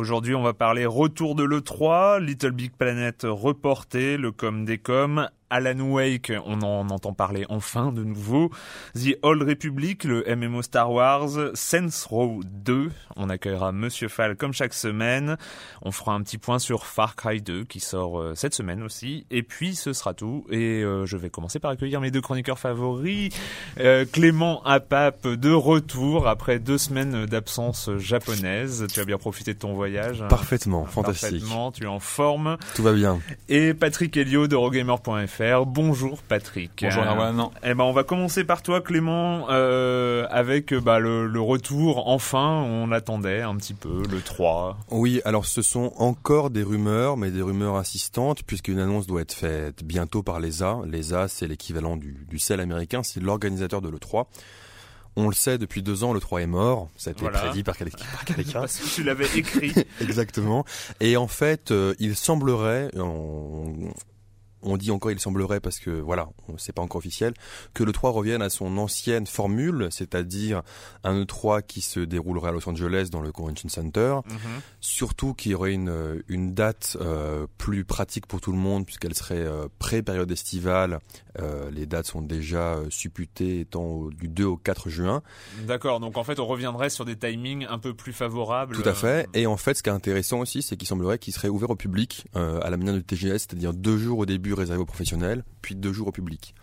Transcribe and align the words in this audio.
Aujourd'hui, 0.00 0.34
on 0.34 0.42
va 0.42 0.52
parler 0.52 0.84
retour 0.84 1.34
de 1.34 1.42
l'E3, 1.42 2.20
Little 2.20 2.50
Big 2.50 2.72
Planet 2.72 3.26
reporté, 3.28 4.18
le 4.18 4.30
com 4.30 4.64
des 4.64 4.78
coms, 4.78 5.28
Alan 5.48 5.78
Wake, 5.80 6.32
on 6.44 6.62
en 6.62 6.90
entend 6.90 7.12
parler 7.12 7.46
enfin 7.48 7.92
de 7.92 8.02
nouveau. 8.02 8.50
The 8.94 9.16
Old 9.22 9.42
Republic, 9.42 10.04
le 10.04 10.24
MMO 10.34 10.62
Star 10.62 10.90
Wars. 10.90 11.30
Sense 11.54 12.04
Row 12.04 12.40
2, 12.44 12.90
on 13.16 13.30
accueillera 13.30 13.70
Monsieur 13.70 14.08
Fall 14.08 14.36
comme 14.36 14.52
chaque 14.52 14.74
semaine. 14.74 15.36
On 15.82 15.92
fera 15.92 16.14
un 16.14 16.22
petit 16.22 16.38
point 16.38 16.58
sur 16.58 16.86
Far 16.86 17.14
Cry 17.14 17.40
2 17.40 17.64
qui 17.64 17.78
sort 17.78 18.20
euh, 18.20 18.34
cette 18.34 18.54
semaine 18.54 18.82
aussi. 18.82 19.24
Et 19.30 19.42
puis 19.42 19.76
ce 19.76 19.92
sera 19.92 20.14
tout. 20.14 20.44
Et 20.50 20.82
euh, 20.82 21.06
je 21.06 21.16
vais 21.16 21.30
commencer 21.30 21.60
par 21.60 21.70
accueillir 21.70 22.00
mes 22.00 22.10
deux 22.10 22.20
chroniqueurs 22.20 22.58
favoris. 22.58 23.32
Euh, 23.78 24.04
Clément 24.10 24.62
Apap 24.64 25.28
de 25.28 25.52
retour 25.52 26.26
après 26.26 26.58
deux 26.58 26.78
semaines 26.78 27.26
d'absence 27.26 27.90
japonaise. 27.98 28.86
Tu 28.92 28.98
as 28.98 29.04
bien 29.04 29.18
profité 29.18 29.54
de 29.54 29.58
ton 29.58 29.74
voyage 29.74 30.24
Parfaitement, 30.28 30.86
fantastique. 30.86 31.40
Parfaitement, 31.40 31.70
tu 31.70 31.84
es 31.84 31.88
en 31.88 32.00
forme. 32.00 32.56
Tout 32.74 32.82
va 32.82 32.92
bien. 32.92 33.20
Et 33.48 33.74
Patrick 33.74 34.16
Helio 34.16 34.48
de 34.48 34.56
Rogamer.fr 34.56 35.35
Bonjour 35.38 36.22
Patrick. 36.22 36.70
Bonjour 36.80 37.02
Erwan. 37.02 37.48
Eh 37.62 37.74
ben 37.74 37.84
on 37.84 37.92
va 37.92 38.04
commencer 38.04 38.44
par 38.44 38.62
toi 38.62 38.80
Clément 38.80 39.46
euh, 39.50 40.26
avec 40.30 40.72
bah, 40.72 40.98
le, 40.98 41.26
le, 41.26 41.40
retour 41.40 42.08
enfin 42.08 42.62
on 42.62 42.90
attendait 42.90 43.42
un 43.42 43.54
petit 43.56 43.74
peu 43.74 44.02
le 44.10 44.20
3. 44.20 44.78
Oui 44.90 45.20
alors 45.24 45.44
ce 45.44 45.60
sont 45.62 45.92
encore 45.98 46.48
des 46.50 46.62
rumeurs 46.62 47.16
mais 47.18 47.30
des 47.30 47.42
rumeurs 47.42 47.76
insistantes 47.76 48.42
puisqu'une 48.44 48.78
annonce 48.78 49.06
doit 49.06 49.20
être 49.20 49.34
faite 49.34 49.84
bientôt 49.84 50.22
par 50.22 50.40
l'ESA. 50.40 50.78
L'ESA 50.86 51.28
c'est 51.28 51.46
l'équivalent 51.46 51.96
du, 51.96 52.26
du 52.28 52.38
CEL 52.38 52.60
américain, 52.60 53.02
c'est 53.02 53.20
l'organisateur 53.20 53.82
de 53.82 53.90
l'E3. 53.90 54.24
On 55.18 55.28
le 55.28 55.34
sait 55.34 55.56
depuis 55.58 55.82
deux 55.82 56.04
ans, 56.04 56.12
le 56.12 56.20
3 56.20 56.42
est 56.42 56.46
mort. 56.46 56.88
Ça 56.96 57.08
a 57.08 57.12
été 57.12 57.22
Voilà. 57.22 57.38
prédit 57.40 57.62
par 57.62 57.76
quelqu'un. 57.78 58.04
par 58.12 58.24
quelqu'un. 58.26 58.60
Parce 58.60 58.78
que 58.78 58.94
tu 58.94 59.02
l'avais 59.02 59.26
écrit. 59.34 59.72
Exactement. 60.02 60.66
Et 61.00 61.16
en 61.16 61.26
fait, 61.26 61.70
euh, 61.70 61.94
il 61.98 62.16
semblerait, 62.16 62.90
on, 62.98 63.72
on 64.66 64.76
dit 64.76 64.90
encore 64.90 65.10
il 65.10 65.18
semblerait 65.20 65.60
parce 65.60 65.78
que 65.78 65.90
voilà, 65.90 66.28
on- 66.48 66.58
c'est 66.58 66.72
pas 66.72 66.82
encore 66.82 66.98
officiel, 66.98 67.32
que 67.72 67.84
le 67.84 67.92
3 67.92 68.10
revienne 68.10 68.42
à 68.42 68.50
son 68.50 68.76
ancienne 68.78 69.26
formule, 69.26 69.88
c'est-à-dire 69.90 70.62
un 71.04 71.22
E3 71.22 71.62
qui 71.62 71.80
se 71.80 72.00
déroulerait 72.00 72.48
à 72.50 72.52
Los 72.52 72.68
Angeles 72.68 73.08
dans 73.10 73.20
le 73.20 73.32
Convention 73.32 73.68
Center, 73.68 74.16
Mhm. 74.26 74.36
surtout 74.80 75.34
qu'il 75.34 75.52
y 75.52 75.54
aurait 75.54 75.72
une, 75.72 76.22
une 76.28 76.52
date 76.54 76.96
euh, 77.00 77.46
plus 77.58 77.84
pratique 77.84 78.26
pour 78.26 78.40
tout 78.40 78.52
le 78.52 78.58
monde 78.58 78.84
puisqu'elle 78.84 79.14
serait 79.14 79.36
euh, 79.38 79.68
pré-période 79.78 80.30
estivale. 80.30 80.98
Euh, 81.38 81.70
les 81.70 81.86
dates 81.86 82.06
sont 82.06 82.22
déjà 82.22 82.78
supputées 82.90 83.60
étant 83.60 83.84
au- 83.84 84.10
du 84.10 84.28
2 84.28 84.44
au 84.44 84.56
4 84.56 84.88
juin. 84.88 85.22
D'accord, 85.66 86.00
donc 86.00 86.16
en 86.16 86.24
fait 86.24 86.40
on 86.40 86.46
reviendrait 86.46 86.90
sur 86.90 87.04
des 87.04 87.16
timings 87.16 87.66
un 87.68 87.78
peu 87.78 87.94
plus 87.94 88.12
favorables. 88.12 88.74
Tout 88.74 88.88
à 88.88 88.94
fait. 88.94 89.28
Et 89.34 89.46
en 89.46 89.56
fait, 89.56 89.74
ce 89.74 89.82
qui 89.82 89.90
est 89.90 89.92
intéressant 89.92 90.40
aussi, 90.40 90.62
c'est 90.62 90.76
qu'il 90.76 90.88
semblerait 90.88 91.18
qu'il 91.18 91.32
serait 91.34 91.48
ouvert 91.48 91.70
au 91.70 91.76
public 91.76 92.26
à 92.34 92.70
la 92.70 92.76
manière 92.76 92.94
du 92.94 93.04
TGS, 93.04 93.38
c'est-à-dire 93.48 93.72
deux 93.74 93.98
jours 93.98 94.18
au 94.20 94.26
début 94.26 94.52
réservés 94.56 94.82
aux 94.82 94.86
professionnels, 94.86 95.44
puis 95.62 95.74
deux 95.74 95.92
jours 95.92 96.08
au 96.08 96.12
public. 96.12 96.54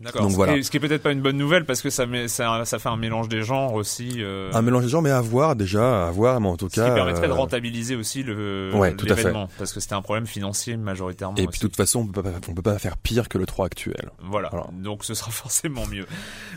D'accord. 0.00 0.22
Donc 0.22 0.32
Ce 0.32 0.36
voilà. 0.36 0.60
Ce 0.60 0.70
qui 0.72 0.76
est 0.76 0.80
peut-être 0.80 1.04
pas 1.04 1.12
une 1.12 1.22
bonne 1.22 1.36
nouvelle 1.36 1.64
parce 1.64 1.80
que 1.80 1.88
ça, 1.88 2.04
met, 2.04 2.26
ça, 2.26 2.64
ça 2.64 2.80
fait 2.80 2.88
un 2.88 2.96
mélange 2.96 3.28
des 3.28 3.42
genres 3.42 3.74
aussi. 3.74 4.14
euh, 4.18 4.50
Un 4.52 4.60
mélange 4.60 4.82
des 4.82 4.88
genres, 4.88 5.02
mais 5.02 5.10
à 5.12 5.20
voir 5.20 5.54
déjà, 5.54 6.08
à 6.08 6.10
voir, 6.10 6.40
mais 6.40 6.48
en 6.48 6.56
tout 6.56 6.68
ce 6.68 6.74
cas. 6.74 6.88
qui 6.88 6.94
permettrait 6.96 7.28
de 7.28 7.32
euh, 7.32 7.36
rentabiliser 7.36 7.94
aussi 7.94 8.24
le 8.24 8.72
Ouais, 8.74 8.92
tout 8.96 9.06
à 9.06 9.10
fait. 9.10 9.14
l'événement 9.22 9.48
parce 9.56 9.72
que 9.72 9.78
c'était 9.78 9.94
un 9.94 10.02
problème 10.02 10.26
financier 10.26 10.76
majoritairement. 10.76 11.36
Et 11.36 11.46
puis 11.46 11.60
de 11.60 11.66
toute 11.68 11.76
façon, 11.76 12.00
on 12.00 12.06
peut 12.08 12.24
pas, 12.24 12.30
on 12.48 12.54
peut 12.54 12.60
pas 12.60 12.76
faire 12.80 12.96
pire 12.96 13.28
que 13.28 13.38
le 13.38 13.46
3 13.46 13.66
actuel. 13.66 14.10
Voilà. 14.18 14.48
Voilà. 14.50 14.66
donc 14.72 15.04
ce 15.04 15.14
sera 15.14 15.30
forcément 15.30 15.86
mieux. 15.86 16.06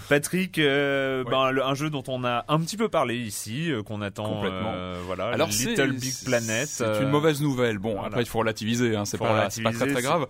Patrick, 0.10 0.58
euh, 0.58 1.24
Ouais. 1.24 1.30
ben, 1.32 1.52
le- 1.52 1.64
un 1.64 1.76
jeu 1.76 1.92
dont 1.92 2.04
on 2.08 2.24
a 2.26 2.44
un 2.48 2.60
petit 2.60 2.76
peu 2.76 2.90
parlé 2.90 3.18
ici, 3.18 3.72
euh, 3.72 3.84
qu'on 3.84 4.02
attend, 4.02 4.34
Complètement. 4.34 4.72
euh, 4.74 5.00
voilà, 5.06 5.28
Alors 5.28 5.50
Little 5.50 5.92
Big 5.94 6.14
Planet. 6.26 6.68
C'est 6.68 6.84
euh, 6.84 7.04
une 7.04 7.10
mauvaise 7.10 7.40
nouvelle. 7.42 7.78
Bon, 7.78 7.94
voilà. 7.94 8.08
après 8.08 8.24
il 8.24 8.28
faut 8.28 8.40
relativiser. 8.40 8.96
Hein, 8.96 9.06
c'est 9.06 9.20
pas, 9.20 9.48
pas 9.64 9.72
très 9.72 9.92
très 9.94 10.02
grave. 10.02 10.26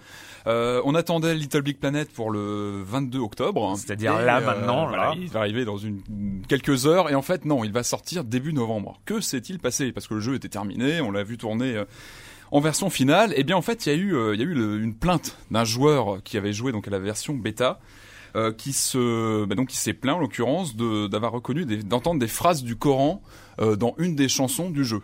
Euh, 0.47 0.81
on 0.85 0.95
attendait 0.95 1.35
Little 1.35 1.61
Big 1.61 1.77
Planet 1.77 2.09
pour 2.11 2.31
le 2.31 2.81
22 2.83 3.19
octobre. 3.19 3.73
C'est-à-dire 3.77 4.17
là, 4.21 4.37
euh, 4.37 4.45
maintenant, 4.45 4.87
voilà, 4.87 5.09
là. 5.09 5.13
il 5.19 5.27
va 5.27 5.41
arriver 5.41 5.65
dans 5.65 5.77
une 5.77 6.01
quelques 6.47 6.85
heures. 6.87 7.09
Et 7.09 7.15
en 7.15 7.21
fait, 7.21 7.43
non, 7.45 7.63
il 7.65 7.71
va 7.73 7.83
sortir 7.83 8.23
début 8.23 8.53
novembre. 8.53 8.99
Que 9.05 9.19
s'est-il 9.19 9.59
passé? 9.59 9.91
Parce 9.91 10.07
que 10.07 10.13
le 10.13 10.19
jeu 10.21 10.35
était 10.35 10.47
terminé, 10.49 11.01
on 11.01 11.11
l'a 11.11 11.23
vu 11.23 11.37
tourner. 11.37 11.75
euh, 11.75 11.85
en 12.49 12.61
version 12.61 12.89
finale, 12.89 13.33
eh 13.35 13.43
bien 13.43 13.57
en 13.57 13.61
fait, 13.61 13.85
il 13.85 13.89
y 13.89 13.91
a 13.91 13.95
eu, 13.97 14.15
euh, 14.15 14.33
il 14.33 14.39
y 14.39 14.43
a 14.43 14.45
eu 14.45 14.53
le- 14.53 14.79
une 14.81 14.95
plainte 14.95 15.37
d'un 15.51 15.65
joueur 15.65 16.23
qui 16.23 16.37
avait 16.37 16.53
joué 16.53 16.71
donc 16.71 16.87
à 16.87 16.91
la 16.91 16.99
version 16.99 17.33
bêta, 17.33 17.81
euh, 18.37 18.53
qui 18.53 18.71
se, 18.71 19.43
bah, 19.43 19.55
donc 19.55 19.67
qui 19.67 19.75
s'est 19.75 19.91
plaint 19.91 20.15
en 20.15 20.19
l'occurrence 20.19 20.77
de- 20.77 21.07
d'avoir 21.07 21.33
reconnu, 21.33 21.65
des- 21.65 21.83
d'entendre 21.83 22.21
des 22.21 22.27
phrases 22.29 22.63
du 22.63 22.77
Coran 22.77 23.21
euh, 23.59 23.75
dans 23.75 23.95
une 23.97 24.15
des 24.15 24.29
chansons 24.29 24.69
du 24.69 24.85
jeu. 24.85 25.01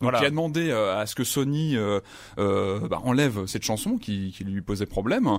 Donc, 0.00 0.10
Voilà. 0.10 0.20
qui 0.20 0.26
a 0.26 0.30
demandé 0.30 0.70
euh, 0.70 0.96
à 0.96 1.06
ce 1.06 1.14
que 1.14 1.24
Sony 1.24 1.76
euh, 1.76 2.00
euh, 2.38 2.86
bah, 2.88 3.00
enlève 3.04 3.46
cette 3.46 3.64
chanson 3.64 3.98
qui, 3.98 4.32
qui 4.36 4.44
lui 4.44 4.62
posait 4.62 4.86
problème. 4.86 5.38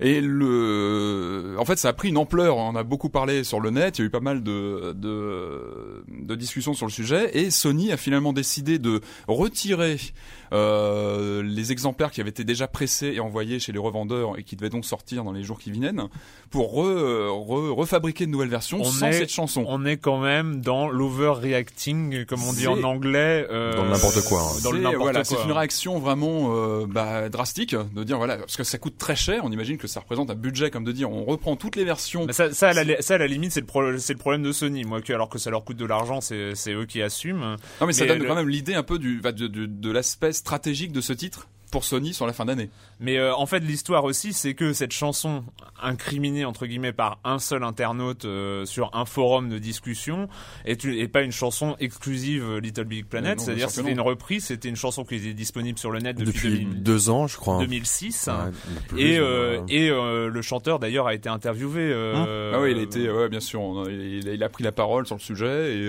Et 0.00 0.20
le, 0.20 1.56
en 1.58 1.64
fait, 1.64 1.76
ça 1.76 1.88
a 1.88 1.92
pris 1.92 2.08
une 2.10 2.18
ampleur. 2.18 2.56
On 2.56 2.76
a 2.76 2.82
beaucoup 2.84 3.08
parlé 3.08 3.42
sur 3.44 3.58
le 3.60 3.70
net. 3.70 3.98
Il 3.98 4.02
y 4.02 4.04
a 4.04 4.06
eu 4.06 4.10
pas 4.10 4.20
mal 4.20 4.42
de, 4.42 4.92
de, 4.96 6.04
de 6.08 6.34
discussions 6.36 6.72
sur 6.74 6.86
le 6.86 6.92
sujet. 6.92 7.36
Et 7.36 7.50
Sony 7.50 7.90
a 7.90 7.96
finalement 7.96 8.32
décidé 8.32 8.78
de 8.78 9.00
retirer 9.26 9.96
euh, 10.52 11.42
les 11.42 11.72
exemplaires 11.72 12.10
qui 12.10 12.20
avaient 12.20 12.30
été 12.30 12.44
déjà 12.44 12.68
pressés 12.68 13.12
et 13.16 13.20
envoyés 13.20 13.58
chez 13.58 13.72
les 13.72 13.78
revendeurs 13.78 14.38
et 14.38 14.44
qui 14.44 14.56
devaient 14.56 14.70
donc 14.70 14.84
sortir 14.84 15.24
dans 15.24 15.32
les 15.32 15.42
jours 15.42 15.58
qui 15.58 15.70
viennent 15.70 16.04
pour 16.50 16.72
re, 16.72 16.84
re- 17.28 17.70
refabriquer 17.74 18.24
de 18.26 18.30
nouvelles 18.30 18.48
versions 18.48 18.78
On 18.80 18.84
sans 18.84 19.08
est- 19.08 19.12
cette 19.12 19.32
chanson. 19.32 19.64
On 19.68 19.84
est 19.84 19.96
quand 19.98 20.18
même 20.20 20.60
dans 20.60 20.88
l'overreacting, 20.88 22.24
comme 22.24 22.42
on 22.44 22.52
dit 22.52 22.66
en 22.66 22.82
anglais. 22.82 23.46
euh, 23.50 23.76
Dans 23.76 23.84
le 23.84 23.90
n'importe 23.90 24.22
quoi, 24.24 24.42
hein. 24.42 24.60
Dans 24.62 24.70
le 24.70 24.78
C'est- 24.78 24.82
n'importe 24.84 25.02
voilà, 25.02 25.22
quoi. 25.24 25.36
C'est 25.38 25.44
une 25.44 25.52
réaction 25.52 25.98
vraiment 25.98 26.54
euh, 26.54 26.86
bah, 26.88 27.28
drastique 27.28 27.74
de 27.94 28.04
dire 28.04 28.16
voilà 28.18 28.36
parce 28.38 28.56
que 28.56 28.64
ça 28.64 28.78
coûte 28.78 28.96
très 28.96 29.16
cher. 29.16 29.42
On 29.44 29.50
imagine 29.52 29.76
que 29.76 29.87
ça 29.88 30.00
représente 30.00 30.30
un 30.30 30.34
budget 30.34 30.70
comme 30.70 30.84
de 30.84 30.92
dire 30.92 31.10
on 31.10 31.24
reprend 31.24 31.56
toutes 31.56 31.74
les 31.76 31.84
versions. 31.84 32.26
Mais 32.26 32.32
ça, 32.32 32.52
ça, 32.54 32.68
à 32.68 32.84
la, 32.84 33.02
ça, 33.02 33.14
à 33.14 33.18
la 33.18 33.26
limite, 33.26 33.52
c'est 33.52 33.60
le, 33.60 33.66
pro- 33.66 33.98
c'est 33.98 34.12
le 34.12 34.18
problème 34.18 34.42
de 34.42 34.52
Sony. 34.52 34.84
Moi, 34.84 35.00
que, 35.02 35.12
alors 35.12 35.28
que 35.28 35.38
ça 35.38 35.50
leur 35.50 35.64
coûte 35.64 35.76
de 35.76 35.86
l'argent, 35.86 36.20
c'est 36.20 36.54
eux 36.72 36.86
qui 36.86 37.02
assument. 37.02 37.56
Non 37.80 37.86
mais 37.86 37.92
ça 37.92 38.06
donne 38.06 38.18
le- 38.20 38.26
quand 38.28 38.34
même 38.36 38.48
l'idée 38.48 38.74
un 38.74 38.82
peu 38.82 38.98
du 38.98 39.20
bah, 39.20 39.32
de 39.32 39.90
l'aspect 39.90 40.32
stratégique 40.32 40.92
de 40.92 41.00
ce 41.00 41.12
titre 41.12 41.48
pour 41.70 41.84
Sony 41.84 42.14
sur 42.14 42.26
la 42.26 42.32
fin 42.32 42.44
d'année. 42.46 42.70
Mais 43.00 43.18
euh, 43.18 43.34
en 43.34 43.46
fait, 43.46 43.60
l'histoire 43.60 44.04
aussi, 44.04 44.32
c'est 44.32 44.54
que 44.54 44.72
cette 44.72 44.92
chanson, 44.92 45.44
incriminée 45.82 46.44
entre 46.44 46.66
guillemets 46.66 46.92
par 46.92 47.18
un 47.24 47.38
seul 47.38 47.62
internaute 47.62 48.24
euh, 48.24 48.64
sur 48.64 48.90
un 48.94 49.04
forum 49.04 49.48
de 49.48 49.58
discussion, 49.58 50.28
est, 50.64 50.82
une- 50.84 50.94
est 50.98 51.08
pas 51.08 51.22
une 51.22 51.32
chanson 51.32 51.76
exclusive 51.78 52.42
euh, 52.44 52.60
Little 52.60 52.84
Big 52.84 53.04
Planet. 53.06 53.38
Non, 53.38 53.44
C'est-à-dire, 53.44 53.70
c'était 53.70 53.92
une 53.92 54.00
reprise, 54.00 54.46
c'était 54.46 54.68
une 54.68 54.76
chanson 54.76 55.04
qui 55.04 55.16
était 55.16 55.34
disponible 55.34 55.78
sur 55.78 55.90
le 55.90 55.98
net 56.00 56.16
depuis, 56.16 56.32
Depuis 56.32 56.48
2000 56.64 56.82
deux 56.82 57.10
ans, 57.10 57.26
je 57.26 57.36
crois. 57.36 57.56
hein. 57.56 57.60
2006. 57.60 58.28
Ouais, 58.28 58.78
plus, 58.88 59.00
Et, 59.00 59.18
euh, 59.18 59.60
et 59.68 59.90
euh, 59.90 60.28
le 60.28 60.42
chanteur 60.42 60.78
d'ailleurs 60.78 61.06
a 61.06 61.14
été 61.14 61.28
interviewé. 61.28 61.82
euh, 61.82 62.52
ah 62.54 62.60
oui, 62.60 62.72
il 62.72 62.78
a 62.78 62.82
été 62.82 63.10
ouais, 63.10 63.28
bien 63.28 63.40
sûr, 63.40 63.60
on 63.60 63.84
a- 63.84 63.90
il, 63.90 64.26
il 64.26 64.42
a 64.42 64.48
pris 64.48 64.64
la 64.64 64.72
parole 64.72 65.06
sur 65.06 65.16
le 65.16 65.20
sujet 65.20 65.76
et, 65.76 65.88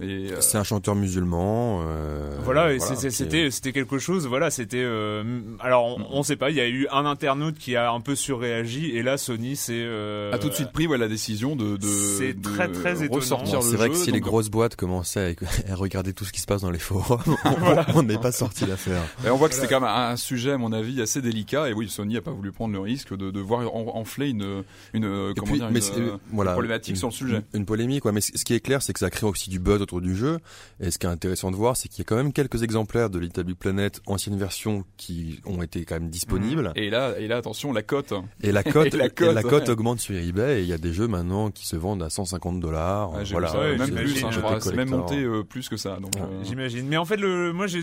euh, 0.00 0.36
C'est 0.40 0.58
un 0.58 0.64
chanteur 0.64 0.94
musulman. 0.94 1.82
euh, 1.86 2.36
Voilà, 2.44 2.76
voilà, 2.76 2.96
c'était 3.10 3.50
c'était 3.50 3.72
quelque 3.72 3.98
chose. 3.98 4.26
Voilà, 4.26 4.50
c'était. 4.50 4.82
euh, 4.82 5.40
alors, 5.60 5.84
on, 5.98 6.18
on 6.18 6.22
sait 6.22 6.36
pas. 6.36 6.50
Il 6.50 6.56
y 6.56 6.60
a 6.60 6.68
eu 6.68 6.86
un 6.90 7.06
internaute 7.06 7.58
qui 7.58 7.76
a 7.76 7.90
un 7.92 8.00
peu 8.00 8.14
surréagi, 8.14 8.90
et 8.96 9.02
là, 9.02 9.16
Sony, 9.18 9.56
c'est. 9.56 9.72
euh, 9.74 10.32
a 10.32 10.38
tout 10.38 10.48
de 10.48 10.54
suite 10.54 10.72
pris 10.72 10.86
ouais, 10.86 10.98
la 10.98 11.08
décision 11.08 11.54
de, 11.56 11.76
de, 11.76 11.86
C'est 11.86 12.34
de 12.34 12.42
très, 12.42 12.68
très 12.70 13.02
étonnant. 13.04 13.20
ressortir 13.20 13.58
Bon, 13.60 13.64
le 13.64 13.70
c'est 13.70 13.76
vrai 13.76 13.86
jeu, 13.88 13.92
que 13.92 13.98
si 13.98 14.12
les 14.12 14.20
grosses 14.20 14.48
boîtes 14.50 14.76
commençaient 14.76 15.36
à, 15.68 15.72
à 15.72 15.74
regarder 15.76 16.12
tout 16.12 16.24
ce 16.24 16.32
qui 16.32 16.40
se 16.40 16.46
passe 16.46 16.62
dans 16.62 16.70
les 16.70 16.78
forums, 16.78 17.20
on- 17.44 17.98
on 17.98 18.02
n'est 18.02 18.18
pas 18.18 18.32
sorti 18.32 18.64
d'affaire. 18.66 19.02
Et 19.26 19.30
on 19.30 19.36
voit 19.36 19.48
que 19.48 19.54
c'était 19.54 19.68
quand 19.68 19.80
même 19.80 19.88
un, 19.90 20.16
sujet, 20.16 20.52
à 20.52 20.58
mon 20.58 20.72
avis, 20.72 21.00
assez 21.00 21.20
délicat. 21.22 21.68
Et 21.68 21.72
oui, 21.72 21.88
Sony 21.88 22.16
a 22.16 22.20
pas 22.22 22.30
voulu 22.32 22.52
prendre 22.52 22.72
le 22.74 22.80
risque 22.80 23.16
de, 23.16 23.30
de 23.30 23.40
voir 23.40 23.60
en- 23.74 23.96
enfler 23.96 24.30
une, 24.30 24.64
une, 24.92 25.04
Et 25.04 25.34
comment 25.38 25.50
puis, 25.52 25.60
dire, 25.60 25.70
mais 25.70 25.78
une, 25.78 25.84
c'est- 25.84 25.92
voilà, 26.32 26.52
problématique 26.52 26.90
une- 26.94 26.96
sur 26.98 27.08
le 27.08 27.12
sujet. 27.14 27.36
Une, 27.52 27.60
une 27.60 27.66
polémique, 27.66 28.04
ouais. 28.04 28.12
Mais 28.12 28.20
ce 28.20 28.32
ce 28.36 28.44
qui 28.44 28.54
est 28.54 28.60
clair, 28.60 28.82
c'est 28.82 28.92
que 28.92 28.98
ça 28.98 29.10
crée 29.10 29.26
aussi 29.26 29.48
du 29.50 29.58
buzz 29.58 29.80
autour 29.84 30.00
du 30.00 30.16
jeu. 30.16 30.38
Et 30.80 30.90
ce 30.90 30.98
qui 30.98 31.06
est 31.06 31.10
intéressant 31.10 31.50
de 31.50 31.56
voir, 31.56 31.76
c'est 31.76 31.88
qu'il 31.88 31.98
y 31.98 32.02
a 32.02 32.04
quand 32.04 32.16
même 32.16 32.32
quelques 32.32 32.62
exemplaires 32.62 33.10
de 33.10 33.18
Little 33.18 33.44
Big 33.44 33.56
Planet 33.56 34.00
ancienne 34.06 34.36
version 34.36 34.84
qui 34.96 35.40
ont 35.44 35.62
été 35.62 35.84
quand 35.84 35.94
même 35.94 36.10
disponibles. 36.10 36.72
Et 36.74 36.90
là, 36.90 37.14
et 37.18 37.28
là, 37.28 37.36
attention, 37.36 37.72
la 37.72 37.82
cote. 37.82 38.12
Et 38.42 38.52
la 38.52 38.62
cote, 38.64 38.86
Et 38.94 38.96
la 38.96 39.08
cote, 39.08 39.34
la 39.34 39.42
cote 39.42 39.64
ouais. 39.64 39.70
augmente 39.70 40.00
sur 40.00 40.16
eBay. 40.16 40.60
Et 40.60 40.62
il 40.62 40.68
y 40.68 40.72
a 40.72 40.78
des 40.78 40.92
jeux 40.92 41.08
maintenant 41.08 41.50
qui 41.50 41.66
se 41.66 41.76
vendent 41.76 42.02
à 42.02 42.10
150 42.10 42.60
dollars. 42.60 43.24
J'ai 43.24 43.32
voilà. 43.32 43.48
vu 43.48 43.52
ça, 43.52 43.60
Ouais, 43.60 43.76
même 43.78 43.94
plus, 43.94 44.24
hein, 44.24 44.30
je 44.30 44.40
côté 44.40 44.46
crois. 44.46 44.60
C'est 44.60 44.74
même 44.76 44.90
monté 44.90 45.22
euh, 45.22 45.42
plus 45.42 45.68
que 45.68 45.76
ça. 45.76 45.98
Donc, 46.00 46.14
Ouais, 46.16 46.22
euh, 46.22 46.44
J'imagine. 46.44 46.86
Mais 46.86 46.96
en 46.96 47.04
fait, 47.04 47.16
le, 47.16 47.52
moi, 47.52 47.66
j'ai, 47.66 47.82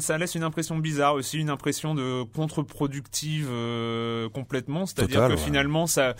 ça 0.00 0.18
laisse 0.18 0.34
une 0.34 0.42
impression 0.42 0.76
bizarre 0.78 1.14
aussi, 1.14 1.38
une 1.38 1.50
impression 1.50 1.94
de 1.94 2.22
contre-productive 2.34 3.48
euh, 3.50 4.28
complètement. 4.30 4.86
C'est-à-dire 4.86 5.20
Total, 5.20 5.32
que 5.32 5.36
ouais. 5.38 5.44
finalement, 5.44 5.86
ça, 5.86 6.14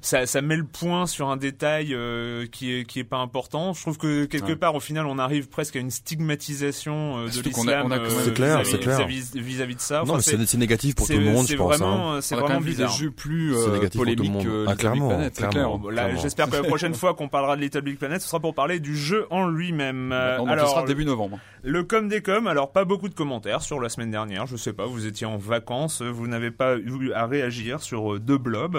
ça, 0.00 0.26
ça 0.26 0.42
met 0.42 0.56
le 0.56 0.64
point 0.64 1.06
sur 1.06 1.28
un 1.28 1.36
détail 1.36 1.94
euh, 1.94 2.46
qui 2.46 2.72
est 2.72 2.84
qui 2.84 2.98
est 3.00 3.04
pas 3.04 3.18
important. 3.18 3.72
Je 3.72 3.80
trouve 3.80 3.98
que 3.98 4.24
quelque 4.24 4.52
Ouais. 4.52 4.56
Part, 4.72 4.76
au 4.76 4.80
final, 4.80 5.06
on 5.06 5.18
arrive 5.18 5.48
presque 5.48 5.76
à 5.76 5.78
une 5.80 5.90
stigmatisation 5.90 7.18
euh, 7.18 7.26
de 7.28 7.42
l'islam 7.42 7.92
euh, 7.92 8.08
C'est 8.08 8.32
vis-à-vis- 8.32 8.64
c'est 8.64 8.78
clair. 8.80 9.06
vis-à-vis 9.06 9.40
vis-à-vis 9.40 9.74
de 9.76 9.80
ça. 9.80 10.02
Non, 10.06 10.14
Enfin, 10.14 10.20
c'est 10.20 10.46
c'est 10.46 10.58
négatif 10.58 10.94
pour 10.94 11.06
tout 11.06 11.12
c'est- 11.12 11.18
le 11.18 11.24
monde, 11.30 11.46
c'est 11.46 11.52
je 11.54 11.58
pense. 11.58 11.76
Vraiment, 11.78 12.14
hein. 12.14 12.20
c'est 12.20 12.34
vraiment 12.36 12.60
bizarre. 12.60 12.90
des 12.90 12.96
jeux 12.98 13.10
plus 13.10 13.54
C'est 13.54 13.68
euh, 13.68 14.22
monde. 14.30 14.44
que 14.44 14.64
Ah, 14.68 14.74
clairement, 14.76 15.08
Planet, 15.08 15.32
c'est 15.36 15.48
clairement. 15.48 15.80
j'espère 16.20 16.48
que 16.48 16.56
la 16.56 16.62
prochaine 16.64 16.94
fois 16.94 17.14
qu'on 17.14 17.28
parlera 17.28 17.56
de 17.56 17.60
Little 17.62 17.82
Big 17.82 17.98
Planet, 17.98 18.20
ce 18.20 18.28
sera 18.28 18.40
pour 18.40 18.54
parler 18.54 18.80
du 18.80 18.96
jeu 18.96 19.26
en 19.30 19.46
lui-même. 19.48 20.14
Donc, 20.38 20.48
ce 20.50 20.66
sera 20.66 20.84
début 20.84 21.04
novembre. 21.04 21.38
Le 21.62 21.84
com 21.84 22.08
des 22.08 22.22
com, 22.22 22.46
alors 22.48 22.72
pas 22.72 22.84
beaucoup 22.84 23.08
de 23.08 23.14
commentaires 23.14 23.62
sur 23.62 23.78
la 23.80 23.88
semaine 23.88 24.10
dernière, 24.10 24.46
je 24.46 24.56
sais 24.56 24.72
pas, 24.72 24.86
vous 24.86 25.06
étiez 25.06 25.26
en 25.26 25.36
vacances, 25.36 26.02
vous 26.02 26.26
n'avez 26.26 26.50
pas 26.50 26.76
eu 26.76 27.12
à 27.12 27.26
réagir 27.26 27.80
sur 27.82 28.18
deux 28.18 28.38
blobs, 28.38 28.76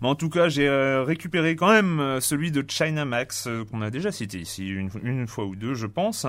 mais 0.00 0.08
en 0.08 0.14
tout 0.14 0.30
cas 0.30 0.48
j'ai 0.48 0.68
récupéré 1.06 1.56
quand 1.56 1.70
même 1.70 2.18
celui 2.20 2.50
de 2.50 2.64
China 2.66 3.04
Max 3.04 3.48
qu'on 3.70 3.82
a 3.82 3.90
déjà 3.90 4.10
cité 4.12 4.38
ici 4.38 4.66
une, 4.66 4.88
une 5.02 5.26
fois 5.32 5.46
ou 5.46 5.56
deux 5.56 5.74
je 5.74 5.86
pense, 5.86 6.26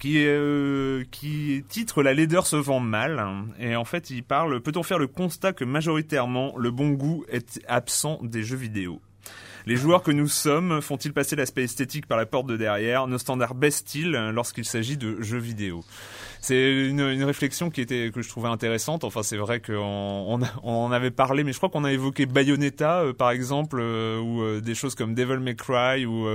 qui 0.00 0.16
euh, 0.18 1.04
qui 1.10 1.64
titre 1.68 2.02
La 2.02 2.14
laideur 2.14 2.46
se 2.46 2.56
vend 2.56 2.80
mal. 2.80 3.24
Et 3.58 3.76
en 3.76 3.84
fait 3.84 4.10
il 4.10 4.22
parle 4.22 4.60
peut-on 4.60 4.82
faire 4.82 4.98
le 4.98 5.06
constat 5.06 5.52
que 5.52 5.64
majoritairement 5.64 6.54
le 6.56 6.70
bon 6.70 6.90
goût 6.90 7.24
est 7.28 7.60
absent 7.68 8.18
des 8.22 8.42
jeux 8.42 8.56
vidéo? 8.56 9.00
Les 9.66 9.76
joueurs 9.76 10.02
que 10.02 10.10
nous 10.10 10.28
sommes 10.28 10.80
font-ils 10.80 11.12
passer 11.12 11.36
l'aspect 11.36 11.64
esthétique 11.64 12.06
par 12.06 12.16
la 12.16 12.24
porte 12.24 12.46
de 12.46 12.56
derrière? 12.56 13.06
Nos 13.06 13.18
standards 13.18 13.54
baissent-ils 13.54 14.12
lorsqu'il 14.32 14.64
s'agit 14.64 14.96
de 14.96 15.20
jeux 15.20 15.38
vidéo? 15.38 15.84
C'est 16.40 16.86
une, 16.86 17.02
réflexion 17.24 17.68
qui 17.68 17.80
était 17.80 18.10
que 18.10 18.22
je 18.22 18.28
trouvais 18.28 18.48
intéressante. 18.48 19.04
Enfin, 19.04 19.22
c'est 19.22 19.36
vrai 19.36 19.60
qu'on 19.60 20.40
on 20.62 20.70
en 20.70 20.90
avait 20.90 21.10
parlé, 21.10 21.44
mais 21.44 21.52
je 21.52 21.58
crois 21.58 21.68
qu'on 21.68 21.84
a 21.84 21.92
évoqué 21.92 22.24
Bayonetta, 22.24 23.00
euh, 23.00 23.12
par 23.12 23.30
exemple, 23.30 23.78
euh, 23.80 24.18
ou 24.18 24.42
euh, 24.42 24.60
des 24.60 24.74
choses 24.74 24.94
comme 24.94 25.14
Devil 25.14 25.38
May 25.38 25.54
Cry, 25.56 26.06
ou 26.06 26.26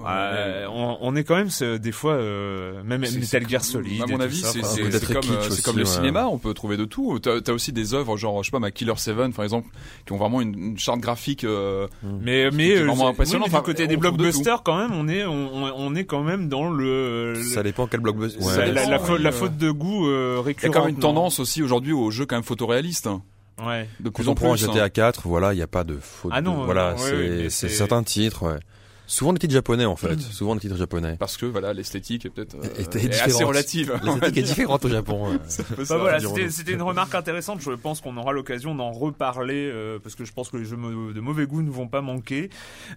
euh, 0.00 0.64
euh, 0.64 0.66
on, 0.70 0.98
on 1.00 1.16
est 1.16 1.24
quand 1.24 1.36
même 1.36 1.50
ce- 1.50 1.76
des 1.76 1.92
fois 1.92 2.12
euh, 2.14 2.82
même 2.82 3.04
C'est- 3.04 3.18
Metal 3.18 3.48
Gear 3.48 3.64
Solid. 3.64 4.02
À 4.02 4.06
mon 4.06 4.20
avis, 4.20 4.42
c'est 4.42 4.60
comme, 4.60 5.22
euh, 5.30 5.48
aussi, 5.48 5.62
comme 5.62 5.76
le 5.76 5.82
ouais. 5.82 5.88
cinéma, 5.88 6.26
on 6.26 6.38
peut 6.38 6.54
trouver 6.54 6.76
de 6.76 6.84
tout. 6.84 7.18
T'as 7.20 7.38
as 7.46 7.50
aussi 7.52 7.72
des 7.72 7.94
œuvres 7.94 8.16
genre, 8.16 8.42
je 8.42 8.48
sais 8.48 8.52
pas, 8.52 8.58
ma 8.58 8.70
Killer 8.70 8.92
7 8.96 9.14
par 9.34 9.44
exemple, 9.44 9.68
qui 10.06 10.12
ont 10.12 10.16
vraiment 10.16 10.40
une, 10.40 10.54
une 10.58 10.78
charte 10.78 11.00
graphique. 11.00 11.44
euh, 11.44 11.86
Mais 12.02 12.48
qui 12.50 12.56
mais 12.56 12.68
est 12.70 12.78
euh, 12.78 12.86
vraiment 12.86 13.08
impressionnant. 13.08 13.44
oui, 13.44 13.50
mais 13.50 13.56
Enfin, 13.56 13.62
du 13.62 13.66
côté 13.72 13.86
des 13.86 13.96
de 13.96 14.00
blockbusters, 14.00 14.62
quand 14.62 14.76
même, 14.76 14.92
on 14.92 15.08
est 15.08 15.24
on, 15.24 15.94
est 15.94 16.04
quand 16.04 16.22
même 16.22 16.48
dans 16.48 16.68
le, 16.70 17.34
Ça 17.54 17.62
dépend 17.62 17.86
quel 17.86 18.00
blockbuster. 18.00 18.42
Ouais, 18.42 18.72
la, 18.72 18.98
faute, 18.98 19.20
la 19.20 19.28
euh, 19.30 19.32
faute 19.32 19.56
de 19.56 19.70
goût 19.70 20.08
euh, 20.08 20.32
Il 20.34 20.36
y 20.36 20.40
a 20.40 20.42
récurrente. 20.42 20.74
quand 20.74 20.84
même 20.86 20.94
une 20.94 21.00
tendance 21.00 21.38
aussi 21.40 21.62
aujourd'hui 21.62 21.92
aux 21.92 22.10
jeux 22.10 22.26
quand 22.26 22.36
même 22.36 22.42
photoréalistes. 22.44 23.06
hein, 23.06 23.22
Ouais. 23.64 23.88
De 24.00 24.08
plus 24.10 24.24
Quand 24.24 24.30
en 24.30 24.32
on 24.32 24.34
prend 24.34 24.52
un 24.52 24.56
plus. 24.56 24.66
GTA 24.66 24.84
hein. 24.84 24.88
4, 24.88 25.28
voilà, 25.28 25.52
il 25.52 25.56
n'y 25.56 25.62
a 25.62 25.68
pas 25.68 25.84
de 25.84 25.96
faute. 26.00 26.32
Ah 26.34 26.40
non, 26.42 26.60
de- 26.60 26.64
voilà, 26.64 26.94
ouais, 26.96 27.46
c'est- 27.50 27.68
certains 27.68 28.02
titres, 28.02 28.42
ouais. 28.42 28.58
Souvent 29.06 29.32
des 29.34 29.38
titres 29.38 29.52
japonais 29.52 29.84
en 29.84 29.96
fait, 29.96 30.18
souvent 30.20 30.54
des 30.54 30.62
titres 30.62 30.76
japonais. 30.76 31.16
Parce 31.18 31.36
que 31.36 31.46
voilà, 31.46 31.72
l'esthétique 31.74 32.24
est 32.24 32.30
peut-être 32.30 32.56
euh, 32.56 32.62
est 32.78 32.96
assez 32.96 33.08
différente. 33.08 33.42
relative. 33.48 34.00
L'esthétique 34.02 34.36
est 34.38 34.42
différente 34.42 34.84
au 34.84 34.88
Japon. 34.88 35.38
Bah 35.76 35.84
ça. 35.84 35.98
voilà, 35.98 36.20
c'était 36.20 36.50
c'était 36.50 36.72
une 36.72 36.82
remarque 36.82 37.14
intéressante. 37.14 37.60
Je 37.60 37.70
pense 37.70 38.00
qu'on 38.00 38.16
aura 38.16 38.32
l'occasion 38.32 38.74
d'en 38.74 38.92
reparler 38.92 39.70
euh, 39.72 39.98
parce 39.98 40.14
que 40.14 40.24
je 40.24 40.32
pense 40.32 40.48
que 40.48 40.56
les 40.56 40.64
jeux 40.64 40.76
de 40.76 41.20
mauvais 41.20 41.46
goût 41.46 41.62
ne 41.62 41.70
vont 41.70 41.88
pas 41.88 42.00
manquer. 42.00 42.50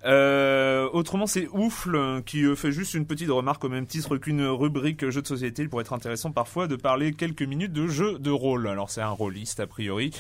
Euh, 0.06 0.88
autrement, 0.94 1.28
c'est 1.28 1.48
Oufle 1.54 2.22
qui 2.26 2.44
euh, 2.44 2.56
fait 2.56 2.72
juste 2.72 2.94
une 2.94 3.06
petite 3.06 3.30
remarque 3.30 3.64
au 3.64 3.70
même 3.70 3.86
titre 3.86 4.18
qu'une 4.18 4.46
rubrique 4.46 5.10
jeux 5.10 5.22
de 5.22 5.28
société. 5.28 5.64
Il 5.64 5.70
pourrait 5.70 5.84
être 5.84 5.94
intéressant 5.94 6.32
parfois 6.32 6.68
de 6.68 6.76
parler 6.76 7.14
quelques 7.14 7.44
minutes 7.44 7.74
de 7.74 7.88
jeux 7.88 8.18
de 8.20 8.32
rôle. 8.32 8.68
Alors 8.68 8.90
c'est 8.90 9.02
un 9.02 9.10
rôliste 9.10 9.60
a 9.60 9.68
priori. 9.68 10.12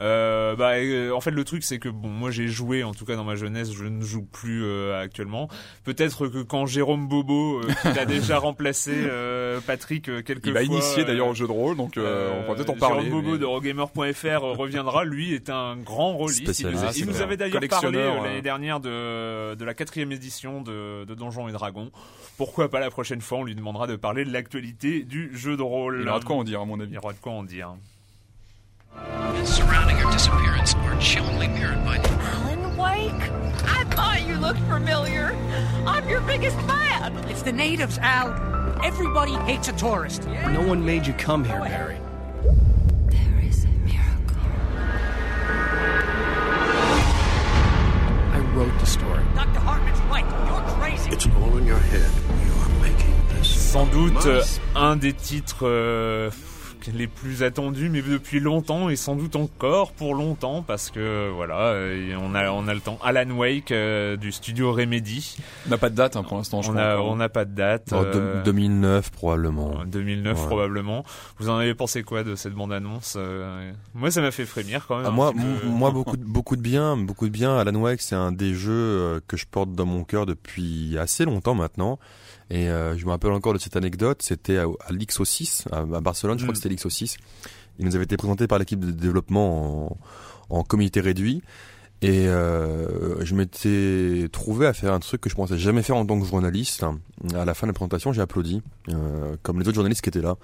Euh, 0.00 0.56
bah, 0.56 0.76
euh, 0.76 1.12
en 1.12 1.20
fait, 1.20 1.30
le 1.30 1.44
truc, 1.44 1.62
c'est 1.62 1.78
que 1.78 1.88
bon, 1.90 2.08
moi, 2.08 2.30
j'ai 2.30 2.48
joué, 2.48 2.82
en 2.84 2.94
tout 2.94 3.04
cas 3.04 3.16
dans 3.16 3.24
ma 3.24 3.34
jeunesse, 3.36 3.70
je 3.72 3.84
ne 3.84 4.00
joue 4.02 4.22
plus 4.24 4.64
euh, 4.64 4.98
actuellement. 4.98 5.48
Peut-être 5.84 6.26
que 6.28 6.42
quand 6.42 6.64
Jérôme 6.64 7.06
Bobo, 7.06 7.60
euh, 7.60 7.66
qui 7.82 7.92
t'a 7.92 8.04
déjà 8.06 8.38
remplacé 8.38 8.92
euh, 8.94 9.60
Patrick 9.60 10.08
euh, 10.08 10.22
quelques 10.22 10.46
Il 10.46 10.52
va 10.54 10.64
fois, 10.64 10.74
initier 10.74 11.02
euh, 11.02 11.06
d'ailleurs 11.06 11.26
au 11.28 11.34
jeu 11.34 11.46
de 11.46 11.52
rôle, 11.52 11.76
donc 11.76 11.98
euh, 11.98 12.42
on 12.44 12.48
va 12.48 12.54
peut-être 12.54 12.70
en 12.70 12.76
parler. 12.76 13.04
Jérôme 13.04 13.20
Bobo 13.22 13.32
mais- 13.32 13.38
de 13.38 13.44
Rogamer.fr 13.44 14.40
reviendra. 14.58 15.04
Lui 15.04 15.34
est 15.34 15.50
un 15.50 15.76
grand 15.76 16.14
rôliste. 16.16 16.58
Il 16.60 16.66
nous, 16.68 16.72
il 16.96 17.06
nous 17.06 17.12
super. 17.12 17.22
avait 17.22 17.36
d'ailleurs 17.36 17.60
parlé 17.68 17.98
euh, 17.98 18.12
euh. 18.20 18.24
l'année 18.24 18.42
dernière 18.42 18.80
de, 18.80 19.54
de 19.54 19.64
la 19.66 19.74
quatrième 19.74 20.12
édition 20.12 20.62
de, 20.62 21.04
de 21.04 21.14
Donjons 21.14 21.48
et 21.48 21.52
Dragons. 21.52 21.90
Pourquoi 22.38 22.70
pas 22.70 22.80
la 22.80 22.88
prochaine 22.90 23.20
fois, 23.20 23.38
on 23.38 23.44
lui 23.44 23.54
demandera 23.54 23.86
de 23.86 23.96
parler 23.96 24.24
de 24.24 24.32
l'actualité 24.32 25.02
du 25.02 25.30
jeu 25.36 25.58
de 25.58 25.62
rôle. 25.62 25.98
Il 26.00 26.08
aura 26.08 26.20
de 26.20 26.24
quoi 26.24 26.36
en 26.36 26.44
dire, 26.44 26.62
à 26.62 26.64
mon 26.64 26.80
avis. 26.80 26.92
Il 26.92 26.98
aura 26.98 27.12
de 27.12 27.18
quoi 27.18 27.32
en 27.32 27.42
dire. 27.42 27.74
Disappearance 30.10 30.74
are 30.74 30.98
chillingly 31.00 31.48
mirrored 31.48 31.84
by 31.84 31.96
Alan 31.98 32.76
Wake? 32.76 33.22
I 33.64 33.84
thought 33.94 34.22
you 34.26 34.36
looked 34.36 34.60
familiar. 34.60 35.36
I'm 35.86 36.08
your 36.08 36.20
biggest 36.22 36.56
fan. 36.62 37.16
It's 37.28 37.42
the 37.42 37.52
natives, 37.52 37.98
Al. 37.98 38.28
Everybody 38.82 39.34
hates 39.50 39.68
a 39.68 39.72
tourist. 39.72 40.26
No 40.26 40.62
one 40.66 40.84
made 40.84 41.06
you 41.06 41.12
come 41.14 41.44
here, 41.44 41.60
Barry. 41.60 41.98
There 43.08 43.40
is 43.48 43.64
a 43.64 43.68
miracle. 43.68 44.36
I 48.32 48.38
wrote 48.54 48.78
the 48.80 48.86
story. 48.86 49.22
Dr. 49.34 49.60
Hartman's 49.60 50.00
right. 50.10 50.24
You're 50.48 50.62
crazy. 50.78 51.10
It's 51.10 51.26
all 51.26 51.56
in 51.58 51.66
your 51.66 51.78
head. 51.78 52.10
You 52.46 52.52
are 52.62 52.82
making 52.82 53.14
this. 53.28 53.48
Sans 53.48 53.86
doute 53.90 54.60
un 54.74 54.96
des 54.96 55.12
titres 55.12 55.62
euh, 55.66 56.30
les 56.88 57.06
plus 57.06 57.42
attendus, 57.42 57.88
mais 57.90 58.02
depuis 58.02 58.40
longtemps 58.40 58.88
et 58.88 58.96
sans 58.96 59.16
doute 59.16 59.36
encore 59.36 59.92
pour 59.92 60.14
longtemps 60.14 60.62
parce 60.62 60.90
que 60.90 61.30
voilà, 61.34 61.58
euh, 61.72 62.14
on 62.20 62.34
a 62.34 62.50
on 62.50 62.68
a 62.68 62.74
le 62.74 62.80
temps. 62.80 62.98
Alan 63.02 63.30
Wake 63.30 63.72
euh, 63.72 64.16
du 64.16 64.32
studio 64.32 64.72
Remedy. 64.72 65.36
On 65.66 65.70
n'a 65.70 65.78
pas 65.78 65.90
de 65.90 65.94
date 65.96 66.16
hein, 66.16 66.22
pour 66.22 66.36
l'instant, 66.36 66.62
je 66.62 66.68
On 66.70 66.72
crois. 66.72 66.82
a 66.84 66.98
on 67.00 67.16
n'a 67.16 67.28
pas 67.28 67.44
de 67.44 67.54
date. 67.54 67.92
En 67.92 68.04
euh, 68.04 68.12
deux- 68.42 68.42
2009 68.52 69.10
probablement. 69.10 69.74
En 69.80 69.84
2009 69.84 70.38
Ouais. 70.40 70.46
probablement. 70.46 71.04
Vous 71.38 71.48
en 71.48 71.56
avez 71.58 71.74
pensé 71.74 72.02
quoi 72.02 72.22
de 72.24 72.34
cette 72.34 72.54
bande-annonce 72.54 73.14
euh, 73.16 73.72
Moi, 73.94 74.10
ça 74.10 74.20
m'a 74.20 74.30
fait 74.30 74.46
frémir 74.46 74.86
quand 74.86 74.96
même. 74.98 75.06
Ah, 75.06 75.10
moi, 75.10 75.32
moi 75.64 75.90
beaucoup, 75.90 76.16
de- 76.16 76.24
beaucoup 76.24 76.56
de 76.56 76.62
bien, 76.62 76.96
beaucoup 76.96 77.26
de 77.26 77.32
bien. 77.32 77.56
Alan 77.58 77.74
Wake, 77.80 78.00
c'est 78.00 78.14
un 78.14 78.32
des 78.32 78.54
jeux 78.54 79.20
que 79.28 79.36
je 79.36 79.46
porte 79.46 79.72
dans 79.74 79.86
mon 79.86 80.04
cœur 80.04 80.26
depuis 80.26 80.96
assez 80.98 81.24
longtemps 81.24 81.54
maintenant. 81.54 81.98
Et 82.52 82.68
euh, 82.68 82.96
je 82.98 83.04
me 83.06 83.10
rappelle 83.10 83.30
encore 83.30 83.52
de 83.52 83.58
cette 83.58 83.76
anecdote. 83.76 84.22
C'était 84.22 84.56
à, 84.58 84.64
à 84.64 84.92
l'XO6 84.92 85.66
à, 85.70 85.78
à 85.96 86.00
Barcelone. 86.00 86.36
Je 86.38 86.42
crois 86.44 86.50
Mm. 86.50 86.54
que 86.54 86.56
c'était 86.58 86.69
l'XO6. 86.70 87.16
Il 87.78 87.86
nous 87.86 87.94
avait 87.94 88.04
été 88.04 88.16
présenté 88.16 88.46
par 88.46 88.58
l'équipe 88.58 88.80
de 88.80 88.90
développement 88.90 89.88
en, 90.50 90.58
en 90.58 90.62
comité 90.62 91.00
réduit. 91.00 91.42
Et 92.02 92.28
euh, 92.28 93.22
je 93.24 93.34
m'étais 93.34 94.28
trouvé 94.32 94.66
à 94.66 94.72
faire 94.72 94.94
un 94.94 95.00
truc 95.00 95.20
que 95.20 95.28
je 95.28 95.34
pensais 95.34 95.58
jamais 95.58 95.82
faire 95.82 95.96
en 95.96 96.06
tant 96.06 96.18
que 96.18 96.26
journaliste. 96.26 96.84
À 97.34 97.44
la 97.44 97.52
fin 97.52 97.66
de 97.66 97.70
la 97.70 97.74
présentation, 97.74 98.12
j'ai 98.12 98.22
applaudi, 98.22 98.62
euh, 98.88 99.36
comme 99.42 99.60
les 99.60 99.68
autres 99.68 99.74
journalistes 99.74 100.00
qui 100.00 100.08
étaient 100.08 100.22
là. 100.22 100.36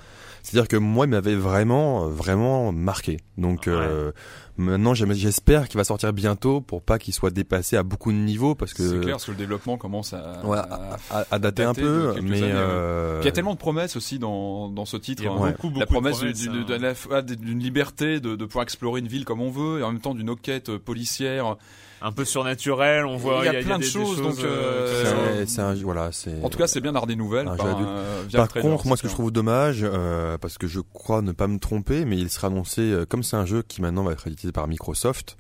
C'est-à-dire 0.43 0.69
que 0.69 0.77
moi, 0.77 1.07
il 1.07 1.11
m'avait 1.11 1.35
vraiment, 1.35 2.09
vraiment 2.09 2.73
marqué. 2.73 3.17
Donc 3.39 3.69
euh, 3.69 4.13
maintenant, 4.59 4.95
j'espère 4.95 5.69
qu'il 5.69 5.79
va 5.79 5.85
sortir 5.85 6.13
bientôt 6.13 6.61
pour 6.61 6.83
pas 6.83 6.99
qu'il 6.99 7.13
soit 7.15 7.31
dépassé 7.31 7.77
à 7.77 7.83
beaucoup 7.83 8.13
de 8.13 8.17
niveaux, 8.17 8.55
parce 8.55 8.75
que 8.75 8.89
C'est 8.89 9.01
clair, 9.01 9.13
parce 9.15 9.27
que 9.27 9.31
le 9.33 9.37
développement 9.37 9.77
commence 9.77 10.13
à, 10.13 10.41
ouais, 10.45 10.59
à- 10.59 10.97
à, 11.11 11.25
à- 11.31 11.39
dater 11.39 11.63
un 11.65 11.75
peu, 11.75 12.13
quelques 12.15 12.25
mais 12.25 12.37
années, 12.43 12.47
ouais. 12.53 12.59
euh, 12.59 13.19
Il 13.23 13.27
y 13.27 13.29
a 13.29 13.33
tellement 13.33 13.55
de 13.55 13.59
promesses 13.59 13.97
aussi 13.97 14.19
dans, 14.19 14.69
dans 14.69 14.85
ce 14.85 14.97
titre. 14.97 15.23
Il 15.23 15.27
y 15.27 15.29
a 15.29 15.33
hein. 15.33 15.51
beaucoup, 15.53 15.69
beaucoup 15.69 15.81
la 15.81 15.87
de 15.87 15.91
promesse 15.91 16.21
d'une- 16.21 16.65
hein. 17.11 17.23
d'une 17.23 17.59
liberté 17.59 18.21
de, 18.21 18.37
de 18.37 18.45
pouvoir 18.45 18.63
explorer 18.65 19.01
une 19.01 19.09
ville 19.09 19.25
comme 19.25 19.41
on 19.41 19.51
veut 19.51 19.81
et 19.81 19.83
en 19.83 19.93
même 19.93 20.01
temps 20.01 20.15
d'une 20.15 20.31
enquête 20.31 20.77
policière. 20.79 21.57
Un 22.03 22.13
peu 22.13 22.25
surnaturel. 22.25 23.05
On 23.07 23.17
voit 23.17 23.41
Il 23.45 23.53
y 23.53 23.57
a 23.57 23.63
plein 23.63 23.77
de 23.79 23.83
des- 23.83 23.87
des 23.87 23.93
choses, 23.93 24.21
donc, 24.23 24.39
euh, 24.41 25.03
c'est 25.05 25.09
euh, 25.13 25.43
un- 25.43 25.47
c'est 25.47 25.61
un, 25.63 25.75
voilà, 25.85 26.11
c'est. 26.13 26.43
En 26.43 26.49
tout 26.51 26.59
cas, 26.59 26.67
c'est 26.67 26.81
bien 26.81 26.93
d'avoir 26.93 27.07
des 27.07 27.17
nouvelles. 27.17 27.49
Un 27.49 27.57
par, 27.57 27.67
euh, 27.81 28.25
Par 28.33 28.49
contre, 28.49 28.87
moi, 28.87 28.97
ce 28.97 29.03
que 29.03 29.09
je 29.09 29.15
trouve 29.15 29.31
dommage, 29.31 29.81
euh, 29.83 30.37
parce 30.39 30.59
que 30.59 30.67
je 30.67 30.81
crois 30.81 31.23
ne 31.23 31.33
pas 31.33 31.47
me 31.49 31.59
tromper, 31.59 32.05
mais 32.05 32.17
il 32.19 32.31
sera 32.31 32.49
annoncé, 32.49 32.83
euh, 32.83 33.07
comme 33.07 33.23
c'est 33.23 33.37
un 33.37 33.47
jeu 33.47 33.63
qui 33.67 33.81
maintenant 33.83 34.03
va 34.05 34.13
être 34.13 34.27
édité 34.27 34.53
par 34.53 34.69
Microsoft, 34.69 35.37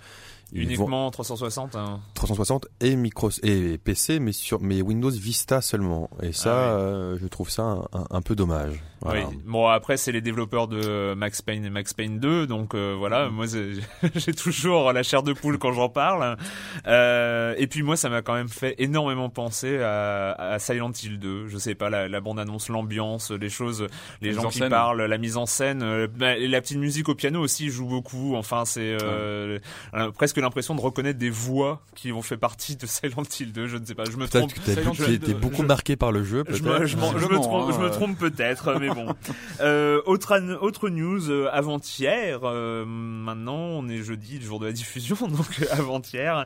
Vont- 0.52 0.60
Uniquement 0.62 1.10
360. 1.10 1.74
hein. 1.74 2.00
360 2.14 2.66
et 2.80 2.94
micro 2.96 3.30
et 3.42 3.78
PC, 3.78 4.20
mais 4.20 4.30
sur 4.32 4.60
mais 4.60 4.80
Windows 4.80 5.10
Vista 5.10 5.60
seulement. 5.60 6.08
Et 6.22 6.32
ça, 6.32 6.50
Ah 6.54 6.76
oui. 6.76 6.82
euh, 6.82 7.18
je 7.20 7.26
trouve 7.26 7.50
ça 7.50 7.62
un, 7.62 7.80
un- 7.92 8.06
un 8.10 8.22
peu 8.22 8.36
dommage. 8.36 8.82
Voilà. 9.00 9.26
Oui. 9.28 9.38
Bon 9.44 9.66
après 9.66 9.96
c'est 9.98 10.10
les 10.12 10.22
développeurs 10.22 10.68
de 10.68 11.14
Max 11.14 11.42
Payne 11.42 11.64
et 11.66 11.70
Max 11.70 11.92
Payne 11.92 12.18
2 12.18 12.46
donc 12.46 12.74
euh, 12.74 12.94
Mm. 12.94 12.98
voilà 12.98 13.28
moi 13.28 13.46
c'est- 13.46 13.72
j'ai 14.14 14.32
toujours 14.32 14.92
la 14.92 15.02
chair 15.02 15.22
de 15.22 15.34
poule 15.34 15.58
quand 15.58 15.72
j'en 15.72 15.90
parle 15.90 16.36
euh, 16.86 17.54
et 17.58 17.66
puis 17.66 17.82
moi 17.82 17.96
ça 17.96 18.08
m'a 18.08 18.22
quand 18.22 18.32
même 18.34 18.48
fait 18.48 18.74
énormément 18.78 19.28
penser 19.28 19.78
à, 19.82 20.32
à 20.32 20.58
Silent 20.58 20.92
Hill 21.02 21.18
2 21.18 21.46
je 21.48 21.58
sais 21.58 21.74
pas 21.74 21.90
la, 21.90 22.08
la 22.08 22.20
bande 22.20 22.40
annonce 22.40 22.68
l'ambiance 22.70 23.30
les 23.30 23.50
choses 23.50 23.86
les 24.22 24.32
gens 24.32 24.46
en 24.46 24.48
qui 24.48 24.58
scène. 24.58 24.70
parlent 24.70 25.02
la 25.04 25.18
mise 25.18 25.36
en 25.36 25.46
scène 25.46 25.82
euh, 25.82 26.06
bah, 26.12 26.36
la 26.38 26.60
petite 26.62 26.78
musique 26.78 27.08
au 27.10 27.14
piano 27.14 27.40
aussi 27.40 27.68
joue 27.68 27.86
beaucoup 27.86 28.34
enfin 28.34 28.64
c'est 28.64 28.96
euh, 29.02 29.58
euh, 29.94 30.10
presque 30.36 30.44
l'impression 30.44 30.74
de 30.74 30.80
reconnaître 30.82 31.18
des 31.18 31.30
voix 31.30 31.80
qui 31.94 32.12
ont 32.12 32.20
fait 32.22 32.36
partie 32.36 32.76
de 32.76 32.86
Silent 32.86 33.22
Hill 33.40 33.52
2 33.52 33.66
je 33.68 33.76
ne 33.78 33.84
sais 33.86 33.94
pas 33.94 34.04
je 34.04 34.16
me 34.18 34.26
trompe 34.28 34.52
que 34.52 34.60
Silent 34.60 34.90
tu 34.92 35.02
Hill, 35.04 35.14
été 35.14 35.32
beaucoup 35.34 35.62
je- 35.62 35.66
marqué 35.66 35.96
par 35.96 36.12
le 36.12 36.24
jeu, 36.24 36.44
je 36.48 36.62
me, 36.62 36.84
je 36.86 36.96
m'en- 36.96 37.12
je 37.12 37.14
me 37.14 37.20
Visiblement, 37.38 37.90
trompe, 37.90 38.10
hein, 38.10 38.16
peut-être, 38.18 38.74
mais 38.78 38.88
bon. 38.88 39.06
Euh, 39.60 40.02
autre, 40.04 40.38
autre 40.60 40.88
news 40.90 41.30
euh, 41.30 41.48
avant-hier. 41.50 42.40
euh, 42.44 42.84
maintenant, 42.86 43.56
on 43.56 43.88
est 43.88 44.02
jeudi, 44.02 44.38
le 44.38 44.44
jour 44.44 44.60
de 44.60 44.66
la 44.66 44.72
diffusion, 44.72 45.16
donc 45.28 45.66
avant-hier. 45.70 46.44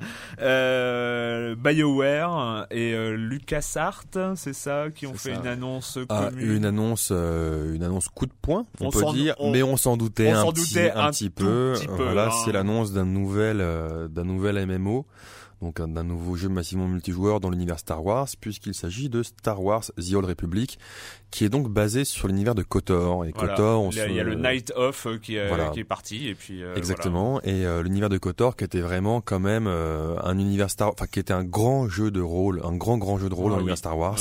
BioWare 1.56 2.66
et 2.70 2.94
LucasArts, 3.16 4.04
c'est 4.36 4.52
ça, 4.52 4.86
qui 4.94 5.06
ont 5.06 5.14
fait 5.14 5.34
ça. 5.34 5.40
une 5.40 5.46
annonce 5.46 5.98
Ah, 6.08 6.28
commune. 6.30 6.56
une 6.56 6.64
annonce, 6.64 7.10
une 7.10 7.82
annonce 7.82 8.08
coup 8.08 8.26
de 8.26 8.32
poing, 8.40 8.66
on, 8.80 8.86
On 8.86 8.90
peut 8.90 9.04
dire, 9.12 9.34
on- 9.38 9.50
mais 9.50 9.62
on 9.62 9.76
s'en 9.76 9.96
doutait 9.96 10.32
on 10.32 10.48
un 10.48 10.52
petit, 10.52 10.68
doutait 10.74 10.90
un 10.92 11.06
un 11.06 11.10
petit 11.10 11.30
peu. 11.30 11.72
petit 11.76 11.86
peu, 11.88 11.94
voilà, 12.04 12.26
hein. 12.28 12.42
c'est 12.44 12.52
l'annonce 12.52 12.92
d'un 12.92 13.04
nouvel, 13.06 13.60
euh, 13.80 14.08
d'un 14.08 14.24
nouvel 14.24 14.64
MMO, 14.66 15.06
donc 15.62 15.78
un- 15.80 15.88
d'un 15.88 16.04
nouveau 16.04 16.36
jeu 16.36 16.48
massivement 16.48 16.86
multijoueur 16.88 17.40
dans 17.40 17.50
l'univers 17.50 17.78
Star 17.78 18.04
Wars, 18.04 18.28
puisqu'il 18.40 18.74
s'agit 18.74 19.08
de 19.08 19.22
Star 19.22 19.62
Wars 19.62 19.84
The 19.98 20.14
Old 20.14 20.24
Republic, 20.26 20.78
qui 21.30 21.44
est 21.44 21.48
donc 21.48 21.68
basé 21.68 22.04
sur 22.04 22.28
l'univers 22.28 22.54
de 22.54 22.62
Kotor. 22.62 23.24
Et 23.26 23.32
Voilà. 23.34 23.50
Kotor, 23.54 23.82
on 23.82 23.90
il, 23.90 23.96
y 23.96 24.00
a, 24.00 24.04
se- 24.04 24.10
il 24.10 24.16
y 24.16 24.20
a 24.20 24.24
le 24.24 24.34
Night 24.36 24.72
Off 24.76 25.06
euh, 25.06 25.18
qui, 25.18 25.36
euh, 25.38 25.48
Voilà. 25.48 25.68
qui 25.70 25.80
est 25.80 25.84
parti, 25.84 26.28
et 26.28 26.34
puis 26.34 26.62
euh, 26.62 26.74
Exactement. 26.76 27.40
Et 27.42 27.66
euh, 27.66 27.82
l'univers 27.82 28.08
de 28.08 28.18
Kotor 28.18 28.56
qui 28.56 28.64
était 28.64 28.80
vraiment 28.80 29.20
quand 29.20 29.40
même 29.40 29.66
un 29.66 30.38
univers 30.38 30.70
Star, 30.70 30.88
enfin 30.92 31.06
qui 31.06 31.18
était 31.18 31.32
un 31.34 31.44
grand 31.44 31.88
jeu 31.88 32.10
de 32.10 32.20
rôle, 32.20 32.60
un 32.64 32.76
grand 32.76 32.96
grand 32.98 33.18
jeu 33.18 33.28
de 33.28 33.34
rôle 33.34 33.46
Ah 33.46 33.50
dans 33.50 33.56
oui. 33.56 33.60
l'univers 33.62 33.78
Star 33.78 33.98
Wars. 33.98 34.18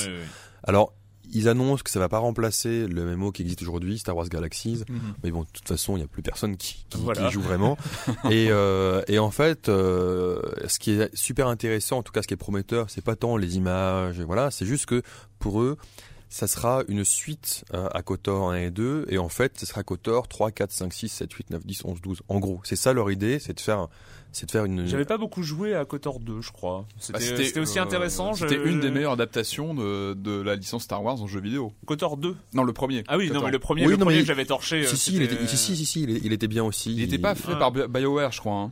Alors 0.63 0.93
ils 1.31 1.47
annoncent 1.49 1.83
que 1.83 1.89
ça 1.89 1.99
va 1.99 2.09
pas 2.09 2.17
remplacer 2.19 2.87
le 2.87 3.05
MMO 3.15 3.31
qui 3.31 3.41
existe 3.43 3.61
aujourd'hui, 3.61 3.99
Star 3.99 4.15
Wars 4.15 4.29
Galaxies. 4.29 4.83
Mhm. 4.89 4.99
Mais 5.23 5.31
bon, 5.31 5.41
de 5.41 5.47
toute 5.53 5.67
façon, 5.67 5.97
il 5.97 6.01
y 6.01 6.03
a 6.03 6.07
plus 6.07 6.21
personne 6.21 6.57
qui, 6.57 6.85
qui, 6.89 6.97
Voilà. 7.01 7.25
qui 7.27 7.31
joue 7.33 7.41
vraiment. 7.41 7.77
et, 8.31 8.47
euh, 8.49 9.01
et 9.07 9.19
en 9.19 9.31
fait, 9.31 9.69
euh, 9.69 10.41
ce 10.67 10.79
qui 10.79 10.91
est 10.91 11.15
super 11.15 11.47
intéressant, 11.47 11.97
en 11.99 12.03
tout 12.03 12.11
cas 12.11 12.21
ce 12.21 12.27
qui 12.27 12.33
est 12.33 12.37
prometteur, 12.37 12.89
c'est 12.89 13.03
pas 13.03 13.15
tant 13.15 13.37
les 13.37 13.57
images, 13.57 14.19
voilà, 14.21 14.51
c'est 14.51 14.65
juste 14.65 14.85
que 14.85 15.01
pour 15.39 15.61
eux, 15.61 15.77
ça 16.31 16.45
sera 16.47 16.83
une 16.87 17.03
suite 17.03 17.63
euh, 17.73 17.87
à 17.91 18.03
KOTOR 18.03 18.51
1 18.51 18.55
et 18.57 18.69
2, 18.71 19.05
et 19.09 19.17
en 19.17 19.29
fait, 19.29 19.57
ce 19.59 19.65
sera 19.65 19.81
KOTOR 19.83 20.27
3, 20.27 20.51
4, 20.51 20.71
5, 20.71 20.93
6, 20.93 21.09
7, 21.09 21.33
8, 21.33 21.49
9, 21.49 21.65
10, 21.65 21.85
11, 21.85 22.01
12. 22.01 22.21
En 22.27 22.39
gros, 22.39 22.61
c'est 22.63 22.75
ça 22.75 22.93
leur 22.93 23.09
idée, 23.09 23.39
c'est 23.39 23.53
de 23.53 23.59
faire, 23.59 23.87
c'est 24.31 24.45
de 24.45 24.51
faire 24.51 24.65
une... 24.65 24.85
J'avais 24.87 25.05
pas 25.05 25.17
beaucoup 25.17 25.41
joué 25.43 25.73
à 25.75 25.85
KOTOR 25.85 26.19
2, 26.19 26.41
je 26.41 26.51
crois. 26.51 26.85
C'était 26.99 27.19
Bah, 27.55 27.61
aussi 27.61 27.79
euh, 27.79 27.83
intéressant. 27.83 28.33
je- 28.33 28.47
C'était 28.47 28.63
une 28.63 28.79
des 28.79 28.91
meilleures 28.91 29.13
adaptations 29.13 29.73
de, 29.73 30.13
de 30.13 30.39
la 30.41 30.55
licence 30.55 30.83
Star 30.83 31.03
Wars 31.03 31.21
en 31.21 31.27
jeu 31.27 31.39
vidéo. 31.41 31.73
KOTOR 31.85 32.17
2. 32.17 32.35
Non, 32.53 32.63
le 32.63 32.73
premier. 32.73 33.03
Ah 33.07 33.17
oui, 33.17 33.31
non, 33.31 33.41
mais 33.43 33.51
le 33.51 33.59
premier, 33.59 33.81
Oui, 33.85 33.87
le 33.91 33.97
non, 33.97 34.05
premier 34.05 34.17
mais- 34.17 34.21
que 34.21 34.27
j'avais 34.27 34.45
torché. 34.45 34.83
euh, 34.83 34.87
Si, 34.87 34.97
si, 34.97 35.15
il 35.15 35.21
était, 35.23 35.47
si, 35.47 35.57
si, 35.57 35.75
si, 35.75 35.85
si, 35.85 36.03
il, 36.03 36.25
il 36.25 36.31
était 36.33 36.47
bien 36.47 36.63
aussi. 36.63 36.91
Il 36.93 36.97
n'était 37.01 37.17
pas 37.17 37.33
fait 37.35 37.53
Ah. 37.53 37.55
par 37.57 37.71
Bi- 37.71 37.87
BioWare, 37.89 38.31
je 38.31 38.39
crois. 38.39 38.53
Hein. 38.55 38.71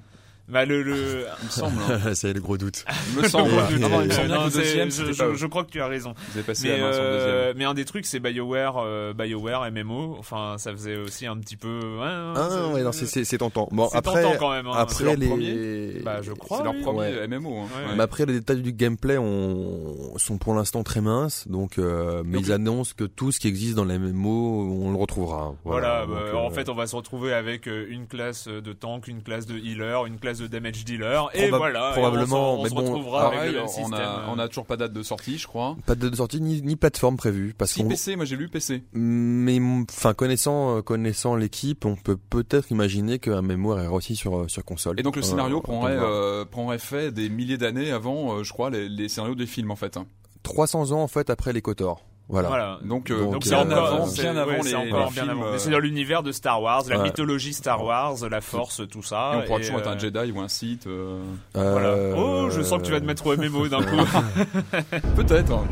Bah, 0.50 0.64
le, 0.66 0.82
le... 0.82 1.26
Il 1.42 1.46
me 1.46 1.52
semble. 1.52 1.76
hein. 1.90 2.00
c'est 2.14 2.32
le 2.32 2.40
gros 2.40 2.58
doute. 2.58 2.86
Il 3.16 3.22
me 3.22 3.28
semble. 3.28 3.50
Ouais, 3.52 3.78
Non, 3.80 3.90
non, 3.90 4.02
il 4.02 4.08
me 4.08 4.14
semble 4.14 4.28
bien 4.28 4.36
Non, 4.36 4.42
que 4.42 4.46
le 4.46 4.52
c'est- 4.52 4.58
deuxième, 4.60 5.36
je, 5.36 5.46
crois 5.48 5.66
que 5.66 5.72
tu 5.72 5.82
as 5.82 5.88
raison. 5.88 6.14
Ils 6.30 6.38
avaient 6.40 6.44
passé 6.48 6.70
Mais, 6.70 6.78
la 6.78 6.84
main 6.86 6.94
sur 6.94 7.02
le 7.02 7.08
euh, 7.10 7.38
deuxième. 7.48 7.58
mais 7.58 7.66
un 7.66 7.74
des 7.74 7.84
trucs, 7.86 8.06
c'est 8.06 8.20
BioWare, 8.22 8.78
euh, 8.78 9.14
BioWare 9.14 9.70
MMO. 9.72 10.16
Enfin, 10.18 10.56
ça 10.58 10.72
faisait 10.72 10.96
aussi 10.96 11.26
un 11.26 11.38
petit 11.38 11.58
peu. 11.58 11.80
ouais, 12.00 12.06
Ah 12.08 12.48
c'est- 12.50 12.74
ouais, 12.76 12.84
non, 12.84 12.92
c'est- 12.94 13.08
c'est 13.08 13.26
c'est 13.26 13.40
tentant. 13.40 13.68
Bon, 13.72 13.90
c'est 13.92 13.98
après, 13.98 14.22
tentant 14.24 14.38
quand 14.40 14.52
même. 14.52 14.68
hein. 14.68 14.72
après 14.76 14.96
C'est 14.96 15.04
leur 15.04 15.16
les, 15.16 15.28
premier 15.28 16.02
Bah, 16.06 16.22
je 16.22 16.32
crois. 16.32 16.58
C'est 16.60 16.64
leur 16.64 16.74
oui. 16.76 16.82
premier 16.82 17.00
Ouais. 17.00 17.28
MMO. 17.28 17.50
hein. 17.58 17.62
Ouais. 17.64 17.90
Ouais. 17.90 17.96
Mais 17.98 18.04
après, 18.04 18.26
les 18.26 18.34
détails 18.34 18.62
du 18.62 18.72
gameplay 18.72 19.18
ont, 19.18 19.96
sont 20.18 20.38
pour 20.38 20.54
l'instant 20.56 20.84
très 20.84 21.02
minces, 21.02 21.46
donc, 21.50 21.78
euh, 21.78 22.24
mais 22.26 22.38
Donc, 22.38 22.46
ils 22.48 22.52
annoncent 22.54 22.94
que 22.96 23.04
tout 23.04 23.32
ce 23.34 23.40
qui 23.40 23.48
existe 23.48 23.76
dans 23.76 23.86
les 23.86 23.98
MMO, 24.00 24.84
on 24.86 24.92
le 24.92 24.98
retrouvera. 24.98 25.54
Voilà, 25.66 26.06
donc, 26.06 26.16
bah, 26.16 26.22
euh, 26.28 26.34
en 26.36 26.50
fait, 26.52 26.70
on 26.70 26.74
va 26.76 26.88
se 26.88 26.96
retrouver 26.96 27.34
avec 27.34 27.66
une 27.68 28.08
classe 28.08 28.48
de 28.48 28.72
tank, 28.74 29.08
une 29.08 29.22
classe 29.22 29.46
de 29.46 29.58
healer, 29.58 30.06
une 30.08 30.18
classe 30.20 30.37
de 30.40 30.48
damage 30.48 30.84
dealer, 30.86 31.30
et 31.34 31.50
Proba- 31.50 31.58
voilà. 31.58 31.90
et 31.92 31.94
probablement, 32.00 32.54
on, 32.54 32.56
s'en- 32.56 32.60
on 32.60 32.64
mais 32.64 32.70
se 32.70 32.76
retrouvera 32.76 33.22
ah, 33.24 33.28
avec 33.28 33.38
Pareil, 33.40 33.54
le 33.54 33.62
on 33.64 33.68
système. 33.68 33.94
a, 33.94 34.26
on 34.34 34.40
a 34.40 34.48
toujours 34.48 34.66
pas 34.66 34.78
date 34.78 34.94
de 34.94 35.04
sortie, 35.04 35.38
je 35.38 35.48
crois. 35.48 35.76
pas 35.86 35.96
de 35.96 36.02
date 36.02 36.12
de 36.12 36.16
sortie 36.16 36.42
ni, 36.42 36.62
ni 36.62 36.76
plateforme 36.76 37.18
prévue, 37.18 37.54
parce 37.58 37.72
Si 37.72 37.84
PC, 37.84 38.16
moi 38.16 38.26
j'ai 38.26 38.36
lu 38.36 38.50
PC. 38.50 38.84
mais, 38.94 39.60
enfin, 39.90 40.14
connaissant, 40.14 40.78
euh, 40.78 40.82
connaissant 40.82 41.36
l'équipe, 41.36 41.86
on 41.86 41.96
peut 41.96 42.18
peut-être 42.18 42.72
imaginer 42.72 43.20
qu'un 43.20 43.42
MMO 43.42 43.72
arrivera 43.74 43.96
aussi 43.96 44.16
sur, 44.16 44.38
euh, 44.38 44.48
sur 44.48 44.64
console. 44.66 45.00
Et 45.00 45.04
donc 45.04 45.16
le 45.16 45.22
Euh, 45.22 45.26
scénario 45.26 45.62
prendrait, 45.62 45.98
euh, 45.98 46.46
prendrait 46.46 46.80
fait 46.80 47.12
des 47.12 47.30
milliers 47.30 47.58
d'années 47.58 47.92
avant, 47.92 48.38
euh, 48.38 48.44
je 48.44 48.52
crois, 48.54 48.70
les, 48.70 48.88
les 48.90 49.10
scénarios 49.10 49.36
des 49.36 49.46
films 49.48 49.72
en 49.72 49.76
fait. 49.76 49.98
300 50.44 50.92
ans, 50.92 51.02
en 51.02 51.08
fait, 51.08 51.30
après 51.30 51.52
les 51.54 51.62
KOTOR. 51.62 52.04
Voilà. 52.30 52.48
Voilà. 52.50 52.80
Donc, 52.84 53.10
euh, 53.10 53.24
Donc, 53.24 53.36
euh, 53.36 53.38
c'est 53.44 53.50
bien 53.52 53.60
encore, 53.72 53.88
avant, 53.88 54.06
c'est- 54.08 54.22
bien 54.22 54.36
avant 54.36 54.52
ouais, 54.52 54.58
les, 54.58 54.64
c'est 54.64 54.76
encore 54.76 54.86
les 54.86 54.92
bien 55.14 55.24
films. 55.24 55.30
avant. 55.30 55.44
euh, 55.46 55.58
c'est 55.58 55.70
dans 55.70 55.80
l'univers 55.80 56.24
de 56.24 56.32
Star 56.34 56.62
Wars, 56.62 56.84
la 56.90 56.98
Ouais. 56.98 57.04
mythologie 57.04 57.54
Star 57.54 57.82
Wars, 57.84 58.16
la 58.30 58.42
Force, 58.42 58.82
tout 58.92 59.02
ça. 59.02 59.32
et 59.34 59.38
on 59.38 59.42
pourra 59.46 59.60
toujours 59.60 59.80
être 59.80 59.88
un 59.88 59.96
euh, 59.96 60.00
Jedi 60.00 60.32
ou 60.34 60.42
un 60.42 60.48
Sith. 60.50 60.88
euh, 60.88 61.20
Voilà. 61.54 61.88
Euh, 61.88 62.16
Oh, 62.18 62.50
je 62.50 62.62
sens 62.62 62.80
que 62.80 62.86
tu 62.86 62.92
vas 62.92 63.00
te 63.00 63.06
mettre 63.06 63.26
au 63.28 63.34
MMO 63.38 63.68
d'un 63.70 63.82
coup. 63.82 63.96
Peut-être. 65.16 65.64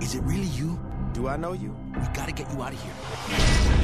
Is 0.00 0.14
it 0.16 0.22
really 0.26 0.48
you? 0.58 0.78
Do 1.14 1.28
I 1.28 1.36
know 1.36 1.54
you? 1.54 1.70
We 1.96 2.08
gotta 2.14 2.32
get 2.34 2.46
you 2.52 2.62
out 2.62 2.72
of 2.72 2.80
here. 2.82 3.83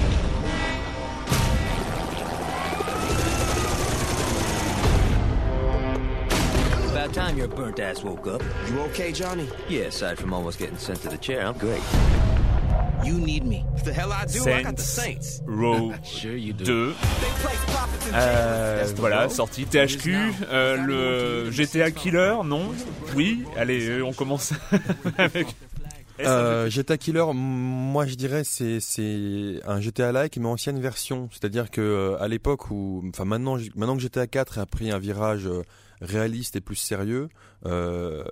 About 7.11 7.26
time 7.26 7.38
your 7.38 7.49
burnt 7.49 7.81
ass 7.81 8.05
woke 8.05 8.26
up. 8.29 8.43
You 8.71 8.79
okay, 8.90 9.11
Johnny? 9.12 9.49
Yeah, 9.69 9.87
aside 9.88 10.17
from 10.19 10.33
almost 10.33 10.59
getting 10.61 10.76
sent 10.79 11.00
to 11.02 11.09
the 11.09 11.19
chair, 11.19 11.45
I'm 11.45 11.59
great. 11.59 11.83
You 13.05 13.14
need 13.14 13.45
me. 13.45 13.64
The 13.85 13.93
hell 13.93 14.12
I 14.12 14.26
do. 14.26 14.49
I 14.49 14.62
got 14.62 14.76
the 14.76 14.83
Saints. 14.83 15.37
Saints. 15.38 15.43
Row 15.47 15.93
Sure 16.05 16.37
you 16.37 16.52
do. 16.52 16.64
2. 16.64 16.87
They 16.90 16.95
place 16.95 17.64
prophets 17.67 18.07
in 18.09 18.14
Euh, 18.14 18.87
the 18.87 18.95
voilà, 19.00 19.23
road. 19.23 19.31
sorti 19.33 19.64
THQ, 19.64 20.14
euh, 20.50 20.76
le 20.76 21.50
GTA 21.50 21.90
Killer, 21.90 22.37
non? 22.45 22.73
Oui, 23.17 23.45
allez, 23.57 23.88
euh, 23.88 24.05
on 24.05 24.12
commence 24.12 24.52
avec... 25.19 25.49
Euh, 26.26 26.70
GTA 26.70 26.96
Killer, 26.96 27.24
moi 27.34 28.06
je 28.06 28.14
dirais 28.14 28.44
c'est 28.44 28.80
c'est 28.80 29.60
un 29.64 29.80
GTA 29.80 30.12
like 30.12 30.36
mais 30.36 30.46
ancienne 30.46 30.80
version, 30.80 31.28
c'est-à-dire 31.32 31.70
que 31.70 31.80
euh, 31.80 32.22
à 32.22 32.28
l'époque 32.28 32.70
où, 32.70 33.02
enfin 33.08 33.24
maintenant 33.24 33.56
maintenant 33.74 33.96
que 33.96 34.02
GTA 34.02 34.26
4 34.26 34.58
a 34.58 34.66
pris 34.66 34.90
un 34.90 34.98
virage 34.98 35.46
euh, 35.46 35.62
réaliste 36.00 36.56
et 36.56 36.60
plus 36.60 36.76
sérieux, 36.76 37.28
euh, 37.66 38.24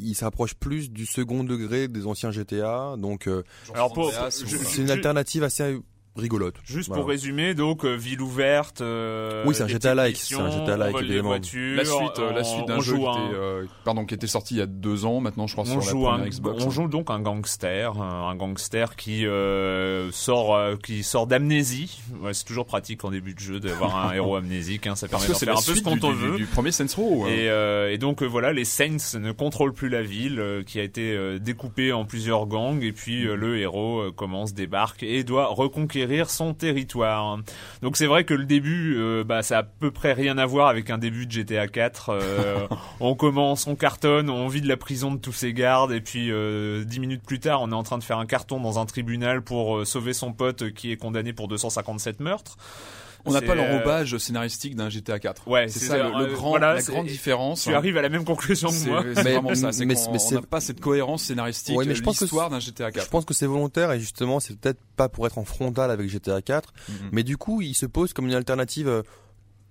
il 0.00 0.14
se 0.14 0.24
rapproche 0.24 0.54
plus 0.54 0.90
du 0.90 1.06
second 1.06 1.44
degré 1.44 1.88
des 1.88 2.06
anciens 2.06 2.30
GTA, 2.30 2.94
donc 2.98 3.26
euh, 3.26 3.42
Alors 3.74 3.94
c'est 4.30 4.82
une 4.82 4.90
alternative 4.90 5.42
assez 5.44 5.78
rigolote. 6.16 6.54
Juste 6.64 6.88
Voilà. 6.88 7.02
pour 7.02 7.10
résumer, 7.10 7.54
donc 7.54 7.84
euh, 7.84 7.94
ville 7.94 8.20
ouverte. 8.20 8.80
euh, 8.80 9.44
Oui, 9.46 9.54
c'est 9.54 9.62
un 9.62 9.68
GTA 9.68 9.94
like, 9.94 10.16
c'est 10.16 10.34
un 10.34 10.50
GTA 10.50 10.76
like, 10.76 10.96
on 10.96 11.00
des 11.02 11.20
voitures, 11.20 11.76
La 11.76 11.84
suite, 11.84 12.18
euh, 12.18 12.32
la 12.32 12.42
suite 12.44 12.66
d'un 12.66 12.80
jeu 12.80 12.96
qui 12.96 13.04
un- 13.06 13.12
était, 13.26 13.34
euh, 13.36 13.64
pardon, 13.84 14.04
qui 14.04 14.14
était 14.14 14.26
sorti 14.26 14.54
il 14.54 14.58
y 14.58 14.60
a 14.62 14.66
deux 14.66 15.04
ans, 15.04 15.20
maintenant 15.20 15.46
je 15.46 15.52
crois 15.54 15.64
on 15.64 15.80
sur 15.80 15.80
la 15.80 15.86
joue, 15.86 16.02
première 16.02 16.26
un, 16.26 16.28
Xbox. 16.28 16.64
on 16.64 16.70
joue 16.70 16.88
donc 16.88 17.10
un 17.10 17.20
gangster, 17.20 18.00
un, 18.02 18.34
gangster 18.34 18.96
qui 18.96 19.26
euh, 19.26 20.10
sort, 20.10 20.56
euh, 20.56 20.74
qui 20.76 21.02
sort 21.04 21.26
d'amnésie. 21.28 22.00
Ouais, 22.20 22.34
c'est 22.34 22.44
toujours 22.44 22.66
pratique 22.66 23.04
en 23.04 23.10
début 23.10 23.34
de 23.34 23.40
jeu 23.40 23.60
d'avoir 23.60 23.96
un 24.08 24.12
héros 24.14 24.34
amnésique. 24.36 24.86
Hein, 24.88 24.96
ça 24.96 25.06
permet 25.06 25.26
c'est 25.26 25.38
faire 25.38 25.48
la 25.48 25.52
un 25.54 25.56
peu 25.56 25.62
ce 25.62 25.72
suite 25.74 25.84
qu'on 25.84 25.94
du, 25.94 26.00
t'en 26.00 26.10
du- 26.10 26.16
veut. 26.16 26.36
du 26.36 26.46
premier 26.46 26.72
Saints 26.72 26.86
Row. 26.96 27.24
hein. 27.26 27.28
Et, 27.30 27.48
euh, 27.48 27.92
et 27.92 27.98
donc 27.98 28.22
euh, 28.22 28.26
voilà, 28.26 28.52
les 28.52 28.64
Saints 28.64 29.18
ne 29.20 29.30
contrôlent 29.30 29.72
plus 29.72 29.88
la 29.88 30.02
ville, 30.02 30.40
euh, 30.40 30.62
qui 30.64 30.80
a 30.80 30.82
été 30.82 31.12
euh, 31.12 31.38
découpée 31.38 31.92
en 31.92 32.04
plusieurs 32.04 32.46
gangs, 32.46 32.82
et 32.82 32.92
puis 32.92 33.24
euh, 33.26 33.36
le 33.36 33.58
héros 33.58 34.00
euh, 34.00 34.10
commence, 34.10 34.52
débarque 34.52 35.04
et 35.04 35.22
doit 35.22 35.46
reconquérir 35.46 36.07
son 36.26 36.54
territoire. 36.54 37.38
Donc 37.82 37.96
c'est 37.96 38.06
vrai 38.06 38.24
que 38.24 38.34
le 38.34 38.44
début, 38.44 38.96
euh, 38.96 39.24
bah, 39.24 39.42
ça 39.42 39.58
a 39.58 39.60
à 39.60 39.62
peu 39.62 39.90
près 39.90 40.12
rien 40.12 40.38
à 40.38 40.46
voir 40.46 40.68
avec 40.68 40.90
un 40.90 40.98
début 40.98 41.26
de 41.26 41.32
GTA 41.32 41.68
4. 41.68 42.10
Euh, 42.10 42.66
on 43.00 43.14
commence, 43.14 43.66
on 43.66 43.76
cartonne, 43.76 44.30
on 44.30 44.48
vide 44.48 44.66
la 44.66 44.76
prison 44.76 45.12
de 45.12 45.18
tous 45.18 45.32
ses 45.32 45.52
gardes, 45.52 45.92
et 45.92 46.00
puis 46.00 46.30
euh, 46.30 46.84
dix 46.84 47.00
minutes 47.00 47.22
plus 47.24 47.40
tard, 47.40 47.62
on 47.62 47.70
est 47.70 47.74
en 47.74 47.82
train 47.82 47.98
de 47.98 48.04
faire 48.04 48.18
un 48.18 48.26
carton 48.26 48.60
dans 48.60 48.78
un 48.78 48.86
tribunal 48.86 49.42
pour 49.42 49.86
sauver 49.86 50.12
son 50.12 50.32
pote 50.32 50.70
qui 50.72 50.92
est 50.92 50.96
condamné 50.96 51.32
pour 51.32 51.48
257 51.48 52.20
meurtres. 52.20 52.56
On 53.28 53.32
n'a 53.32 53.40
pas 53.42 53.52
euh, 53.52 53.54
l'enrobage 53.56 54.16
scénaristique 54.18 54.74
d'un 54.76 54.88
GTA 54.88 55.18
4. 55.18 55.46
Ouais, 55.48 55.68
c'est 55.68 55.78
ça 55.80 55.86
ça, 55.88 55.96
le, 55.98 56.04
le 56.26 56.30
euh, 56.30 56.34
grand, 56.34 56.50
voilà, 56.50 56.74
la 56.74 56.82
grande 56.82 57.06
différence. 57.06 57.62
Tu 57.62 57.74
arrives 57.74 57.96
à 57.96 58.02
la 58.02 58.08
même 58.08 58.24
conclusion 58.24 58.68
que 58.68 58.74
C'est 58.74 58.88
moi. 58.90 59.02
c'est 59.14 59.24
Mais- 59.24 59.32
vraiment 59.34 59.54
ça. 59.54 59.72
C'est 59.72 59.84
mais- 59.86 59.94
qu'on 59.94 60.10
mais 60.12 60.16
on 60.16 60.18
c'est- 60.18 60.34
n'a 60.36 60.42
pas 60.42 60.60
cette 60.60 60.80
cohérence 60.80 61.22
scénaristique. 61.24 61.76
Ouais, 61.76 61.84
mais 61.84 61.94
je 61.94 62.02
pense 62.02 62.18
que 62.18 62.24
l'histoire 62.24 62.50
d'un 62.50 62.60
GTA 62.60 62.88
Je 62.88 62.94
4. 62.94 63.10
pense 63.10 63.24
que 63.24 63.34
c'est 63.34 63.46
volontaire 63.46 63.92
et 63.92 64.00
justement 64.00 64.40
c'est 64.40 64.58
peut-être 64.58 64.80
pas 64.96 65.08
pour 65.08 65.26
être 65.26 65.38
en 65.38 65.44
frontal 65.44 65.90
avec 65.90 66.08
GTA 66.08 66.42
4, 66.42 66.72
Mhm. 66.88 66.94
mais 67.12 67.22
du 67.22 67.36
coup 67.36 67.60
il 67.62 67.74
se 67.74 67.86
pose 67.86 68.12
comme 68.12 68.26
une 68.26 68.34
alternative 68.34 68.88
euh, 68.88 69.02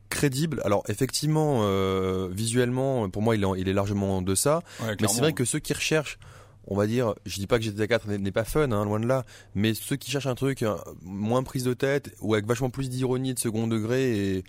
crédible. 0.10 0.62
Alors 0.64 0.84
effectivement, 0.88 1.60
euh, 1.64 2.30
visuellement, 2.32 3.10
pour 3.10 3.22
moi, 3.22 3.36
il 3.36 3.44
est, 3.44 3.48
il 3.58 3.68
est 3.70 3.74
largement 3.74 4.18
en 4.18 4.22
deçà. 4.22 4.62
Ouais, 4.82 4.96
mais 5.02 5.08
c'est 5.08 5.20
vrai 5.20 5.34
que 5.34 5.44
ceux 5.46 5.60
qui 5.60 5.74
recherchent, 5.74 6.18
on 6.68 6.76
va 6.76 6.88
dire, 6.88 7.14
je 7.26 7.36
dis 7.40 7.48
pas 7.48 7.58
que 7.60 7.64
GTA 7.66 7.88
4 7.88 8.08
n'est- 8.10 8.32
pas 8.32 8.44
fun, 8.44 8.72
hein, 8.72 8.86
loin 8.86 9.00
de 9.00 9.08
là, 9.08 9.26
mais 9.56 9.74
ceux 9.74 9.96
qui 9.96 10.12
cherchent 10.12 10.28
un 10.28 10.36
truc 10.36 10.64
euh, 10.64 10.76
moins 11.02 11.44
prise 11.44 11.64
de 11.64 11.74
tête 11.74 12.14
ou 12.22 12.34
avec 12.34 12.46
vachement 12.46 12.70
plus 12.70 12.90
d'ironie 12.90 13.34
de 13.34 13.40
second 13.40 13.68
degré 13.68 14.36
et 14.38 14.44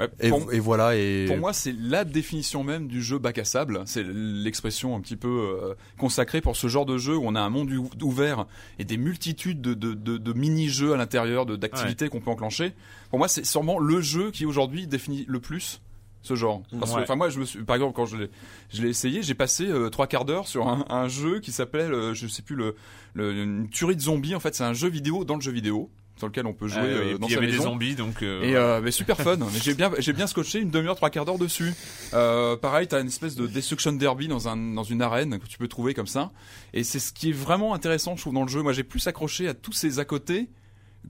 Ouais, 0.00 0.08
et, 0.18 0.28
pour- 0.30 0.52
et 0.52 0.58
voilà 0.58 0.96
et 0.96 1.26
Pour 1.28 1.36
moi, 1.36 1.52
c'est 1.52 1.72
la 1.78 2.02
définition 2.04 2.64
même 2.64 2.88
du 2.88 3.00
jeu 3.00 3.18
bac 3.20 3.38
à 3.38 3.44
sable. 3.44 3.82
C'est 3.86 4.02
l'expression 4.04 4.96
un 4.96 5.00
petit 5.00 5.14
peu 5.14 5.28
euh, 5.28 5.74
consacrée 5.98 6.40
pour 6.40 6.56
ce 6.56 6.66
genre 6.66 6.84
de 6.84 6.98
jeu 6.98 7.16
où 7.16 7.22
on 7.24 7.36
a 7.36 7.40
un 7.40 7.48
monde 7.48 7.70
ou- 7.70 7.88
ouvert 8.02 8.46
et 8.80 8.84
des 8.84 8.96
multitudes 8.96 9.60
de, 9.60 9.72
de, 9.72 9.94
de, 9.94 10.16
de 10.18 10.32
mini-jeux 10.32 10.92
à 10.94 10.96
l'intérieur, 10.96 11.46
d'activités 11.46 12.08
qu'on 12.08 12.20
peut 12.20 12.30
enclencher. 12.32 12.72
Pour 13.10 13.20
moi, 13.20 13.28
c'est 13.28 13.44
sûrement 13.44 13.78
le 13.78 14.00
jeu 14.00 14.32
qui 14.32 14.46
aujourd'hui 14.46 14.88
définit 14.88 15.24
le 15.28 15.38
plus 15.38 15.80
ce 16.24 16.34
genre. 16.34 16.62
Parce 16.80 16.90
que, 16.90 16.96
Ouais. 16.96 17.02
enfin, 17.04 17.14
moi, 17.14 17.28
je 17.28 17.38
me 17.38 17.44
suis, 17.44 17.62
par 17.62 17.76
exemple, 17.76 17.94
quand 17.94 18.06
je 18.06 18.16
l'ai, 18.16 18.30
je 18.72 18.82
l'ai 18.82 18.88
essayé, 18.88 19.22
j'ai 19.22 19.34
passé 19.34 19.66
euh, 19.68 19.90
trois 19.90 20.06
quarts 20.08 20.24
d'heure 20.24 20.48
sur 20.48 20.66
un, 20.66 20.84
un 20.88 21.06
jeu 21.06 21.38
qui 21.38 21.52
s'appelle, 21.52 21.92
euh, 21.94 22.14
je 22.14 22.26
sais 22.26 22.42
plus 22.42 22.56
le, 22.56 22.74
le, 23.14 23.32
une 23.32 23.68
tuerie 23.68 23.94
de 23.94 24.00
zombies. 24.00 24.34
En 24.34 24.40
fait, 24.40 24.54
c'est 24.56 24.64
un 24.64 24.72
jeu 24.72 24.88
vidéo 24.88 25.24
dans 25.24 25.36
le 25.36 25.40
jeu 25.42 25.52
vidéo 25.52 25.90
sur 26.16 26.28
lequel 26.28 26.46
on 26.46 26.52
peut 26.54 26.68
jouer 26.68 26.78
Ah, 26.80 26.84
euh, 26.86 27.10
et 27.10 27.12
dans 27.18 27.26
puis 27.26 27.34
il 27.34 27.34
y 27.34 27.36
avait 27.36 27.46
des 27.50 27.58
zombies, 27.58 27.96
donc. 27.96 28.22
euh, 28.22 28.42
Et 28.44 28.54
euh, 28.54 28.80
mais 28.80 28.92
super 28.92 29.16
fun. 29.20 29.36
Mais 29.38 29.46
j'ai 29.60 29.74
bien, 29.74 29.90
j'ai 29.98 30.12
bien 30.12 30.26
scotché 30.28 30.60
une 30.60 30.70
demi-heure, 30.70 30.94
trois 30.96 31.10
quarts 31.10 31.24
d'heure 31.24 31.38
dessus. 31.38 31.72
Pareil, 32.12 32.86
t'as 32.86 33.00
une 33.00 33.08
espèce 33.08 33.34
de 33.34 33.46
destruction 33.46 33.92
derby 33.92 34.28
dans 34.28 34.48
un, 34.48 34.56
dans 34.56 34.84
une 34.84 35.02
arène 35.02 35.38
que 35.38 35.46
tu 35.46 35.58
peux 35.58 35.68
trouver 35.68 35.92
comme 35.94 36.06
ça. 36.06 36.30
Et 36.72 36.84
c'est 36.84 37.00
ce 37.00 37.12
qui 37.12 37.30
est 37.30 37.32
vraiment 37.32 37.74
intéressant, 37.74 38.14
je 38.16 38.20
trouve, 38.22 38.34
dans 38.34 38.42
le 38.44 38.48
jeu. 38.48 38.62
Moi, 38.62 38.72
j'ai 38.72 38.84
plus 38.84 39.06
accroché 39.06 39.48
à 39.48 39.54
tous 39.54 39.72
ces 39.72 39.98
à 39.98 40.04
côté 40.04 40.48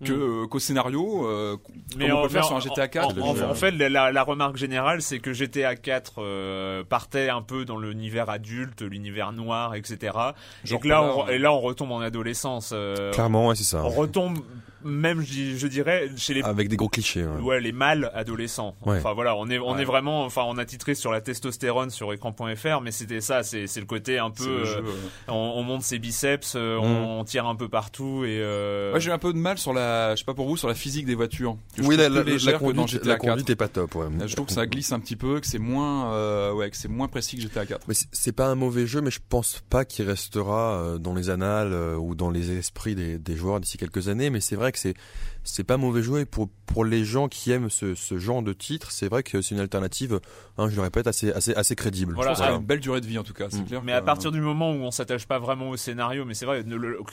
que 0.04 0.12
euh, 0.12 0.46
qu'au 0.46 0.58
scénario, 0.58 1.26
euh, 1.26 1.56
comme 1.56 2.02
on 2.12 2.22
peut 2.22 2.28
faire 2.28 2.42
mais 2.42 2.46
sur 2.48 2.56
un 2.56 2.60
GTA 2.60 2.88
4. 2.88 3.18
En, 3.22 3.28
en- 3.28 3.50
en 3.50 3.54
fait, 3.54 3.70
la, 3.72 4.10
la- 4.10 4.22
remarque 4.22 4.56
générale, 4.56 5.02
c'est 5.02 5.18
que 5.18 5.32
GTA 5.32 5.76
4 5.76 6.14
euh, 6.18 6.82
partait 6.84 7.28
un 7.28 7.42
peu 7.42 7.64
dans 7.64 7.78
l'univers 7.78 8.30
adulte, 8.30 8.82
l'univers 8.82 9.32
noir, 9.32 9.74
etc. 9.74 10.12
Genre 10.64 10.78
et, 10.78 10.82
que 10.82 10.88
là, 10.88 11.02
on, 11.02 11.24
ouais. 11.26 11.36
et 11.36 11.38
là, 11.38 11.52
on 11.52 11.60
retombe 11.60 11.92
en 11.92 12.00
adolescence. 12.00 12.70
euh, 12.72 13.12
clairement 13.12 13.48
ouais, 13.48 13.54
c'est 13.54 13.64
ça. 13.64 13.84
on 13.84 13.88
retombe 13.90 14.38
même, 14.84 15.20
je, 15.22 15.66
dirais, 15.66 16.10
chez 16.16 16.34
les 16.34 16.42
Avec 16.42 16.68
des 16.68 16.76
gros 16.76 16.88
clichés. 16.88 17.24
ouais. 17.24 17.40
Ouais, 17.40 17.60
les 17.60 17.72
mâles 17.72 18.10
adolescents. 18.14 18.74
Ouais. 18.84 18.98
Enfin 18.98 19.12
voilà, 19.14 19.34
on 19.36 19.48
est 19.48 19.58
on 19.58 19.74
Ouais. 19.74 19.82
est 19.82 19.84
vraiment 19.84 20.24
enfin 20.24 20.42
on 20.46 20.56
a 20.58 20.64
titré 20.64 20.94
sur 20.94 21.10
la 21.12 21.20
testostérone 21.20 21.90
sur 21.90 22.12
écran.fr 22.12 22.80
mais 22.82 22.90
c'était 22.92 23.20
ça, 23.20 23.42
c'est 23.42 23.66
c'est 23.66 23.80
le 23.80 23.86
côté 23.86 24.18
un 24.18 24.30
peu 24.30 24.44
euh, 24.48 24.64
jeu, 24.64 24.84
on, 25.28 25.32
on 25.56 25.62
monte 25.62 25.82
ses 25.82 25.98
biceps, 25.98 26.54
euh, 26.56 26.78
Mm. 26.78 26.84
on, 26.84 27.20
on 27.20 27.24
tire 27.24 27.46
un 27.46 27.56
peu 27.56 27.68
partout 27.68 28.24
et 28.24 28.40
euh, 28.40 28.98
j'ai 29.00 29.10
un 29.10 29.18
peu 29.18 29.32
de 29.32 29.38
mal 29.38 29.58
sur 29.58 29.72
la, 29.72 30.14
je 30.14 30.20
sais 30.20 30.24
pas 30.24 30.34
pour 30.34 30.46
vous, 30.48 30.56
sur 30.56 30.68
la 30.68 30.74
physique 30.74 31.06
des 31.06 31.14
voitures. 31.14 31.56
Oui, 31.82 31.96
la, 31.96 32.08
conduite, 32.58 33.04
la 33.04 33.14
4. 33.16 33.18
conduite 33.18 33.50
est 33.50 33.56
pas 33.56 33.68
top. 33.68 33.94
Ouais. 33.94 34.06
Je 34.26 34.34
trouve 34.34 34.46
que 34.46 34.52
ça 34.52 34.66
glisse 34.66 34.92
un 34.92 35.00
petit 35.00 35.16
peu, 35.16 35.40
que 35.40 35.46
c'est 35.46 35.58
moins, 35.58 36.12
euh, 36.12 36.52
ouais, 36.52 36.70
que 36.70 36.76
c'est 36.76 36.88
moins 36.88 37.08
précis 37.08 37.36
que 37.36 37.42
GTA 37.42 37.66
4. 37.66 37.86
Mais 37.88 37.94
c'est- 37.94 38.32
pas 38.34 38.46
un 38.48 38.56
mauvais 38.56 38.86
jeu, 38.86 39.00
mais 39.00 39.12
je 39.12 39.20
pense 39.28 39.62
pas 39.70 39.84
qu'il 39.84 40.04
restera 40.08 40.96
dans 40.98 41.14
les 41.14 41.30
annales 41.30 41.72
ou 41.98 42.14
dans 42.16 42.30
les 42.30 42.50
esprits 42.56 42.96
des, 42.96 43.16
des 43.18 43.36
joueurs 43.36 43.60
d'ici 43.60 43.78
quelques 43.78 44.08
années. 44.08 44.28
Mais 44.30 44.40
c'est 44.40 44.56
vrai 44.56 44.72
que 44.74 44.78
c'est 44.80 44.94
c'est 45.44 45.64
pas 45.64 45.76
mauvais 45.76 46.02
jeu 46.02 46.18
et 46.20 46.24
pour 46.24 46.48
pour 46.66 46.84
les 46.84 47.04
gens 47.04 47.28
qui 47.28 47.52
aiment 47.52 47.68
ce, 47.70 47.94
ce 47.94 48.18
genre 48.18 48.42
de 48.42 48.52
titre, 48.54 48.90
c'est 48.90 49.06
vrai 49.08 49.22
que 49.22 49.42
c'est 49.42 49.54
une 49.54 49.60
alternative, 49.60 50.18
hein, 50.58 50.68
je 50.70 50.74
le 50.76 50.82
répète, 50.82 51.06
assez 51.06 51.30
assez 51.30 51.54
assez 51.54 51.76
crédible. 51.76 52.14
Voilà, 52.14 52.34
Ça 52.34 52.44
a 52.44 52.46
Voilà. 52.46 52.60
une 52.60 52.66
belle 52.66 52.80
durée 52.80 53.00
de 53.02 53.06
vie 53.06 53.18
en 53.18 53.22
tout 53.22 53.34
cas, 53.34 53.46
c'est 53.50 53.58
Mm. 53.60 53.66
clair. 53.66 53.82
mais 53.84 53.92
que- 53.92 53.96
à 53.98 54.02
partir 54.02 54.32
du 54.32 54.40
moment 54.40 54.72
où 54.72 54.76
on 54.76 54.90
s'attache 54.90 55.26
pas 55.26 55.38
vraiment 55.38 55.68
au 55.70 55.76
scénario, 55.76 56.24
mais 56.24 56.34
c'est 56.34 56.46
vrai, 56.46 56.62
le- 56.66 56.76
le- 56.78 56.98
ok, 57.00 57.12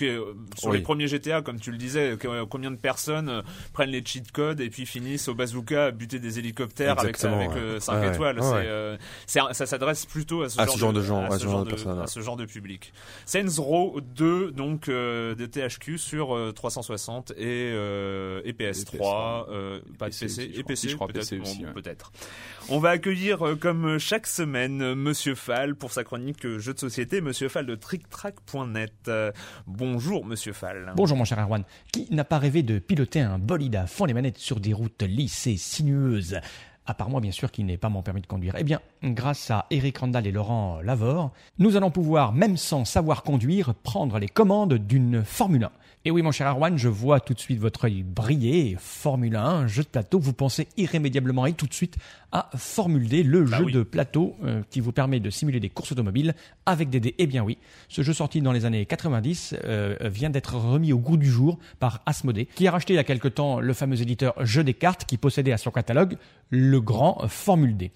sur 0.58 0.70
Oui. 0.70 0.78
les 0.78 0.82
premiers 0.84 1.08
GTA, 1.08 1.42
comme 1.42 1.60
tu 1.60 1.72
le 1.72 1.78
disais, 1.78 2.18
euh, 2.26 2.46
combien 2.50 2.72
de 2.72 2.78
personnes 2.78 3.30
euh, 3.30 3.42
prennent 3.74 3.90
les 3.92 4.04
cheat 4.04 4.32
codes 4.32 4.62
et 4.62 4.70
puis 4.70 4.86
finissent 4.86 5.28
au 5.28 5.36
bazooka 5.36 5.88
à 5.88 5.92
buter 5.92 6.20
des 6.20 6.40
hélicoptères 6.40 6.98
avec, 6.98 7.10
Exactement, 7.16 7.38
avec 7.42 7.52
ouais. 7.52 7.58
euh, 7.60 7.80
5 7.80 8.00
Ouais, 8.02 8.14
étoiles. 8.14 8.38
ouais, 8.40 8.46
c'est, 8.46 8.52
ouais. 8.54 8.64
euh, 8.66 8.98
c'est 9.28 9.40
un- 9.42 9.54
ça 9.54 9.66
s'adresse 9.66 10.06
plutôt 10.06 10.42
à 10.44 10.50
ce, 10.50 10.60
À 10.60 10.66
genre, 10.66 10.74
ce 10.76 10.80
genre 10.80 10.94
de 10.94 11.02
gens, 11.02 11.22
à 11.24 11.34
à 11.36 11.38
ce 11.40 11.44
genre 11.44 11.60
de 11.60 11.66
de, 11.66 11.70
personnes, 11.72 11.98
à 11.98 12.02
ouais. 12.02 12.08
ce 12.08 12.20
genre 12.22 12.38
de 12.38 12.46
public. 12.46 12.94
Saints 13.26 13.46
Row 13.60 14.00
2, 14.16 14.52
donc 14.52 14.88
euh, 14.90 15.36
de 15.36 15.46
THQ 15.46 15.98
sur 15.98 16.36
euh, 16.36 16.52
360 16.54 17.32
et, 17.38 17.72
euh, 18.22 18.42
et 18.46 18.54
PS3, 18.54 19.50
euh, 19.50 19.80
pas 19.98 20.10
de 20.10 20.16
PC 20.16 20.44
et 20.44 20.51
crois. 20.51 20.63
PC, 20.63 20.82
Si, 20.82 20.90
je 20.90 20.96
crois 20.96 21.08
peut-être, 21.08 21.36
bon, 21.36 21.80
ouais. 21.80 21.96
On 22.70 22.80
va 22.80 22.90
accueillir 22.90 23.46
euh, 23.46 23.56
comme 23.56 23.98
chaque 23.98 24.28
semaine 24.28 24.82
euh, 24.82 24.96
Monsieur 24.96 25.36
Fall 25.36 25.75
pour 25.75 25.92
sa 25.92 26.04
chronique 26.04 26.48
jeux 26.58 26.74
de 26.74 26.80
société, 26.80 27.22
Monsieur 27.22 27.50
Fall 27.50 27.66
de 27.66 27.75
TrickTrack.net. 27.75 29.12
Bonjour 29.68 30.25
Monsieur 30.25 30.54
Fall. 30.54 30.94
Bonjour 30.96 31.18
mon 31.18 31.25
cher 31.25 31.40
Erwan. 31.40 31.63
Qui 31.92 32.08
n'a 32.12 32.24
pas 32.24 32.38
rêvé 32.40 32.63
de 32.63 32.80
piloter 32.80 33.20
un 33.22 33.40
bolide 33.40 33.75
à 33.75 33.88
fond 33.88 34.06
les 34.06 34.13
manettes 34.13 34.38
sur 34.38 34.60
des 34.60 34.74
routes 34.74 35.04
lisses 35.04 35.48
et 35.48 35.58
sinueuses? 35.58 36.40
À 36.86 36.94
part 36.94 37.10
moi, 37.10 37.22
bien 37.22 37.32
sûr, 37.32 37.52
qui 37.52 37.64
n'ai 37.64 37.78
pas 37.78 37.90
mon 37.90 38.02
permis 38.02 38.22
de 38.22 38.28
conduire. 38.28 38.56
Eh 38.58 38.64
bien, 38.64 38.80
grâce 39.04 39.52
à 39.52 39.66
Eric 39.70 40.00
Randall 40.00 40.28
et 40.28 40.32
Laurent 40.32 40.82
Lavore, 40.82 41.32
nous 41.60 41.76
allons 41.76 41.92
pouvoir, 41.92 42.34
même 42.34 42.58
sans 42.58 42.86
savoir 42.86 43.24
conduire, 43.24 43.76
prendre 43.76 44.20
les 44.20 44.28
commandes 44.28 44.74
d'une 44.74 45.24
Formule 45.24 45.66
1. 45.66 45.72
Et 46.04 46.10
oui, 46.10 46.24
mon 46.24 46.32
cher 46.32 46.48
Arwan, 46.48 46.78
je 46.80 46.88
vois 46.88 47.20
tout 47.20 47.36
de 47.36 47.40
suite 47.40 47.60
votre 47.60 47.86
œil 47.86 48.02
briller. 48.02 48.76
Formule 48.80 49.36
1, 49.36 49.68
jeu 49.68 49.84
de 49.84 49.88
plateau, 49.88 50.20
vous 50.20 50.34
pensez 50.34 50.68
irrémédiablement 50.75 51.46
et 51.46 51.53
tout 51.53 51.68
de 51.68 51.74
suite 51.74 51.98
à 52.31 52.50
Formule 52.55 53.07
D, 53.07 53.24
le 53.24 53.44
Bah 53.44 53.57
jeu 53.57 53.65
oui. 53.65 53.72
de 53.72 53.83
plateau 53.83 54.35
euh, 54.44 54.61
qui 54.70 54.79
vous 54.79 54.91
permet 54.91 55.20
de 55.20 55.29
simuler 55.29 55.59
des 55.59 55.70
courses 55.70 55.91
automobiles 55.91 56.33
avec 56.65 56.89
des 56.89 57.00
dés. 57.00 57.15
Eh 57.17 57.27
bien 57.27 57.44
oui, 57.44 57.57
ce 57.89 58.01
jeu 58.01 58.13
sorti 58.13 58.41
dans 58.41 58.51
les 58.51 58.65
années 58.65 58.85
90 58.85 59.55
euh, 59.63 59.96
vient 60.03 60.29
d'être 60.29 60.55
remis 60.55 60.94
au 60.94 60.98
goût 61.00 61.17
du 61.17 61.29
jour 61.29 61.59
par 61.79 62.01
Asmodée, 62.05 62.46
qui 62.55 62.67
a 62.67 62.72
racheté 62.72 62.94
il 62.94 62.98
y 62.98 63.00
a 63.00 63.03
quelque 63.03 63.27
temps 63.27 63.59
le 63.59 63.74
fameux 63.74 64.01
éditeur 64.01 64.33
Jeu 64.46 64.63
des 64.63 64.74
cartes 64.74 65.05
qui 65.05 65.17
possédait 65.17 65.51
à 65.51 65.57
son 65.57 65.72
catalogue 65.72 66.17
le 66.50 66.79
grand 66.81 67.27
Formule 67.27 67.75
D. 67.77 67.91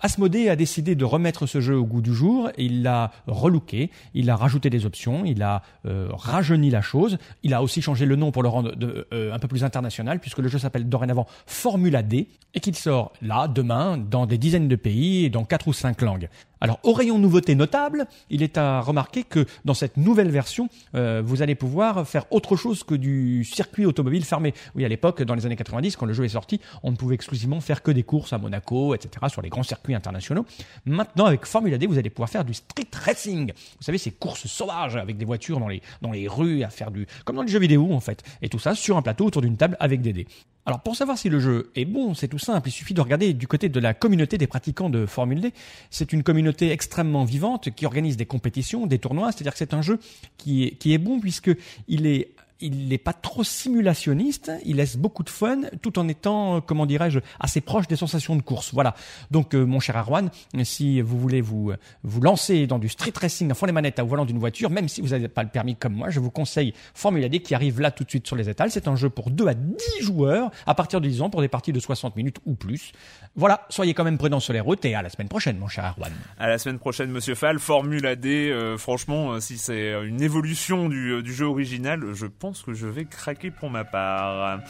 Asmodée 0.00 0.48
a 0.48 0.56
décidé 0.56 0.94
de 0.94 1.04
remettre 1.04 1.46
ce 1.46 1.60
jeu 1.60 1.76
au 1.76 1.84
goût 1.84 2.02
du 2.02 2.14
jour. 2.14 2.50
Il 2.56 2.82
l'a 2.82 3.10
relooké, 3.26 3.90
il 4.14 4.30
a 4.30 4.36
rajouté 4.36 4.70
des 4.70 4.86
options, 4.86 5.24
il 5.24 5.42
a 5.42 5.62
euh, 5.86 6.08
rajeuni 6.12 6.70
la 6.70 6.82
chose. 6.82 7.18
Il 7.42 7.52
a 7.52 7.62
aussi 7.62 7.82
changé 7.82 8.06
le 8.06 8.16
nom 8.16 8.30
pour 8.30 8.42
le 8.42 8.48
rendre 8.48 8.74
euh, 9.12 9.32
un 9.32 9.38
peu 9.38 9.48
plus 9.48 9.64
international, 9.64 10.20
puisque 10.20 10.38
le 10.38 10.48
jeu 10.48 10.58
s'appelle 10.58 10.88
dorénavant 10.88 11.26
Formula 11.46 12.02
D 12.02 12.28
et 12.54 12.60
qu'il 12.60 12.76
sort 12.76 13.12
là, 13.22 13.48
demain, 13.48 13.98
dans 13.98 14.26
des 14.26 14.38
dizaines 14.38 14.68
de 14.68 14.76
pays 14.76 15.24
et 15.24 15.30
dans 15.30 15.44
quatre 15.44 15.68
ou 15.68 15.72
cinq 15.72 16.00
langues. 16.00 16.28
Alors, 16.60 16.80
au 16.82 16.92
rayon 16.92 17.18
nouveauté 17.18 17.54
notable, 17.54 18.06
il 18.30 18.42
est 18.42 18.58
à 18.58 18.80
remarquer 18.80 19.22
que 19.22 19.46
dans 19.64 19.74
cette 19.74 19.96
nouvelle 19.96 20.30
version, 20.30 20.68
euh, 20.94 21.22
vous 21.24 21.42
allez 21.42 21.54
pouvoir 21.54 22.06
faire 22.06 22.24
autre 22.30 22.56
chose 22.56 22.84
que 22.84 22.94
du 22.94 23.44
circuit 23.44 23.86
automobile 23.86 24.24
fermé. 24.24 24.54
Oui, 24.74 24.84
à 24.84 24.88
l'époque, 24.88 25.22
dans 25.22 25.34
les 25.34 25.46
années 25.46 25.56
90, 25.56 25.96
quand 25.96 26.06
le 26.06 26.12
jeu 26.12 26.24
est 26.24 26.30
sorti, 26.30 26.60
on 26.82 26.90
ne 26.90 26.96
pouvait 26.96 27.14
exclusivement 27.14 27.60
faire 27.60 27.82
que 27.82 27.90
des 27.90 28.02
courses 28.02 28.32
à 28.32 28.38
Monaco, 28.38 28.94
etc., 28.94 29.26
sur 29.28 29.42
les 29.42 29.48
grands 29.48 29.62
circuits 29.62 29.94
internationaux. 29.94 30.44
Maintenant, 30.84 31.26
avec 31.26 31.46
Formula 31.46 31.78
D, 31.78 31.86
vous 31.86 31.98
allez 31.98 32.10
pouvoir 32.10 32.28
faire 32.28 32.44
du 32.44 32.54
street 32.54 32.88
racing. 33.04 33.52
Vous 33.52 33.84
savez, 33.84 33.98
ces 33.98 34.10
courses 34.10 34.46
sauvages 34.46 34.96
avec 34.96 35.16
des 35.16 35.24
voitures 35.24 35.60
dans 35.60 35.68
les, 35.68 35.82
dans 36.02 36.12
les 36.12 36.26
rues, 36.26 36.62
à 36.64 36.70
faire 36.70 36.90
du, 36.90 37.06
comme 37.24 37.36
dans 37.36 37.42
les 37.42 37.52
jeux 37.52 37.60
vidéo, 37.60 37.92
en 37.92 38.00
fait. 38.00 38.22
Et 38.42 38.48
tout 38.48 38.58
ça 38.58 38.74
sur 38.74 38.96
un 38.96 39.02
plateau 39.02 39.26
autour 39.26 39.42
d'une 39.42 39.56
table 39.56 39.76
avec 39.80 40.00
des 40.00 40.12
dés. 40.12 40.26
Alors 40.68 40.80
pour 40.80 40.96
savoir 40.96 41.16
si 41.16 41.30
le 41.30 41.40
jeu 41.40 41.70
est 41.76 41.86
bon, 41.86 42.12
c'est 42.12 42.28
tout 42.28 42.38
simple, 42.38 42.68
il 42.68 42.72
suffit 42.72 42.92
de 42.92 43.00
regarder 43.00 43.32
du 43.32 43.48
côté 43.48 43.70
de 43.70 43.80
la 43.80 43.94
communauté 43.94 44.36
des 44.36 44.46
pratiquants 44.46 44.90
de 44.90 45.06
Formule 45.06 45.40
D. 45.40 45.54
C'est 45.88 46.12
une 46.12 46.22
communauté 46.22 46.72
extrêmement 46.72 47.24
vivante 47.24 47.70
qui 47.74 47.86
organise 47.86 48.18
des 48.18 48.26
compétitions, 48.26 48.86
des 48.86 48.98
tournois, 48.98 49.32
c'est-à-dire 49.32 49.52
que 49.52 49.58
c'est 49.58 49.72
un 49.72 49.80
jeu 49.80 49.98
qui 50.36 50.64
est, 50.64 50.72
qui 50.72 50.92
est 50.92 50.98
bon 50.98 51.20
puisque 51.20 51.50
il 51.88 52.06
est 52.06 52.32
il 52.60 52.88
n'est 52.88 52.98
pas 52.98 53.12
trop 53.12 53.44
simulationniste, 53.44 54.52
il 54.64 54.76
laisse 54.76 54.96
beaucoup 54.96 55.22
de 55.22 55.30
fun 55.30 55.62
tout 55.82 55.98
en 55.98 56.08
étant, 56.08 56.56
euh, 56.56 56.60
comment 56.60 56.86
dirais-je, 56.86 57.20
assez 57.40 57.60
proche 57.60 57.86
des 57.86 57.96
sensations 57.96 58.36
de 58.36 58.42
course. 58.42 58.72
Voilà. 58.72 58.94
Donc, 59.30 59.54
euh, 59.54 59.64
mon 59.64 59.80
cher 59.80 59.96
Arwan, 59.96 60.30
si 60.64 61.00
vous 61.00 61.18
voulez 61.18 61.40
vous, 61.40 61.72
vous 62.02 62.20
lancer 62.20 62.66
dans 62.66 62.78
du 62.78 62.88
street 62.88 63.12
racing 63.20 63.50
à 63.50 63.54
fond 63.54 63.66
les 63.66 63.72
manettes 63.72 63.98
au 64.00 64.06
volant 64.06 64.24
d'une 64.24 64.38
voiture, 64.38 64.70
même 64.70 64.88
si 64.88 65.00
vous 65.00 65.08
n'avez 65.08 65.28
pas 65.28 65.42
le 65.42 65.48
permis 65.48 65.76
comme 65.76 65.94
moi, 65.94 66.10
je 66.10 66.20
vous 66.20 66.30
conseille 66.30 66.74
Formula 66.94 67.28
D 67.28 67.40
qui 67.40 67.54
arrive 67.54 67.80
là 67.80 67.90
tout 67.90 68.04
de 68.04 68.10
suite 68.10 68.26
sur 68.26 68.36
les 68.36 68.48
étals. 68.48 68.70
C'est 68.70 68.88
un 68.88 68.96
jeu 68.96 69.10
pour 69.10 69.30
2 69.30 69.46
à 69.46 69.54
10 69.54 69.76
joueurs 70.00 70.50
à 70.66 70.74
partir 70.74 71.00
de 71.00 71.08
10 71.08 71.22
ans 71.22 71.30
pour 71.30 71.40
des 71.40 71.48
parties 71.48 71.72
de 71.72 71.80
60 71.80 72.16
minutes 72.16 72.38
ou 72.46 72.54
plus. 72.54 72.92
Voilà. 73.36 73.66
Soyez 73.68 73.94
quand 73.94 74.04
même 74.04 74.18
prudents 74.18 74.40
sur 74.40 74.52
les 74.52 74.60
routes 74.60 74.84
et 74.84 74.94
à 74.94 75.02
la 75.02 75.10
semaine 75.10 75.28
prochaine, 75.28 75.58
mon 75.58 75.68
cher 75.68 75.84
Arwan. 75.84 76.12
À 76.38 76.48
la 76.48 76.58
semaine 76.58 76.78
prochaine, 76.78 77.10
Monsieur 77.10 77.34
Fall. 77.34 77.58
Formule 77.58 78.16
D, 78.16 78.50
euh, 78.50 78.76
franchement, 78.78 79.32
euh, 79.32 79.40
si 79.40 79.58
c'est 79.58 79.92
euh, 79.92 80.06
une 80.06 80.22
évolution 80.22 80.88
du, 80.88 81.10
euh, 81.10 81.22
du 81.22 81.32
jeu 81.32 81.46
original, 81.46 82.02
je 82.14 82.26
pense 82.26 82.47
que 82.66 82.72
je 82.74 82.86
vais 82.86 83.04
craquer 83.04 83.50
pour 83.50 83.70
ma 83.70 83.84
part. 83.84 84.60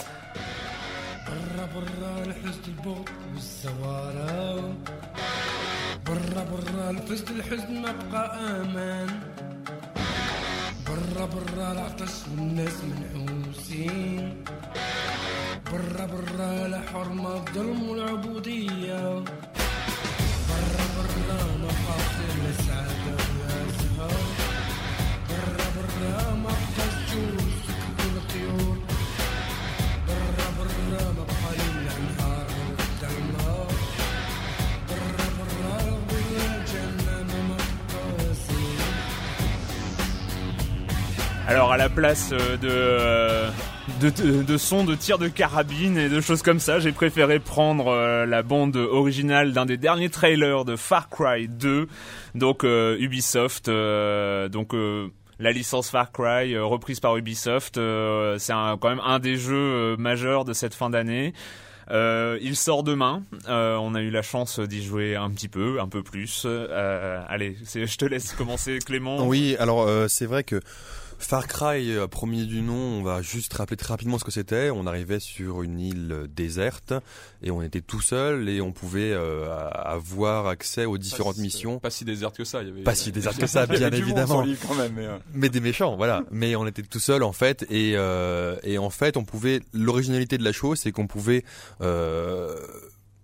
برا 10.89 11.27
برا 11.27 11.73
العطش 11.73 12.15
والناس 12.31 12.77
منحوسين. 12.85 14.45
برا 15.73 16.07
برا 16.07 16.67
الحرمة 16.67 17.35
الظلم 17.37 17.89
والعبودية. 17.89 19.25
برا 20.49 20.85
برا 20.97 21.41
مخاطر 21.63 22.37
السعادة 22.49 23.17
والأزهار. 23.39 24.27
برا 25.29 25.67
برا 25.77 26.35
Alors 41.49 41.73
à 41.73 41.79
la 41.79 41.89
place 41.89 42.33
euh, 42.33 42.59
de, 42.59 42.69
euh, 42.71 43.51
de, 44.03 44.11
de, 44.11 44.43
de 44.43 44.57
sons 44.59 44.85
de 44.85 44.95
tir 44.95 45.17
de 45.17 45.29
carabine 45.29 45.97
et 45.97 46.11
de 46.11 46.21
choses 46.21 46.43
comme 46.43 46.61
ça, 46.61 46.79
j'ai 46.79 46.93
préféré 46.93 47.39
prendre 47.39 47.87
euh, 47.87 48.27
la 48.27 48.43
bande 48.43 48.77
originale 48.77 49.55
d'un 49.55 49.65
des 49.65 49.79
derniers 49.79 50.11
trailers 50.11 50.67
de 50.67 50.77
Far 50.77 51.09
Cry 51.09 51.49
2, 51.49 51.89
donc 52.35 52.65
Ubisoft, 52.65 53.71
donc 53.71 54.75
la 55.39 55.51
licence 55.51 55.89
Far 55.89 56.13
Cry 56.13 56.59
reprise 56.59 57.01
par 57.01 57.17
Ubisoft, 57.17 57.77
c'est 57.77 58.53
quand 58.53 58.89
même 58.91 59.01
un 59.03 59.19
des 59.19 59.37
jeux 59.37 59.97
majeurs 59.97 60.45
de 60.45 60.53
cette 60.53 60.75
fin 60.75 60.91
d'année. 60.91 61.33
Il 61.91 62.57
sort 62.57 62.83
demain. 62.83 63.23
On 63.49 63.95
a 63.95 64.03
eu 64.03 64.11
la 64.11 64.23
chance 64.23 64.61
d'y 64.61 64.85
jouer 64.85 65.17
un 65.17 65.31
petit 65.31 65.49
peu, 65.49 65.81
un 65.81 65.89
peu 65.89 66.03
plus. 66.03 66.47
Allez, 66.47 67.57
je 67.65 67.97
te 67.97 68.05
laisse 68.05 68.35
commencer, 68.35 68.79
Clément. 68.81 69.27
Oui, 69.27 69.57
alors 69.59 69.89
c'est 70.09 70.27
vrai 70.27 70.45
que 70.45 70.61
Far 71.21 71.49
Cry, 71.49 71.91
euh, 71.93 72.07
premier 72.07 72.45
du 72.45 72.63
nom, 72.63 72.75
on 72.75 73.03
va 73.03 73.23
juste 73.23 73.53
rappeler 73.53 73.77
très 73.77 73.89
rapidement 73.93 74.19
ce 74.19 74.25
que 74.25 74.31
c'était. 74.31 74.71
On 74.71 74.87
arrivait 74.87 75.19
sur 75.19 75.63
une 75.63 75.81
île 75.81 76.09
euh, 76.13 76.27
déserte 76.29 76.95
et 77.43 77.51
on 77.51 77.61
était 77.61 77.81
tout 77.81 78.01
seul 78.01 78.49
et 78.49 78.61
on 78.61 78.73
pouvait 78.73 79.13
euh, 79.13 79.47
avoir 79.73 80.47
accès 80.47 80.85
aux 80.85 80.97
différentes 80.97 81.35
si- 81.35 81.43
missions. 81.43 81.81
Pas 81.81 81.91
si 81.91 82.05
déserte 82.05 82.37
que 82.37 82.45
ça. 82.45 82.63
Il 82.63 82.69
y 82.69 82.71
avait, 82.71 82.83
Pas 82.83 82.95
si 82.95 83.11
déserte 83.11 83.37
que 83.37 83.47
ça, 83.49 83.67
bien 83.67 83.91
évidemment. 83.91 84.45
quand 84.67 84.75
même. 84.77 84.93
Mais, 84.95 85.07
euh, 85.07 85.19
Mais 85.35 85.49
des 85.49 85.61
méchants, 85.61 85.97
voilà. 85.97 86.23
Mais 86.31 86.55
on 86.57 86.67
était 86.67 86.83
tout 86.83 87.01
seul 87.01 87.23
en 87.25 87.33
fait, 87.33 87.67
et 87.69 87.93
euh, 87.97 88.57
et 88.63 88.79
en 88.79 88.91
fait, 88.91 89.17
on 89.17 89.25
pouvait. 89.25 89.61
L'originalité 89.75 90.39
de 90.39 90.45
la 90.45 90.53
chose, 90.53 90.79
c'est 90.79 90.93
qu'on 90.93 91.07
pouvait 91.09 91.45
euh, 91.83 92.57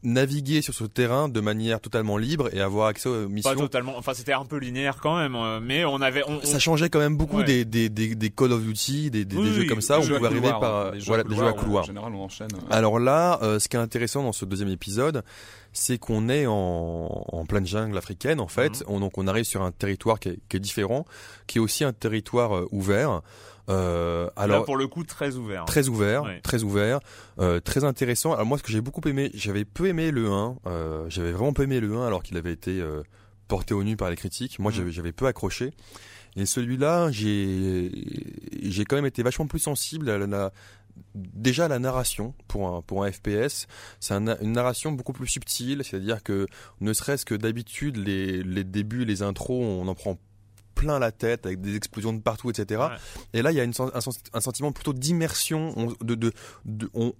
naviguer 0.04 0.62
sur 0.62 0.74
ce 0.74 0.84
terrain 0.84 1.28
de 1.28 1.40
manière 1.40 1.80
totalement 1.80 2.16
libre 2.18 2.48
et 2.54 2.60
avoir 2.60 2.86
accès 2.88 3.08
aux 3.08 3.22
Pas 3.22 3.28
missions. 3.28 3.54
totalement. 3.56 3.94
Enfin, 3.96 4.12
c'était 4.14 4.32
un 4.34 4.44
peu 4.44 4.58
linéaire 4.58 4.98
quand 5.02 5.16
même, 5.16 5.34
euh, 5.34 5.60
mais 5.62 5.84
on 5.84 6.00
avait. 6.00 6.22
On, 6.28 6.34
on- 6.36 6.44
Ça 6.44 6.58
changeait 6.58 6.90
quand 6.90 6.98
même 7.00 7.16
beaucoup 7.16 7.38
Ouais. 7.38 7.44
des, 7.44 7.64
des, 7.64 7.88
des, 7.88 8.14
des 8.14 8.30
Call 8.30 8.52
of 8.52 8.62
Duty, 8.62 9.10
des, 9.10 9.24
des, 9.24 9.36
Oui, 9.36 9.44
des 9.48 9.52
jeux 9.54 9.60
oui, 9.62 9.66
comme 9.66 9.80
ça, 9.80 9.98
où 9.98 10.02
on 10.02 10.06
pouvait 10.06 10.26
arriver 10.26 10.50
par 10.50 10.86
hein, 10.86 10.90
les 10.94 11.00
jeux 11.00 11.06
voilà, 11.06 11.24
des 11.24 11.34
jeux 11.34 11.42
à 11.46 11.50
En 11.50 11.52
couloir. 11.54 11.84
général, 11.84 12.12
on 12.14 12.22
enchaîne. 12.24 12.48
Alors 12.70 12.98
là, 12.98 13.38
euh, 13.42 13.58
ce 13.58 13.68
qui 13.68 13.76
est 13.76 13.80
intéressant 13.80 14.22
dans 14.22 14.32
ce 14.32 14.44
deuxième 14.44 14.68
épisode, 14.68 15.22
c'est 15.74 15.98
qu'on 15.98 16.28
est 16.30 16.46
en, 16.46 16.54
en 16.54 17.44
pleine 17.44 17.66
jungle 17.66 17.98
africaine 17.98 18.40
en 18.40 18.48
fait. 18.48 18.80
Mhm. 18.80 18.86
On, 18.88 19.00
donc 19.00 19.18
on 19.18 19.26
arrive 19.26 19.44
sur 19.44 19.60
un 19.60 19.72
territoire 19.72 20.18
qui 20.20 20.30
est, 20.30 20.38
qui 20.48 20.56
est 20.56 20.60
différent, 20.60 21.04
qui 21.46 21.58
est 21.58 21.60
aussi 21.60 21.84
un 21.84 21.92
territoire 21.92 22.56
euh, 22.56 22.68
ouvert. 22.72 23.20
Euh, 23.68 24.26
Là, 24.26 24.32
alors 24.36 24.64
pour 24.64 24.76
le 24.76 24.86
coup, 24.86 25.04
très 25.04 25.36
ouvert. 25.36 25.64
très 25.64 25.88
ouvert, 25.88 26.22
Ouais. 26.24 26.40
très 26.42 26.62
ouvert, 26.62 27.00
euh, 27.40 27.60
très 27.60 27.82
intéressant. 27.84 28.32
Alors 28.32 28.46
moi, 28.46 28.56
ce 28.58 28.62
que 28.62 28.70
j'ai 28.70 28.80
beaucoup 28.80 29.06
aimé, 29.08 29.30
j'avais 29.34 29.64
peu 29.64 29.86
aimé 29.86 30.10
le 30.10 30.30
1, 30.30 30.56
euh, 30.66 31.06
j'avais 31.08 31.32
vraiment 31.32 31.52
peu 31.52 31.62
aimé 31.64 31.80
le 31.80 31.94
1 31.96 32.06
alors 32.06 32.22
qu'il 32.22 32.36
avait 32.36 32.52
été 32.52 32.82
porté 33.48 33.74
au 33.74 33.82
nu 33.82 33.96
par 33.96 34.10
les 34.10 34.16
critiques. 34.16 34.58
Moi, 34.58 34.70
Mhm. 34.72 34.90
j'avais, 34.90 35.12
peu 35.12 35.26
accroché. 35.26 35.72
Et 36.36 36.46
celui-là, 36.46 37.10
j'ai, 37.12 37.90
j'ai 38.62 38.84
quand 38.84 38.96
même 38.96 39.06
été 39.06 39.22
vachement 39.22 39.46
plus 39.46 39.60
sensible 39.60 40.10
à 40.10 40.18
la- 40.18 40.52
déjà 41.14 41.68
la 41.68 41.78
narration 41.78 42.34
pour 42.48 42.68
un 42.68 42.82
pour 42.82 43.04
un 43.04 43.10
FPS. 43.12 43.66
C'est 44.00 44.14
un- 44.14 44.38
une 44.40 44.52
narration 44.52 44.92
beaucoup 44.92 45.12
plus 45.12 45.26
subtile, 45.28 45.82
c'est-à-dire 45.84 46.22
que 46.22 46.46
ne 46.80 46.92
serait-ce 46.92 47.24
que 47.24 47.34
d'habitude 47.34 47.96
les 47.96 48.42
les 48.42 48.64
débuts, 48.64 49.04
les 49.04 49.22
intros, 49.22 49.62
on 49.62 49.86
en 49.88 49.94
prend 49.94 50.18
plein 50.74 50.98
la 50.98 51.12
tête 51.12 51.46
avec 51.46 51.60
des 51.60 51.76
explosions 51.76 52.12
de 52.12 52.20
partout, 52.20 52.50
etc. 52.50 52.80
Ouais. 52.80 52.88
Et 53.32 53.42
là, 53.42 53.52
il 53.52 53.56
y 53.56 53.60
a 53.60 53.64
une, 53.64 53.72
un, 53.78 54.40
sentiment 54.40 54.72
plutôt 54.72 54.92
d'immersion. 54.92 55.72
On, 55.76 55.86
de, 56.04 56.14
de, 56.16 56.32
de- 56.64 56.90
on, 56.94 57.14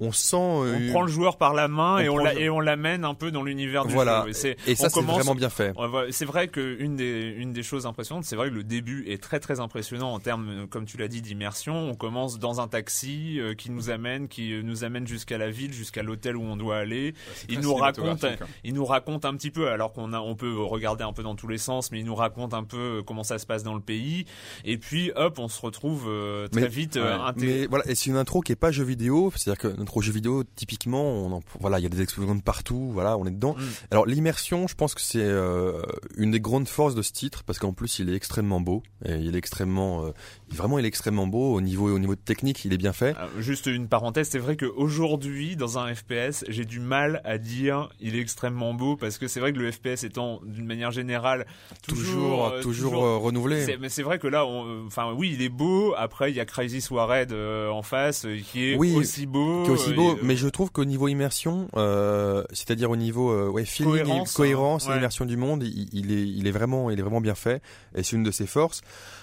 on 0.00 0.12
sent. 0.12 0.36
On 0.36 0.64
euh, 0.64 0.90
prend 0.90 1.02
le 1.02 1.08
joueur 1.10 1.38
par 1.38 1.54
la 1.54 1.68
main 1.68 1.94
on 1.94 1.98
et 1.98 2.08
on, 2.08 2.14
prend 2.16 2.24
la- 2.24 2.34
le- 2.34 2.40
et 2.40 2.50
on 2.50 2.60
l'amène 2.60 3.04
un 3.04 3.14
peu 3.14 3.30
dans 3.30 3.42
l'univers 3.42 3.86
du 3.86 3.94
Voilà. 3.94 4.24
jeu. 4.26 4.32
c'est- 4.32 4.56
Et 4.66 4.74
ça, 4.74 4.86
on 4.86 4.88
c'est 4.88 4.94
commence- 4.94 5.16
vraiment 5.16 5.34
bien 5.34 5.48
fait. 5.50 5.72
C'est 6.10 6.24
vrai 6.24 6.48
que 6.48 6.76
une 6.80 6.96
des 6.96 7.34
une 7.36 7.52
des 7.52 7.62
choses 7.62 7.86
impressionnantes, 7.86 8.24
c'est 8.24 8.36
vrai 8.36 8.50
que 8.50 8.54
le 8.54 8.64
début 8.64 9.04
est 9.08 9.22
très 9.22 9.40
très 9.40 9.60
impressionnant 9.60 10.12
en 10.12 10.18
termes, 10.20 10.48
euh, 10.50 10.66
comme 10.66 10.84
tu 10.84 10.96
l'as 10.96 11.08
dit, 11.08 11.22
d'immersion. 11.22 11.74
On 11.90 11.94
commence 11.94 12.38
dans 12.38 12.60
un 12.60 12.68
taxi 12.68 13.38
euh, 13.40 13.54
qui 13.54 13.70
nous 13.70 13.90
amène, 13.90 14.28
qui 14.28 14.52
euh, 14.52 14.62
nous 14.62 14.84
amène 14.84 15.06
jusqu'à 15.06 15.38
la 15.38 15.50
ville, 15.50 15.72
jusqu'à 15.72 16.02
l'hôtel 16.02 16.36
où 16.36 16.42
on 16.42 16.56
doit 16.56 16.76
aller. 16.76 17.14
Il 17.48 17.60
nous 17.60 17.74
raconte, 17.74 18.24
hein. 18.24 18.36
il 18.64 18.74
nous 18.74 18.84
raconte 18.84 19.24
un 19.24 19.34
petit 19.34 19.50
peu, 19.50 19.68
alors 19.68 19.92
qu'on 19.92 20.12
a, 20.12 20.20
on 20.20 20.34
peut 20.34 20.56
regarder 20.62 21.04
un 21.04 21.12
peu 21.12 21.22
dans 21.22 21.34
tous 21.36 21.48
les 21.48 21.58
sens, 21.58 21.90
mais 21.90 22.00
il 22.00 22.04
nous 22.04 22.14
raconte 22.14 22.54
un 22.54 22.64
peu 22.64 22.98
euh, 22.98 23.02
comment 23.02 23.22
ça 23.24 23.38
se 23.38 23.46
passe 23.46 23.62
dans 23.62 23.74
le 23.74 23.80
pays. 23.80 24.26
Et 24.64 24.78
puis 24.78 25.12
hop, 25.16 25.38
on 25.38 25.48
se 25.48 25.60
retrouve 25.60 26.04
euh, 26.08 26.48
très 26.48 26.62
Mais- 26.62 26.68
vite 26.68 26.96
euh, 26.96 27.16
ouais. 27.18 27.32
Mais 27.36 27.66
voilà, 27.66 27.84
et 27.90 27.94
c'est 27.94 28.10
une 28.10 28.16
intro 28.16 28.40
qui 28.40 28.52
est 28.52 28.56
pas 28.56 28.70
jeu 28.72 28.84
vidéo, 28.84 29.32
c'est-à-dire 29.34 29.60
que 29.60 29.68
notre 29.86 30.02
jeu 30.02 30.12
vidéo, 30.12 30.42
typiquement, 30.56 31.02
on 31.02 31.32
en- 31.32 31.42
voilà, 31.60 31.78
il 31.78 31.82
y 31.82 31.86
a 31.86 31.88
des 31.88 32.02
explosions 32.02 32.34
de 32.34 32.42
partout, 32.42 32.90
voilà, 32.92 33.16
on 33.16 33.24
est 33.26 33.30
dedans. 33.30 33.54
Mm. 33.58 33.62
Alors 33.92 34.06
l'immersion, 34.06 34.66
je 34.66 34.74
pense 34.74 34.94
que 34.94 35.00
c'est 35.00 35.18
euh, 35.22 35.80
une 36.16 36.30
des 36.32 36.40
grandes 36.40 36.68
forces 36.68 36.94
de 36.94 37.02
ce 37.02 37.12
titre 37.12 37.44
parce 37.44 37.58
qu'en 37.58 37.72
plus 37.72 37.98
il 38.00 38.10
est 38.10 38.14
extrêmement 38.14 38.60
beau 38.60 38.82
et 39.04 39.14
il 39.16 39.34
est 39.34 39.38
extrêmement, 39.38 40.04
euh, 40.04 40.10
vraiment 40.50 40.78
il 40.78 40.84
est 40.84 40.88
extrêmement 40.88 41.26
beau 41.26 41.54
au 41.54 41.60
niveau 41.60 41.88
au 41.94 41.98
niveau 41.98 42.14
de 42.14 42.20
technique, 42.20 42.64
il 42.64 42.72
est 42.72 42.78
bien 42.78 42.92
fait. 42.92 43.14
Juste 43.38 43.66
une 43.66 43.88
parenthèse, 43.88 44.28
c'est 44.28 44.38
vrai 44.38 44.56
qu'aujourd'hui, 44.56 45.56
dans 45.56 45.78
un 45.78 45.94
FPS, 45.94 46.44
j'ai 46.48 46.64
du 46.64 46.80
mal 46.80 47.20
à 47.24 47.38
dire 47.38 47.88
il 48.00 48.16
est 48.16 48.20
extrêmement 48.20 48.74
beau 48.74 48.96
parce 48.96 49.18
que 49.18 49.28
c'est 49.28 49.40
vrai 49.40 49.52
que 49.52 49.58
le 49.58 49.70
FPS 49.70 50.04
étant 50.04 50.40
d'une 50.44 50.66
manière 50.66 50.90
générale 50.90 51.46
Toujours, 51.86 52.46
euh, 52.46 52.62
toujours, 52.62 52.94
renouvelé. 53.20 53.76
Mais 53.80 53.88
c'est 53.88 54.02
vrai 54.02 54.18
que 54.18 54.26
là, 54.26 54.44
enfin 54.44 55.12
oui, 55.16 55.32
il 55.34 55.42
est 55.42 55.48
beau. 55.48 55.94
Après, 55.96 56.30
il 56.30 56.36
y 56.36 56.40
a 56.40 56.44
Crisis 56.44 56.90
Warhead 56.90 57.32
euh, 57.32 57.68
en 57.70 57.82
face 57.82 58.26
qui 58.50 58.70
est 58.70 58.76
Oui, 58.76 58.94
aussi 58.94 59.26
beau. 59.26 59.62
qui 59.64 59.70
aussi 59.76 59.94
beau, 59.94 60.16
et, 60.16 60.20
mais 60.22 60.36
je 60.36 60.48
trouve 60.48 60.70
qu'au 60.70 60.84
niveau 60.84 61.08
immersion, 61.08 61.68
euh, 61.76 62.44
c'est-à-dire 62.52 62.90
au 62.90 62.96
niveau 62.96 63.30
euh, 63.30 63.48
ouais, 63.48 63.64
feeling, 63.64 63.92
Cohérence, 63.92 64.32
et, 64.32 64.36
cohérence 64.36 64.88
hein, 64.88 64.94
et 64.94 64.98
immersion 64.98 65.24
du 65.24 65.36
monde, 65.36 65.62
il, 65.62 65.88
il 65.92 66.12
est, 66.12 66.26
il 66.26 66.46
est 66.46 66.50
vraiment, 66.50 66.90
il 66.90 66.98
est 66.98 67.02
vraiment 67.02 67.20
bien 67.20 67.34
fait, 67.34 67.62
et 67.94 68.02
c'est 68.02 68.16
une 68.16 68.24
de 68.24 68.30
ses 68.30 68.46
forces. 68.46 68.82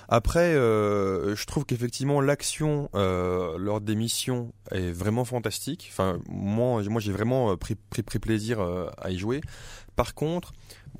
Après, 0.09 0.53
euh, 0.53 1.35
je 1.35 1.45
trouve 1.45 1.65
qu'effectivement 1.65 2.21
l'action 2.21 2.89
euh, 2.93 3.57
lors 3.57 3.81
des 3.81 3.95
missions 3.95 4.53
est 4.71 4.91
vraiment 4.91 5.25
fantastique. 5.25 5.89
Enfin, 5.91 6.19
moi, 6.27 6.81
moi, 6.83 7.01
j'ai 7.01 7.11
vraiment 7.11 7.51
euh, 7.51 7.55
pris, 7.55 7.75
pris, 7.75 8.03
pris 8.03 8.19
plaisir 8.19 8.59
euh, 8.59 8.89
à 8.97 9.11
y 9.11 9.17
jouer. 9.17 9.41
Par 9.95 10.13
contre, 10.15 10.53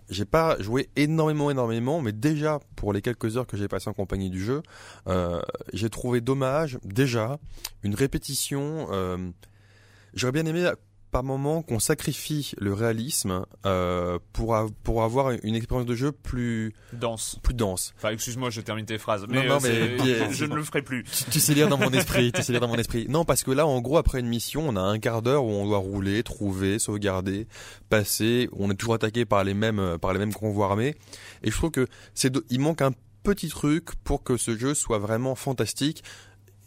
j'ai 0.10 0.26
pas 0.26 0.62
joué 0.62 0.90
énormément, 0.96 1.50
énormément, 1.50 2.02
mais 2.02 2.12
déjà 2.12 2.60
pour 2.76 2.94
les 2.94 3.02
quelques 3.02 3.38
heures 3.38 3.48
que 3.48 3.58
j'ai 3.58 3.68
passées 3.68 3.90
en 3.90 3.94
compagnie 3.94 4.30
du 4.30 4.44
jeu, 4.44 4.62
euh, 5.08 5.42
j'ai 5.74 5.90
trouvé 5.90 6.22
dommage 6.22 6.78
déjà 6.84 7.40
une 7.84 7.96
répétition. 7.96 8.88
euh, 8.92 9.32
J'aurais 10.14 10.32
bien 10.34 10.46
aimé 10.46 10.70
par 11.14 11.24
moment 11.24 11.62
qu'on 11.62 11.80
sacrifie 11.80 12.52
le 12.58 12.74
réalisme 12.74 13.46
euh, 13.66 14.20
pour 14.34 14.56
a- 14.56 14.68
pour 14.84 15.04
avoir 15.04 15.32
une 15.44 15.56
expérience 15.56 15.86
de 15.86 15.96
jeu 15.96 16.12
plus 16.12 16.74
dense. 16.92 17.38
plus 17.44 17.54
dense. 17.54 17.94
Enfin, 17.98 18.10
excuse-moi, 18.10 18.50
je 18.50 18.60
termine 18.60 18.86
tes 18.86 18.98
phrases, 18.98 19.26
mais, 19.30 19.48
non, 19.48 19.60
euh, 19.64 19.98
mais- 20.00 20.32
je 20.34 20.44
ne 20.46 20.56
le 20.56 20.64
ferai 20.64 20.82
plus. 20.82 21.04
Tu, 21.06 21.24
tu 21.32 21.40
sais 21.40 21.54
lire 21.54 21.70
dans 21.70 21.78
mon 21.78 21.92
esprit, 21.92 22.32
tu 22.34 22.42
sais 22.44 22.52
lire 22.52 22.60
dans 22.62 22.68
mon 22.68 22.76
esprit. 22.76 23.06
Non, 23.08 23.24
parce 23.24 23.44
que 23.44 23.52
là, 23.52 23.66
en 23.66 23.80
gros, 23.80 23.98
après 23.98 24.20
une 24.20 24.28
mission, 24.28 24.68
on 24.68 24.76
a 24.76 24.82
un 24.82 25.00
quart 25.00 25.22
d'heure 25.22 25.46
où 25.46 25.50
on 25.50 25.66
doit 25.66 25.78
rouler, 25.78 26.24
trouver, 26.24 26.80
sauvegarder, 26.80 27.48
passer. 27.90 28.50
On 28.54 28.70
est 28.72 28.76
toujours 28.76 28.96
attaqué 28.96 29.24
par 29.26 29.44
les 29.44 29.54
mêmes, 29.54 29.98
par 30.02 30.14
les 30.14 30.20
mêmes 30.20 30.34
convois 30.34 30.66
armés. 30.66 30.96
Et 31.44 31.52
je 31.52 31.56
trouve 31.56 31.72
que 31.72 31.88
c'est, 32.14 32.34
il 32.50 32.60
manque 32.60 32.82
un 32.82 32.92
petit 33.24 33.48
truc 33.48 33.90
pour 34.04 34.24
que 34.24 34.36
ce 34.36 34.58
jeu 34.58 34.74
soit 34.74 35.00
vraiment 35.00 35.36
fantastique. 35.36 36.04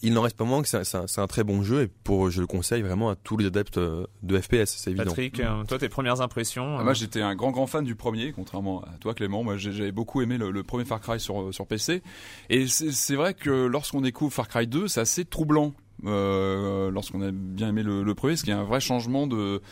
Il 0.02 0.12
n'en 0.12 0.22
reste 0.22 0.36
pas 0.36 0.44
moins 0.44 0.62
que 0.62 0.68
c'est 0.68 1.18
un, 1.18 1.26
très 1.26 1.42
bon 1.42 1.62
jeu 1.62 1.82
et 1.82 1.86
pour, 1.86 2.30
je 2.30 2.40
le 2.40 2.46
conseille 2.46 2.82
vraiment 2.82 3.08
à 3.10 3.16
tous 3.16 3.36
les 3.38 3.46
adeptes 3.46 3.78
euh, 3.78 4.06
de 4.22 4.38
FPS, 4.38 4.66
c'est 4.76 4.90
évident. 4.90 5.04
Patrick, 5.06 5.40
euh, 5.40 5.64
toi, 5.64 5.78
tes 5.78 5.88
premières 5.88 6.20
impressions 6.20 6.76
Ah, 6.76 6.80
euh, 6.80 6.84
moi 6.84 6.92
j'étais 6.92 7.22
un 7.22 7.34
grand 7.34 7.50
grand 7.50 7.66
fan 7.66 7.82
du 7.84 7.94
premier, 7.94 8.32
contrairement 8.32 8.82
à 8.82 8.98
toi 9.00 9.14
Clément. 9.14 9.42
Moi 9.42 9.56
j'ai- 9.56 9.72
j'avais 9.72 9.92
beaucoup 9.92 10.20
aimé 10.20 10.36
le, 10.38 10.50
le 10.50 10.62
premier 10.62 10.84
Far 10.84 11.00
Cry 11.00 11.18
sur, 11.18 11.52
sur 11.52 11.66
PC. 11.66 12.02
Et 12.50 12.66
c'est 12.68 13.16
vrai 13.16 13.32
que 13.34 13.50
lorsqu'on 13.66 14.00
découvre 14.02 14.32
Far 14.32 14.48
Cry 14.48 14.66
2, 14.66 14.86
c'est 14.88 15.00
assez 15.00 15.24
troublant. 15.24 15.72
Euh, 16.04 16.90
lorsqu'on 16.90 17.22
a 17.22 17.30
bien 17.32 17.70
aimé 17.70 17.82
le, 17.82 18.02
le 18.02 18.14
premier, 18.14 18.34
parce 18.34 18.42
qu'il 18.42 18.50
y 18.52 18.56
a 18.56 18.60
un 18.60 18.64
vrai 18.64 18.80
changement 18.80 19.26
de 19.26 19.62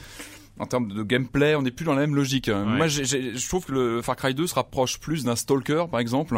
en 0.59 0.67
termes 0.67 0.93
de 0.93 1.03
gameplay, 1.03 1.55
on 1.55 1.63
n'est 1.63 1.71
plus 1.71 1.85
dans 1.85 1.95
la 1.95 2.01
même 2.01 2.15
logique. 2.15 2.49
Moi, 2.49 2.87
j'ai- 2.87 3.05
j'ai- 3.05 3.37
je 3.37 3.49
trouve 3.49 3.65
que 3.67 3.73
le 3.73 4.03
Far 4.03 4.17
Cry 4.17 4.35
2 4.35 4.47
se 4.47 4.55
rapproche 4.55 4.99
plus 5.01 5.25
d'un 5.25 5.37
Stalker, 5.37 5.85
par 5.91 6.01
exemple, 6.01 6.37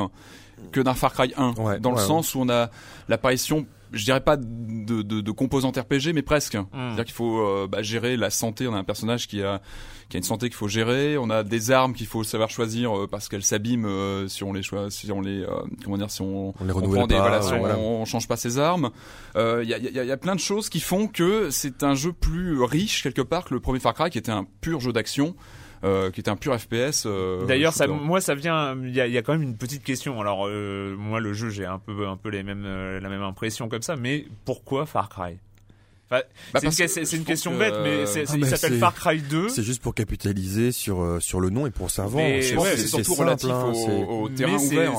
que 0.72 0.80
d'un 0.80 0.94
Far 0.94 1.12
Cry 1.12 1.32
1, 1.36 1.52
Ouais, 1.54 1.78
dans 1.80 1.90
le 1.90 1.96
ouais, 1.96 2.02
sens 2.02 2.34
où 2.34 2.40
on 2.40 2.48
a 2.48 2.70
l'apparition, 3.08 3.66
je 3.92 4.04
dirais 4.04 4.20
pas 4.20 4.36
de, 4.36 5.02
de, 5.02 5.20
de 5.20 5.30
composantes 5.30 5.76
RPG, 5.76 6.12
mais 6.14 6.22
presque. 6.22 6.54
Hmm. 6.56 6.66
C'est-à-dire 6.72 7.04
qu'il 7.04 7.14
faut 7.14 7.38
euh, 7.40 7.66
bah, 7.70 7.82
gérer 7.82 8.16
la 8.16 8.30
santé. 8.30 8.66
On 8.68 8.74
a 8.74 8.78
un 8.78 8.84
personnage 8.84 9.28
qui 9.28 9.42
a 9.42 9.60
qui 10.08 10.16
a 10.16 10.18
une 10.18 10.24
santé 10.24 10.48
qu'il 10.48 10.56
faut 10.56 10.68
gérer. 10.68 11.18
On 11.18 11.30
a 11.30 11.42
des 11.42 11.70
armes 11.72 11.92
qu'il 11.92 12.06
faut 12.06 12.22
savoir 12.22 12.48
choisir 12.48 12.96
euh, 12.96 13.06
parce 13.08 13.28
qu'elles 13.28 13.42
s'abîment 13.42 13.86
euh, 13.86 14.28
si 14.28 14.44
on 14.44 14.52
les 14.52 14.62
choisit, 14.62 14.92
si 14.92 15.10
on 15.10 15.20
les 15.20 15.42
euh, 15.42 15.48
comment 15.84 15.96
dire, 15.98 16.10
si 16.10 16.22
on, 16.22 16.54
On 16.60 16.64
les 16.64 16.72
renouvelle 16.72 16.98
prend 17.00 17.06
des, 17.08 17.14
pas, 17.16 17.20
voilà, 17.22 17.42
si 17.42 17.50
ouais, 17.52 17.56
on, 17.56 17.60
voilà. 17.60 17.78
on 17.78 18.04
change 18.04 18.28
pas 18.28 18.36
ses 18.36 18.58
armes. 18.58 18.90
Euh, 19.36 19.60
Il 19.64 19.68
y, 19.68 19.70
y 19.72 19.74
a- 19.74 19.78
il 20.02 20.08
y 20.08 20.12
a 20.12 20.16
plein 20.16 20.34
de 20.36 20.40
choses 20.40 20.68
qui 20.68 20.80
font 20.80 21.08
que 21.08 21.50
c'est 21.50 21.82
un 21.82 21.94
jeu 21.94 22.12
plus 22.12 22.62
riche 22.62 23.02
quelque 23.02 23.22
part 23.22 23.44
que 23.44 23.54
le 23.54 23.60
premier 23.60 23.80
Far 23.80 23.94
Cry 23.94 24.10
qui 24.10 24.18
était 24.18 24.30
un 24.32 24.46
pur 24.60 24.80
jeu 24.80 24.92
d'action. 24.92 25.34
Euh, 25.84 26.10
qui 26.10 26.20
était 26.20 26.30
un 26.30 26.36
pur 26.36 26.58
FPS. 26.58 27.04
euh, 27.06 27.44
D'ailleurs, 27.46 27.72
ça, 27.72 27.86
moi, 27.86 28.20
ça 28.20 28.34
vient. 28.34 28.76
Il 28.82 28.94
y 28.94 29.00
a, 29.00 29.06
il 29.06 29.12
y 29.12 29.18
a 29.18 29.22
quand 29.22 29.32
même 29.32 29.42
une 29.42 29.56
petite 29.56 29.82
question. 29.84 30.20
Alors, 30.20 30.46
euh, 30.46 30.94
moi, 30.96 31.20
le 31.20 31.32
jeu, 31.32 31.48
j'ai 31.50 31.66
un 31.66 31.78
peu, 31.78 32.06
un 32.06 32.16
peu 32.16 32.28
les 32.30 32.42
mêmes, 32.42 32.64
la 32.64 33.08
même 33.08 33.22
impression 33.22 33.68
comme 33.68 33.82
ça. 33.82 33.96
Mais 33.96 34.26
pourquoi 34.44 34.86
Far 34.86 35.08
Cry? 35.08 35.38
Enfin, 36.08 36.22
Bah, 36.54 36.60
c'est 36.60 36.66
une, 37.16 37.22
que 37.24 37.26
question 37.26 37.50
que- 37.52 37.58
bête, 37.58 37.74
mais 37.82 38.06
c'est, 38.06 38.22
Ah, 38.22 38.26
c'est- 38.26 38.36
il 38.36 38.44
mais 38.44 38.48
s'appelle 38.50 38.78
Far 38.78 38.94
Cry 38.94 39.20
2. 39.20 39.48
C'est 39.48 39.64
juste 39.64 39.82
pour 39.82 39.92
capitaliser 39.92 40.70
sur 40.70 41.00
euh, 41.02 41.18
sur 41.18 41.40
le 41.40 41.50
nom 41.50 41.66
et 41.66 41.70
pour 41.70 41.90
sa 41.90 42.04
vente. 42.04 42.14
Mais 42.14 42.42
Je 42.42 42.48
C'est- 42.50 42.56
ouais, 42.56 42.76
surtout 42.76 43.04
simple, 43.14 43.20
relatif 43.22 43.50
hein, 43.50 43.72
au, 43.74 44.28
Mais 44.28 44.34
terrain 44.36 44.56
ouvert. 44.56 44.92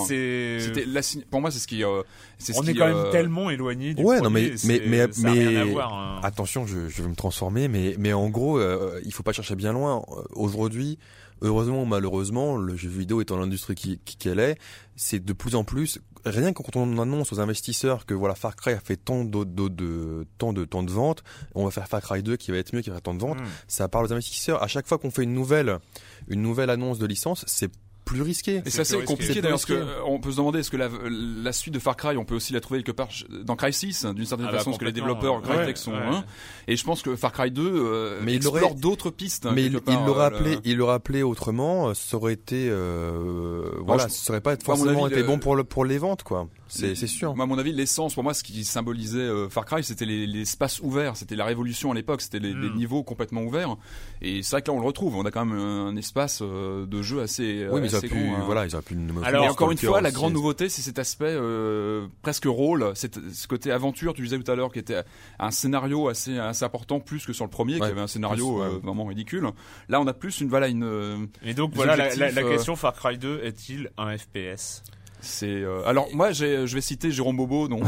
la 0.85 1.01
pour 1.29 1.39
moi 1.41 1.49
c'est 1.51 1.59
ce 1.59 1.67
qui 1.67 1.83
euh, 1.83 2.03
c'est 2.37 2.51
ce 2.51 2.59
On 2.59 2.61
qui, 2.61 2.71
est 2.71 2.75
quand 2.75 2.87
même 2.87 2.95
euh, 2.97 3.11
tellement 3.11 3.49
éloigné 3.49 3.93
du 3.93 4.03
Ouais, 4.03 4.19
non, 4.19 4.29
mais 4.29 4.51
mais 4.65 4.81
mais 4.85 5.07
mais 5.23 5.63
voir. 5.63 5.93
hein. 5.93 6.19
attention, 6.23 6.65
je, 6.67 6.89
je 6.89 7.01
vais 7.01 7.07
me 7.09 7.15
transformer, 7.15 7.69
mais 7.69 7.95
mais 7.97 8.11
en 8.11 8.27
gros, 8.29 8.59
euh, 8.59 8.99
il 9.05 9.13
faut 9.13 9.23
pas 9.23 9.31
chercher 9.33 9.55
bien 9.55 9.71
loin. 9.71 10.03
Euh, 10.09 10.21
Aujourd'hui, 10.31 10.99
heureusement 11.41 11.83
ou 11.83 11.85
malheureusement, 11.85 12.57
le 12.57 12.75
jeu 12.75 12.89
vidéo 12.89 13.21
étant 13.21 13.37
l'industrie 13.37 13.75
qui 13.75 13.99
qui- 14.03 14.17
qu'elle 14.17 14.39
est, 14.39 14.57
c'est 14.97 15.23
de 15.23 15.33
plus 15.33 15.55
en 15.55 15.63
plus. 15.63 15.99
Rien 16.29 16.53
que 16.53 16.61
quand 16.61 16.75
on 16.75 16.99
annonce 16.99 17.31
aux 17.31 17.39
investisseurs 17.39 18.05
que 18.05 18.13
voilà 18.13 18.35
Far 18.35 18.55
Cry 18.55 18.71
a 18.73 18.79
fait 18.79 18.97
tant 18.97 19.23
de, 19.23 19.43
de, 19.43 19.67
de 19.67 20.27
tant 20.37 20.53
de 20.53 20.65
tant 20.65 20.83
de 20.83 20.91
ventes, 20.91 21.23
on 21.55 21.65
va 21.65 21.71
faire 21.71 21.87
Far 21.87 22.01
Cry 22.01 22.23
2 22.23 22.37
qui 22.37 22.51
va 22.51 22.57
être 22.57 22.73
mieux, 22.73 22.81
qui 22.81 22.89
va 22.89 22.95
faire 22.95 23.03
tant 23.03 23.13
de 23.13 23.21
ventes. 23.21 23.39
Mm. 23.39 23.45
Ça 23.67 23.87
parle 23.87 24.05
aux 24.05 24.13
investisseurs. 24.13 24.61
À 24.61 24.67
chaque 24.67 24.87
fois 24.87 24.97
qu'on 24.97 25.11
fait 25.11 25.23
une 25.23 25.33
nouvelle 25.33 25.79
une 26.27 26.41
nouvelle 26.41 26.69
annonce 26.69 26.99
de 26.99 27.05
licence, 27.05 27.43
c'est 27.47 27.71
plus 28.07 28.21
risqué. 28.23 28.61
Et 28.65 28.69
c'est 28.69 28.83
plus 28.83 28.95
risqué. 28.95 29.03
compliqué 29.05 29.33
C'est 29.35 29.41
d'ailleurs, 29.41 29.57
parce 29.57 29.65
que 29.65 29.73
euh, 29.73 30.01
on 30.05 30.19
peut 30.19 30.31
se 30.31 30.37
demander 30.37 30.59
est-ce 30.59 30.71
que 30.71 30.77
la, 30.77 30.89
la 31.09 31.51
suite 31.51 31.73
de 31.73 31.79
Far 31.79 31.95
Cry, 31.95 32.17
on 32.17 32.25
peut 32.25 32.35
aussi 32.35 32.53
la 32.53 32.59
trouver 32.61 32.81
quelque 32.81 32.95
part 32.95 33.09
dans 33.43 33.55
Crysis, 33.55 34.05
d'une 34.15 34.25
certaine 34.25 34.47
Ah 34.49 34.51
bah, 34.53 34.57
façon, 34.57 34.71
parce 34.71 34.79
que 34.79 34.85
les 34.85 34.91
développeurs 34.91 35.35
ouais. 35.35 35.55
Crytek 35.55 35.77
sont. 35.77 35.91
Ouais, 35.91 35.97
hein. 35.97 36.23
Et 36.67 36.75
je 36.75 36.83
pense 36.83 37.01
que 37.01 37.15
Far 37.15 37.31
Cry 37.31 37.51
2 37.51 37.61
euh, 37.63 38.19
Mais 38.23 38.33
il 38.33 38.37
explore 38.37 38.71
aurait- 38.71 38.75
d'autres 38.75 39.09
pistes. 39.11 39.45
hein, 39.45 39.51
Mais 39.53 39.65
il, 39.65 39.73
l'aurait 39.73 40.23
euh, 40.23 40.37
appelé, 40.37 40.55
le- 40.55 40.61
il 40.65 40.77
l'aurait 40.77 40.93
appelé 40.95 41.23
autrement, 41.23 41.89
euh, 41.89 41.93
ça 41.93 42.17
aurait 42.17 42.33
été, 42.33 42.67
euh, 42.69 43.69
voilà, 43.85 44.07
je- 44.07 44.13
ça 44.13 44.31
aurait 44.33 44.41
pas 44.41 44.55
forcément 44.57 45.05
avis, 45.05 45.13
été 45.13 45.21
le- 45.21 45.27
bon 45.27 45.39
pour 45.39 45.55
le, 45.55 45.63
pour 45.63 45.85
les 45.85 45.97
ventes, 45.97 46.23
quoi. 46.23 46.47
C'est, 46.67 46.95
c'est 46.95 47.07
sûr. 47.07 47.35
Moi, 47.35 47.43
à 47.43 47.47
mon 47.47 47.57
avis, 47.57 47.71
l'essence, 47.71 48.13
pour 48.13 48.23
moi, 48.23 48.33
ce 48.33 48.43
qui 48.43 48.63
symbolisait 48.65 49.19
euh, 49.19 49.49
Far 49.49 49.65
Cry, 49.65 49.83
c'était 49.83 50.05
les, 50.05 50.27
les 50.27 50.41
espaces 50.41 50.79
ouverts. 50.81 51.15
C'était 51.17 51.35
la 51.35 51.45
révolution 51.45 51.91
à 51.91 51.95
l'époque. 51.95 52.21
C'était 52.21 52.39
les, 52.39 52.53
les 52.53 52.69
Mm. 52.69 52.75
niveaux 52.75 53.03
complètement 53.03 53.41
ouverts. 53.43 53.75
Et 54.21 54.43
c'est 54.43 54.51
vrai 54.51 54.61
que 54.61 54.67
là, 54.71 54.73
on 54.75 54.79
le 54.79 54.85
retrouve. 54.85 55.15
On 55.15 55.25
a 55.25 55.31
quand 55.31 55.45
même 55.45 55.57
un 55.57 55.95
espace 55.95 56.39
euh, 56.41 56.85
de 56.85 57.01
jeu 57.01 57.21
assez, 57.21 57.67
Oui, 57.71 57.81
mais 57.81 57.87
ils 57.89 57.95
auraient 57.95 58.07
pu, 58.07 58.15
grand, 58.27 58.35
hein. 58.37 58.43
voilà, 58.45 58.65
ils 58.65 58.73
auraient 58.75 58.83
pu. 58.83 58.97
Alors, 59.23 59.45
Et 59.45 59.49
encore 59.49 59.71
une 59.71 59.77
fois, 59.77 60.01
la 60.01 60.11
grande 60.11 60.33
nouveauté, 60.33 60.69
c'est 60.69 60.81
cet 60.81 60.99
aspect 60.99 61.25
euh, 61.29 62.07
presque 62.21 62.45
rôle, 62.45 62.91
c'est 62.95 63.15
ce 63.33 63.47
côté 63.47 63.71
aventure, 63.71 64.13
tu 64.13 64.21
disais 64.23 64.37
tout 64.39 64.51
à 64.51 64.55
l'heure, 64.55 64.71
qui 64.71 64.79
était 64.79 65.01
un 65.39 65.51
scénario 65.51 66.07
assez, 66.09 66.37
assez 66.37 66.65
important, 66.65 66.99
plus 66.99 67.25
que 67.25 67.33
sur 67.33 67.45
le 67.45 67.49
premier, 67.51 67.77
qui 67.79 67.85
avait 67.85 68.01
un 68.01 68.07
scénario 68.07 68.55
plus, 68.55 68.61
ouais. 68.61 68.67
euh, 68.75 68.79
vraiment 68.83 69.05
ridicule. 69.05 69.47
Là, 69.89 70.01
on 70.01 70.07
a 70.07 70.13
plus 70.13 70.41
une 70.41 70.49
voilà 70.49 70.67
une. 70.67 70.83
euh, 70.83 71.17
Et 71.43 71.53
donc 71.53 71.71
voilà 71.75 71.95
la, 71.95 72.13
la- 72.15 72.41
euh, 72.41 72.49
question 72.51 72.75
Far 72.75 72.93
Cry 72.93 73.17
2 73.17 73.41
est-il 73.43 73.89
un 73.97 74.17
FPS 74.17 74.83
c'est 75.19 75.47
euh, 75.47 75.81
alors 75.85 76.07
moi, 76.13 76.31
j'ai, 76.31 76.67
je 76.67 76.75
vais 76.75 76.81
citer 76.81 77.11
Jérôme 77.11 77.37
Bobo, 77.37 77.67
donc 77.67 77.83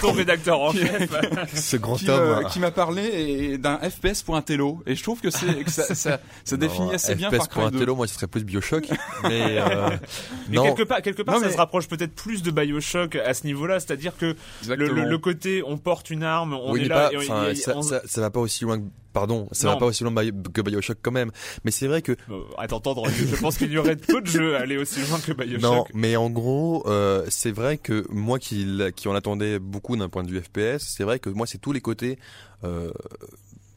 Ton 0.00 0.12
rédacteur 0.12 0.60
en 0.60 0.72
chef. 0.72 1.10
Ce 1.54 1.76
grand 1.76 1.94
qui, 1.96 2.08
homme. 2.10 2.20
euh, 2.20 2.42
qui 2.44 2.58
m'a 2.60 2.70
parlé 2.70 3.58
d'un 3.58 3.78
FPS 3.78 4.22
pour 4.22 4.36
un 4.36 4.42
télo, 4.42 4.82
et 4.86 4.94
je 4.94 5.02
trouve 5.02 5.20
que 5.20 5.30
c'est 5.30 5.64
que 5.64 5.70
ça, 5.70 5.94
ça, 5.94 6.18
ça 6.44 6.56
définit 6.58 6.92
assez 6.94 7.14
bien 7.14 7.30
FPS 7.30 7.48
pour 7.48 7.62
un 7.62 7.66
Cry 7.68 7.72
2. 7.72 7.78
télo, 7.78 7.94
moi, 7.96 8.06
ce 8.06 8.14
serait 8.14 8.26
plus 8.26 8.44
Bioshock. 8.44 8.88
mais, 9.24 9.58
euh, 9.58 9.90
quelque 10.50 10.82
part, 10.82 11.00
quelque 11.02 11.22
part, 11.22 11.36
Non, 11.36 11.42
ça 11.42 11.50
se 11.50 11.56
rapproche 11.56 11.88
peut-être 11.88 12.14
plus 12.14 12.42
de 12.42 12.50
Bioshock 12.50 13.16
à 13.16 13.34
ce 13.34 13.46
niveau-là, 13.46 13.80
c'est-à-dire 13.80 14.16
que 14.16 14.26
le, 14.26 14.36
Exactement. 14.62 15.02
le- 15.04 15.08
le 15.08 15.18
côté 15.18 15.62
on 15.66 15.78
porte 15.78 16.10
une 16.10 16.22
arme, 16.24 16.54
on 16.54 16.72
oui, 16.72 16.84
est 16.84 16.88
là, 16.88 17.08
pas, 17.08 17.12
et 17.12 17.16
on- 17.16 17.20
enfin, 17.20 17.48
et- 17.48 17.52
et 17.52 17.54
ça, 17.54 17.72
on- 17.76 17.82
ça, 17.82 18.00
ça 18.04 18.20
va 18.20 18.30
pas 18.30 18.40
aussi 18.40 18.64
loin 18.64 18.78
que, 18.78 18.84
pardon, 19.12 19.48
ça 19.52 19.66
Non. 19.66 19.74
va 19.74 19.78
pas 19.80 19.86
aussi 19.86 20.04
loin 20.04 20.12
que 20.52 20.60
Bioshock 20.62 20.98
quand 21.02 21.10
même. 21.12 21.30
Mais 21.64 21.70
c'est 21.70 21.86
vrai 21.86 22.02
que, 22.02 22.12
Euh, 22.30 22.42
attends, 22.58 22.78
attends, 22.78 23.04
je 23.06 23.36
pense 23.40 23.56
qu'il 23.58 23.72
y 23.72 23.78
aurait 23.78 23.96
peu 23.96 24.20
de 24.20 24.26
jeux 24.26 24.56
à 24.56 24.60
aller 24.60 24.76
aussi 24.76 25.00
loin 25.08 25.18
que 25.18 25.32
Bioshock. 25.32 25.60
non, 25.62 25.84
mais 25.94 26.16
en 26.16 26.30
gros, 26.30 26.84
euh, 26.86 27.24
c'est 27.28 27.52
vrai 27.52 27.78
que 27.78 28.06
moi 28.10 28.38
qui, 28.38 28.66
qui 28.96 29.08
en 29.08 29.14
attendais 29.14 29.58
beaucoup 29.58 29.96
d'un 29.96 30.08
point 30.08 30.22
de 30.24 30.30
vue 30.30 30.40
FPS, 30.40 30.78
c'est 30.86 31.04
vrai 31.04 31.18
que 31.18 31.30
moi 31.30 31.46
c'est 31.46 31.58
tous 31.58 31.72
les 31.72 31.80
côtés, 31.80 32.18
euh, 32.64 32.90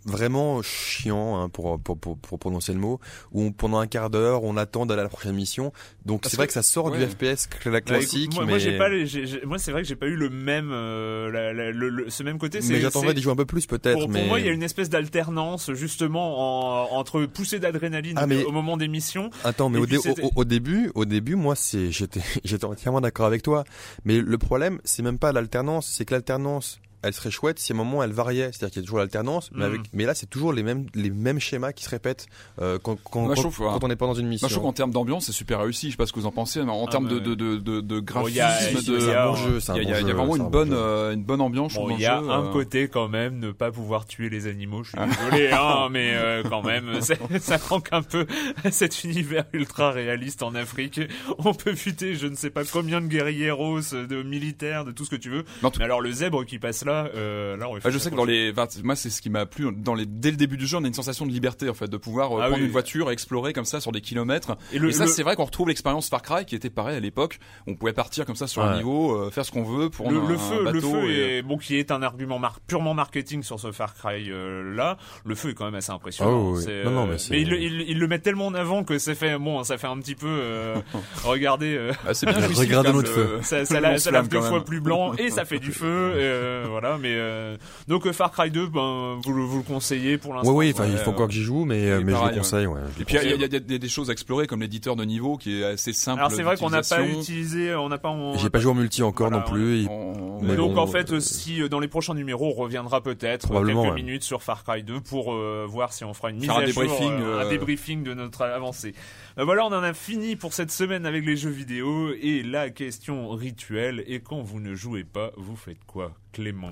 vraiment 0.06 0.62
chiant 0.62 1.40
hein, 1.40 1.50
pour, 1.50 1.80
pour, 1.80 1.98
pour, 1.98 2.18
pour 2.18 2.40
prononcer 2.40 2.74
le 2.74 2.80
mot 2.80 3.00
où 3.32 3.44
on- 3.44 3.52
pendant 3.52 3.80
un 3.80 3.88
quart 3.88 4.10
d'heure 4.10 4.44
on 4.44 4.58
attend 4.58 4.86
d'aller 4.86 5.02
à 5.02 5.04
la 5.04 5.10
prochaine 5.10 5.36
mission 5.36 5.72
donc 6.06 6.22
c'est 6.26 6.36
vrai 6.38 6.48
que- 6.48 6.50
que 6.50 6.54
ça 6.56 6.64
sort 6.64 6.86
ouais. 6.92 6.98
du 6.98 7.06
FPS 7.06 7.48
Bah, 7.66 7.82
classique 7.82 8.34
moi, 8.34 8.46
mais 8.46 8.52
moi, 8.54 8.58
j'ai 8.60 8.78
pas 8.78 8.90
les- 8.90 9.06
j'ai- 9.06 9.28
j'ai- 9.28 9.46
moi 9.46 9.58
c'est 9.60 9.72
vrai 9.72 9.84
que 9.84 9.88
j'ai 9.88 9.96
pas 9.96 10.08
eu 10.08 10.16
le 10.16 10.30
même 10.30 10.72
euh, 10.72 11.30
la- 11.32 11.54
la- 11.54 11.72
le- 11.72 11.90
le- 11.90 12.10
ce 12.10 12.24
même 12.24 12.40
côté 12.40 12.60
mais 12.68 12.80
j'attendrais 12.82 13.14
d'y 13.14 13.22
jouer 13.22 13.34
un 13.34 13.36
peu 13.36 13.46
plus 13.46 13.68
peut-être 13.68 13.94
pour, 13.94 14.02
pour 14.04 14.10
mais 14.12 14.28
moi, 14.28 14.40
il 14.40 14.46
y 14.46 14.50
a 14.50 14.52
une 14.52 14.64
espèce 14.64 14.90
d'alternance 14.90 15.72
justement 15.74 16.92
en- 16.94 16.98
entre 16.98 17.26
poussée 17.26 17.60
d'adrénaline 17.60 18.18
Ah, 18.18 18.26
mais- 18.28 18.44
au 18.44 18.52
moment 18.52 18.78
des 18.78 18.88
missions. 18.88 19.30
Attends, 19.44 19.70
mais 19.70 19.78
au, 19.80 19.86
dé- 19.86 19.98
au, 19.98 20.32
au 20.36 20.46
début, 20.46 20.92
au 20.96 21.06
début, 21.06 21.36
moi, 21.36 21.56
c'est, 21.56 21.92
j'étais, 21.92 22.22
j'étais 22.44 22.66
entièrement 22.66 23.02
d'accord 23.02 23.26
avec 23.26 23.44
toi. 23.44 23.64
Mais 24.06 24.20
le 24.20 24.38
problème, 24.38 24.80
c'est 24.84 25.04
même 25.04 25.20
pas 25.20 25.32
l'alternance, 25.32 25.88
c'est 25.92 26.06
que 26.06 26.14
l'alternance, 26.14 26.80
elle 27.04 27.14
serait 27.14 27.32
chouette 27.32 27.60
si 27.60 27.72
à 27.72 27.76
un 27.76 27.78
moment 27.78 28.04
elle 28.04 28.12
variait. 28.12 28.52
C'est-à-dire 28.52 28.72
qu'il 28.72 28.82
y 28.82 28.84
a 28.84 28.86
toujours 28.86 29.00
l'alternance, 29.00 29.50
mais 29.54 29.62
Mm. 29.66 29.68
avec, 29.68 29.82
mais 29.94 30.06
là, 30.06 30.14
c'est 30.14 30.26
toujours 30.30 30.54
les 30.54 30.64
mêmes, 30.64 30.86
les 30.96 31.10
mêmes 31.10 31.40
schémas 31.40 31.72
qui 31.74 31.84
se 31.84 31.90
répètent 31.90 32.28
euh, 32.62 32.78
quand, 32.82 32.98
quand, 33.04 33.22
Moi, 33.22 33.36
je 33.36 33.42
quand, 33.42 33.50
trouve, 33.50 33.68
ouais. 33.68 33.74
quand 33.74 33.84
on 33.84 33.88
n'est 33.88 33.96
pas 33.96 34.08
dans 34.08 34.14
une 34.14 34.28
mission. 34.28 34.46
Moi, 34.46 34.50
je 34.50 34.56
trouve 34.56 34.66
qu'en 34.68 34.74
termes 34.74 34.92
d'ambiance, 34.92 35.26
c'est 35.26 35.32
super 35.32 35.60
réussi. 35.62 35.88
Je 35.88 35.92
sais 35.92 35.98
pas 35.98 36.06
ce 36.06 36.14
que 36.14 36.20
vous 36.20 36.26
en 36.26 36.32
pensez, 36.32 36.62
mais 36.64 36.72
en 36.72 36.86
Ah, 36.88 36.92
termes 36.92 37.08
de, 37.08 37.20
de, 37.20 37.36
de, 37.36 37.58
de, 37.58 37.82
Bon, 38.00 38.02
graphisme, 38.02 38.38
y 38.38 38.40
a- 38.42 38.72
de, 38.82 39.10
un 39.16 39.28
bon 39.28 39.36
jeu, 39.36 39.60
un 39.70 39.76
il 39.78 39.90
y 39.90 39.94
a, 39.94 40.02
bon 40.02 40.08
y 40.08 40.12
vraiment 40.12 40.36
une 40.36 40.42
un 40.42 40.46
bon 40.46 40.50
bonne, 40.52 40.74
euh, 40.74 41.14
une 41.14 41.24
bonne 41.24 41.42
ambiance. 41.42 41.74
Bon, 41.76 41.90
il 41.90 42.00
y 42.00 42.06
a 42.06 42.20
jeu, 42.22 42.30
un 42.30 42.46
euh. 42.46 42.52
côté 42.52 42.88
quand 42.88 43.08
même 43.08 43.40
ne 43.40 43.52
pas 43.52 43.72
pouvoir 43.72 44.06
tuer 44.06 44.30
les 44.30 44.48
animaux. 44.48 44.84
Je 44.84 44.90
suis 44.92 44.98
désolé, 45.00 45.50
hein, 45.52 45.88
mais 45.92 46.12
euh, 46.16 46.44
quand 46.50 46.64
même, 46.64 47.00
ça 47.02 47.58
manque 47.70 47.90
un 47.92 48.02
peu 48.04 48.26
à 48.64 48.72
cet 48.72 49.04
univers 49.04 49.46
ultra 49.54 49.92
réaliste 49.92 50.44
en 50.44 50.56
Afrique. 50.56 51.00
On 51.40 51.54
peut 51.54 51.74
buter, 51.74 52.16
je 52.16 52.28
ne 52.28 52.36
sais 52.36 52.50
pas 52.50 52.64
combien 52.66 53.02
de 53.02 53.08
guerrieros, 53.08 53.80
de 53.94 54.24
militaires, 54.24 54.86
de 54.86 54.92
tout 54.92 55.06
ce 55.06 55.10
que 55.10 55.16
tu 55.16 55.30
veux. 55.30 55.44
Mais 55.80 55.86
alors 55.86 56.02
le 56.02 56.12
zèbre 56.12 56.46
qui 56.46 56.60
passe 56.60 56.84
là, 56.86 56.91
euh, 57.16 57.58
là 57.58 57.68
on 57.70 57.76
Ah, 57.84 57.90
je 57.90 57.98
sais 57.98 58.10
que 58.12 58.16
dans 58.16 58.26
les, 58.26 58.52
enfin, 58.52 58.68
moi 58.84 58.96
c'est 58.96 59.10
ce 59.10 59.22
qui 59.22 59.30
m'a 59.30 59.46
plu 59.46 59.68
dans 59.76 59.94
les, 59.96 60.06
dès 60.06 60.32
le 60.32 60.38
début 60.38 60.58
du 60.58 60.66
jeu, 60.68 60.78
on 60.78 60.84
a 60.84 60.88
une 60.88 60.94
sensation 60.94 61.26
de 61.26 61.32
liberté 61.32 61.70
en 61.70 61.74
fait, 61.74 61.88
de 61.88 61.98
pouvoir 61.98 62.32
euh, 62.32 62.40
Ah 62.42 62.48
prendre 62.48 62.58
oui. 62.62 62.66
une 62.66 62.72
voiture 62.72 63.10
et 63.10 63.14
explorer 63.14 63.54
comme 63.54 63.66
ça 63.66 63.80
sur 63.80 63.92
des 63.92 64.02
kilomètres. 64.02 64.58
Et 64.74 64.80
le- 64.80 64.90
et 64.90 64.92
ça 64.92 65.06
le- 65.06 65.12
c'est 65.12 65.24
vrai 65.24 65.36
qu'on 65.36 65.46
retrouve 65.46 65.68
l'expérience 65.70 66.10
Far 66.10 66.22
Cry 66.22 66.46
qui 66.46 66.56
était 66.56 66.70
pareil 66.70 66.98
à 66.98 67.00
l'époque. 67.00 67.40
On 67.68 67.76
pouvait 67.76 67.94
partir 67.94 68.26
comme 68.26 68.36
ça 68.36 68.48
sur 68.48 68.62
un 68.64 68.72
Ouais. 68.72 68.78
niveau, 68.78 69.16
euh, 69.16 69.32
faire 69.32 69.46
ce 69.46 69.52
qu'on 69.52 69.64
veut 69.64 69.90
pour 69.90 70.12
le, 70.12 70.20
un, 70.20 70.28
le 70.28 70.36
un 70.36 70.38
feu, 70.38 70.72
le 70.72 70.82
feu 70.82 71.10
et- 71.12 71.38
est 71.38 71.42
bon, 71.42 71.58
qui 71.58 71.78
est 71.78 71.92
un 71.92 72.02
argument 72.04 72.40
mar- 72.40 72.60
purement 72.68 72.94
marketing 72.94 73.44
sur 73.44 73.60
ce 73.60 73.72
Far 73.72 73.94
Cry 73.94 74.30
euh, 74.32 74.76
là. 74.76 74.98
Le 75.26 75.36
feu 75.36 75.50
est 75.50 75.54
quand 75.54 75.66
même 75.66 75.76
assez 75.76 75.92
impressionnant. 75.92 76.50
Oui, 76.52 76.58
oui. 76.58 76.64
C'est, 76.64 76.84
Non, 76.84 76.92
non, 76.92 77.10
euh, 77.10 77.18
mais 77.30 77.42
il, 77.42 77.50
le- 77.50 77.60
il, 77.60 77.82
il 77.90 78.00
le 78.00 78.08
met 78.08 78.20
tellement 78.20 78.48
en 78.48 78.54
avant 78.54 78.84
que 78.84 78.98
ça 78.98 79.16
fait 79.16 79.38
bon, 79.38 79.64
ça 79.64 79.78
fait 79.78 79.88
un 79.88 79.98
petit 80.00 80.16
peu. 80.16 80.28
euh, 80.28 80.76
regardez, 81.24 81.76
euh, 81.76 81.92
Ah, 82.08 82.14
c'est 82.14 82.26
bien 82.26 82.36
Regardez 82.56 82.92
notre 82.94 83.10
feu. 83.12 83.40
ça, 83.42 83.64
lave 83.80 84.28
deux 84.30 84.42
fois 84.42 84.64
plus 84.64 84.82
blanc 84.82 85.14
et 85.16 85.30
ça 85.30 85.46
fait 85.46 85.60
du 85.60 85.72
feu. 85.72 85.86
euh, 85.88 86.66
voilà, 86.82 86.98
mais 86.98 87.14
euh, 87.14 87.56
donc 87.88 88.06
euh, 88.08 88.12
Far 88.14 88.32
Cry 88.32 88.52
2, 88.52 88.68
ben 88.68 89.20
vous, 89.24 89.34
le- 89.34 89.44
vous 89.44 89.58
le 89.58 89.64
conseillez 89.64 90.18
pour 90.18 90.32
Oui, 90.32 90.38
l'instant. 90.38 90.54
oui, 90.56 90.72
enfin, 90.74 90.86
il 90.88 90.98
faut 90.98 91.10
euh, 91.12 91.14
encore 91.14 91.28
que 91.28 91.34
j'y 91.34 91.44
joue, 91.44 91.64
mais, 91.66 91.90
euh, 91.90 92.02
mais 92.04 92.12
je 92.14 92.26
le 92.26 92.38
conseille, 92.38 92.66
ouais. 92.68 92.80
je 92.98 93.02
Et 93.02 93.06
puis 93.06 93.16
il 93.16 93.16
y 93.16 93.18
a- 93.18 93.22
conseille. 93.22 93.36
il 93.36 93.42
y, 93.42 93.44
a- 93.44 93.60
il 93.66 93.72
y 93.72 93.76
a 93.76 93.78
des, 93.78 93.90
choses 93.90 94.10
à 94.10 94.14
explorer 94.14 94.48
comme 94.48 94.62
l'éditeur 94.62 94.96
de 94.96 95.04
niveau 95.06 95.38
qui 95.38 95.62
est 95.62 95.64
assez 95.64 95.94
simple. 95.94 96.20
Alors 96.20 96.32
c'est 96.32 96.44
vrai 96.44 96.58
qu'on 96.58 96.70
n'a 96.70 96.82
pas 96.82 97.02
utilisé, 97.04 97.74
on 97.76 97.90
n'a 97.90 97.98
pas. 97.98 98.16
J'ai 98.38 98.50
pas 98.50 98.60
joué 98.60 98.72
en 98.72 98.76
multi 98.76 99.04
encore 99.04 99.30
Voilà, 99.30 99.44
non 99.46 99.52
plus. 99.52 99.88
On- 99.90 100.42
Mais 100.42 100.56
donc 100.56 100.74
bon, 100.74 100.82
en 100.82 100.88
fait, 100.88 101.12
euh, 101.14 101.20
si 101.20 101.68
dans 101.70 101.80
les 101.80 101.88
prochains 101.88 102.14
numéros, 102.16 102.48
on 102.56 102.60
reviendra 102.60 103.02
peut-être 103.02 103.48
Probablement, 103.48 103.84
quelques 103.84 103.96
ouais. 103.96 104.02
minutes 104.02 104.24
sur 104.24 104.42
Far 104.44 104.64
Cry 104.64 104.84
2 104.84 105.00
pour 105.02 105.34
euh, 105.34 105.66
voir 105.70 105.94
si 105.94 106.04
on 106.04 106.14
fera 106.14 106.30
une 106.32 106.38
mise 106.38 106.46
Faire 106.48 106.58
à 106.58 106.66
jour, 106.66 106.82
débriefing, 106.84 107.12
un 107.24 107.50
débriefing 107.50 108.04
de 108.04 108.14
notre 108.14 108.42
avancée. 108.44 108.94
Voilà, 109.38 109.66
on 109.66 109.70
en 109.74 109.84
a 109.84 109.94
fini 109.94 110.36
pour 110.36 110.54
cette 110.54 110.72
semaine 110.72 111.06
avec 111.06 111.26
les 111.26 111.38
jeux 111.38 111.50
vidéo 111.50 112.10
et 112.22 112.44
la 112.44 112.70
question 112.70 113.30
rituelle 113.30 114.04
est 114.08 114.20
quand 114.20 114.42
vous 114.42 114.60
ne 114.60 114.74
jouez 114.76 115.04
pas, 115.04 115.32
vous 115.38 115.56
faites 115.56 115.84
quoi, 115.88 116.12
Clément 116.32 116.72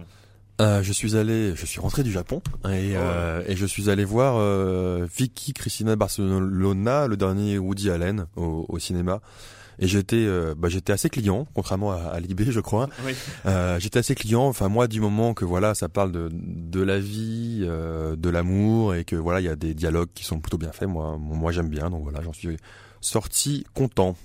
Euh, 0.62 0.84
je 0.84 0.92
suis 0.92 1.16
allé, 1.16 1.54
je 1.56 1.66
suis 1.66 1.80
rentré 1.80 2.04
du 2.04 2.12
Japon 2.12 2.42
et, 2.66 2.96
euh, 2.96 3.42
et 3.48 3.56
je 3.56 3.66
suis 3.66 3.90
allé 3.90 4.04
voir 4.04 4.36
euh, 4.38 5.08
Vicky 5.18 5.54
Cristina 5.54 5.96
Barcelona, 5.96 7.08
le 7.08 7.16
dernier 7.16 7.58
Woody 7.58 7.90
Allen 7.90 8.26
au, 8.36 8.66
au 8.68 8.78
cinéma. 8.80 9.22
Et 9.82 9.88
j'étais, 9.88 10.28
bah, 10.58 10.68
j'étais 10.68 10.92
assez 10.92 11.10
client, 11.10 11.48
contrairement 11.54 11.94
à, 11.94 12.10
à 12.10 12.20
Libé, 12.20 12.52
je 12.52 12.60
crois. 12.60 12.90
Oui. 13.06 13.14
J'étais 13.80 14.00
assez 14.00 14.14
client. 14.14 14.44
Enfin, 14.44 14.68
moi, 14.68 14.90
du 14.90 15.00
moment 15.00 15.34
que 15.34 15.46
voilà, 15.46 15.74
ça 15.74 15.88
parle 15.88 16.12
de 16.12 16.30
de 16.34 16.82
la 16.82 17.00
vie, 17.00 17.62
de 17.62 18.30
l'amour 18.30 18.96
et 18.96 19.06
que 19.06 19.16
voilà, 19.16 19.40
il 19.40 19.46
y 19.46 19.50
a 19.50 19.56
des 19.56 19.74
dialogues 19.74 20.10
qui 20.14 20.26
sont 20.26 20.42
plutôt 20.42 20.58
bien 20.58 20.74
faits. 20.74 20.90
Moi, 20.90 21.18
moi, 21.18 21.54
j'aime 21.54 21.70
bien. 21.70 21.90
Donc 21.90 22.04
voilà, 22.04 22.22
j'en 22.22 22.34
suis 22.34 22.58
sorti 23.00 23.66
content. 23.74 24.18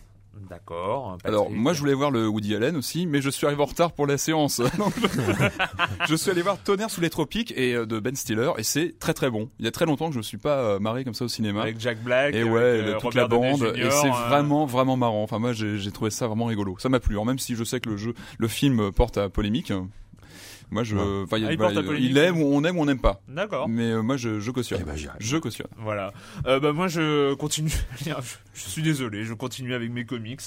D'accord. 0.48 1.16
Alors 1.24 1.50
moi 1.50 1.72
je 1.72 1.80
voulais 1.80 1.94
voir 1.94 2.10
le 2.10 2.28
Woody 2.28 2.54
Allen 2.54 2.76
aussi, 2.76 3.06
mais 3.06 3.20
je 3.22 3.30
suis 3.30 3.46
arrivé 3.46 3.62
en 3.62 3.66
retard 3.66 3.92
pour 3.92 4.06
la 4.06 4.18
séance. 4.18 4.60
Donc, 4.78 4.92
je... 5.00 6.06
je 6.08 6.14
suis 6.14 6.30
allé 6.30 6.42
voir 6.42 6.58
Tonnerre 6.58 6.90
sous 6.90 7.00
les 7.00 7.10
tropiques 7.10 7.52
et 7.56 7.74
euh, 7.74 7.86
de 7.86 7.98
Ben 8.00 8.14
Stiller 8.14 8.50
et 8.58 8.62
c'est 8.62 8.98
très 8.98 9.14
très 9.14 9.30
bon. 9.30 9.48
Il 9.58 9.64
y 9.64 9.68
a 9.68 9.70
très 9.70 9.86
longtemps 9.86 10.06
que 10.08 10.12
je 10.12 10.18
me 10.18 10.22
suis 10.22 10.38
pas 10.38 10.58
euh, 10.58 10.78
marré 10.78 11.04
comme 11.04 11.14
ça 11.14 11.24
au 11.24 11.28
cinéma. 11.28 11.62
avec 11.62 11.80
Jack 11.80 12.02
Black 12.02 12.34
Et 12.34 12.40
avec, 12.40 12.52
ouais, 12.52 12.60
euh, 12.60 12.92
le- 12.94 12.98
toute 12.98 13.14
la 13.14 13.26
bande, 13.26 13.72
et 13.76 13.90
c'est 13.90 14.08
euh, 14.08 14.28
vraiment 14.28 14.66
vraiment 14.66 14.96
marrant. 14.96 15.22
Enfin 15.22 15.38
moi 15.38 15.52
j'ai 15.52 15.78
j'ai 15.78 15.90
trouvé 15.92 16.10
ça 16.10 16.26
vraiment 16.26 16.46
rigolo. 16.46 16.76
Ça 16.78 16.88
m'a 16.88 17.00
plu. 17.00 17.14
Alors 17.14 17.26
même 17.26 17.38
si 17.38 17.54
je 17.54 17.64
sais 17.64 17.80
que 17.80 17.88
le 17.90 17.96
jeu, 17.96 18.14
le 18.38 18.48
film 18.48 18.92
porte 18.92 19.18
à 19.18 19.28
polémique. 19.28 19.72
Moi 20.74 20.82
je, 20.82 20.96
Ouais. 20.96 21.22
enfin, 21.24 21.38
il 21.38 21.42
y 21.42 21.44
a- 21.44 21.48
Ah, 21.48 21.52
il 21.52 21.56
voilà, 21.58 22.26
aime 22.28 22.42
ou 22.42 22.46
on 22.52 22.64
aime 22.64 22.76
ou 22.76 22.82
on 22.82 22.84
n'aime 22.84 22.98
pas. 22.98 23.22
D'accord. 23.28 23.68
Mais 23.68 23.92
euh, 23.92 24.02
moi 24.02 24.16
je, 24.16 24.40
je 24.40 24.50
cautionne. 24.50 24.80
Eh 24.82 24.84
ben, 24.84 24.96
je 25.20 25.36
cautionne. 25.38 25.68
Voilà. 25.78 26.12
Euh, 26.46 26.58
bah 26.60 26.72
moi 26.72 26.88
je 26.88 27.32
continue. 27.34 27.70
je, 28.04 28.10
je 28.54 28.60
suis 28.68 28.82
désolé, 28.82 29.22
je 29.24 29.34
continue 29.34 29.72
avec 29.72 29.90
mes 29.92 30.04
comics 30.04 30.40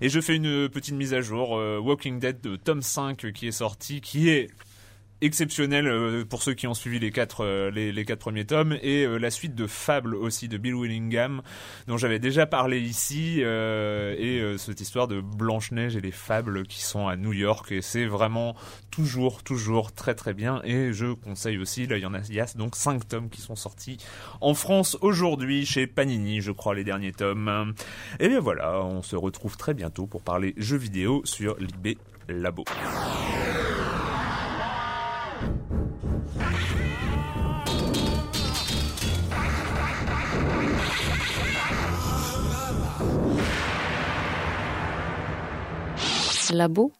et 0.00 0.08
je 0.08 0.20
fais 0.20 0.36
une 0.36 0.68
petite 0.68 0.94
mise 0.94 1.12
à 1.14 1.20
jour. 1.20 1.58
euh, 1.58 1.78
Walking 1.78 2.20
Dead 2.20 2.40
de 2.40 2.54
tome 2.56 2.80
5 2.80 3.32
qui 3.32 3.48
est 3.48 3.52
sorti, 3.52 4.00
qui 4.00 4.28
est 4.28 4.48
exceptionnel 5.22 5.86
euh, 5.86 6.24
pour 6.24 6.42
ceux 6.42 6.52
qui 6.52 6.66
ont 6.66 6.74
suivi 6.74 6.98
les 6.98 7.12
quatre 7.12 7.44
euh, 7.44 7.70
les, 7.70 7.92
les 7.92 8.04
quatre 8.04 8.18
premiers 8.18 8.44
tomes 8.44 8.76
et 8.82 9.04
euh, 9.04 9.18
la 9.18 9.30
suite 9.30 9.54
de 9.54 9.68
Fable 9.68 10.16
aussi 10.16 10.48
de 10.48 10.58
Bill 10.58 10.74
Willingham 10.74 11.42
dont 11.86 11.96
j'avais 11.96 12.18
déjà 12.18 12.44
parlé 12.44 12.80
ici 12.80 13.40
et 13.40 14.54
cette 14.58 14.80
histoire 14.80 15.08
de 15.08 15.20
Blanche 15.20 15.70
Neige 15.70 15.96
et 15.96 16.00
les 16.00 16.10
fables 16.10 16.66
qui 16.66 16.82
sont 16.82 17.06
à 17.06 17.16
New 17.16 17.32
York 17.32 17.70
et 17.72 17.82
c'est 17.82 18.06
vraiment 18.06 18.56
toujours 18.90 19.42
toujours 19.42 19.92
très 19.92 20.14
très 20.14 20.34
bien 20.34 20.60
et 20.64 20.92
je 20.92 21.12
conseille 21.12 21.58
aussi 21.58 21.86
là 21.86 21.96
il 21.96 22.02
y 22.02 22.06
en 22.06 22.14
a 22.14 22.20
y 22.30 22.40
a 22.40 22.46
donc 22.56 22.74
cinq 22.76 23.06
tomes 23.06 23.30
qui 23.30 23.40
sont 23.40 23.56
sortis 23.56 23.98
en 24.40 24.54
France 24.54 24.98
aujourd'hui 25.00 25.64
chez 25.66 25.86
Panini 25.86 26.40
je 26.40 26.50
crois 26.50 26.74
les 26.74 26.84
derniers 26.84 27.12
tomes 27.12 27.74
et 28.18 28.28
bien 28.28 28.40
voilà 28.40 28.82
on 28.84 29.02
se 29.02 29.16
retrouve 29.16 29.56
très 29.56 29.74
bientôt 29.74 30.06
pour 30.06 30.22
parler 30.22 30.54
jeux 30.56 30.78
vidéo 30.78 31.22
sur 31.24 31.56
l'IB 31.58 31.98
Labo. 32.28 32.64
Labo 46.52 46.92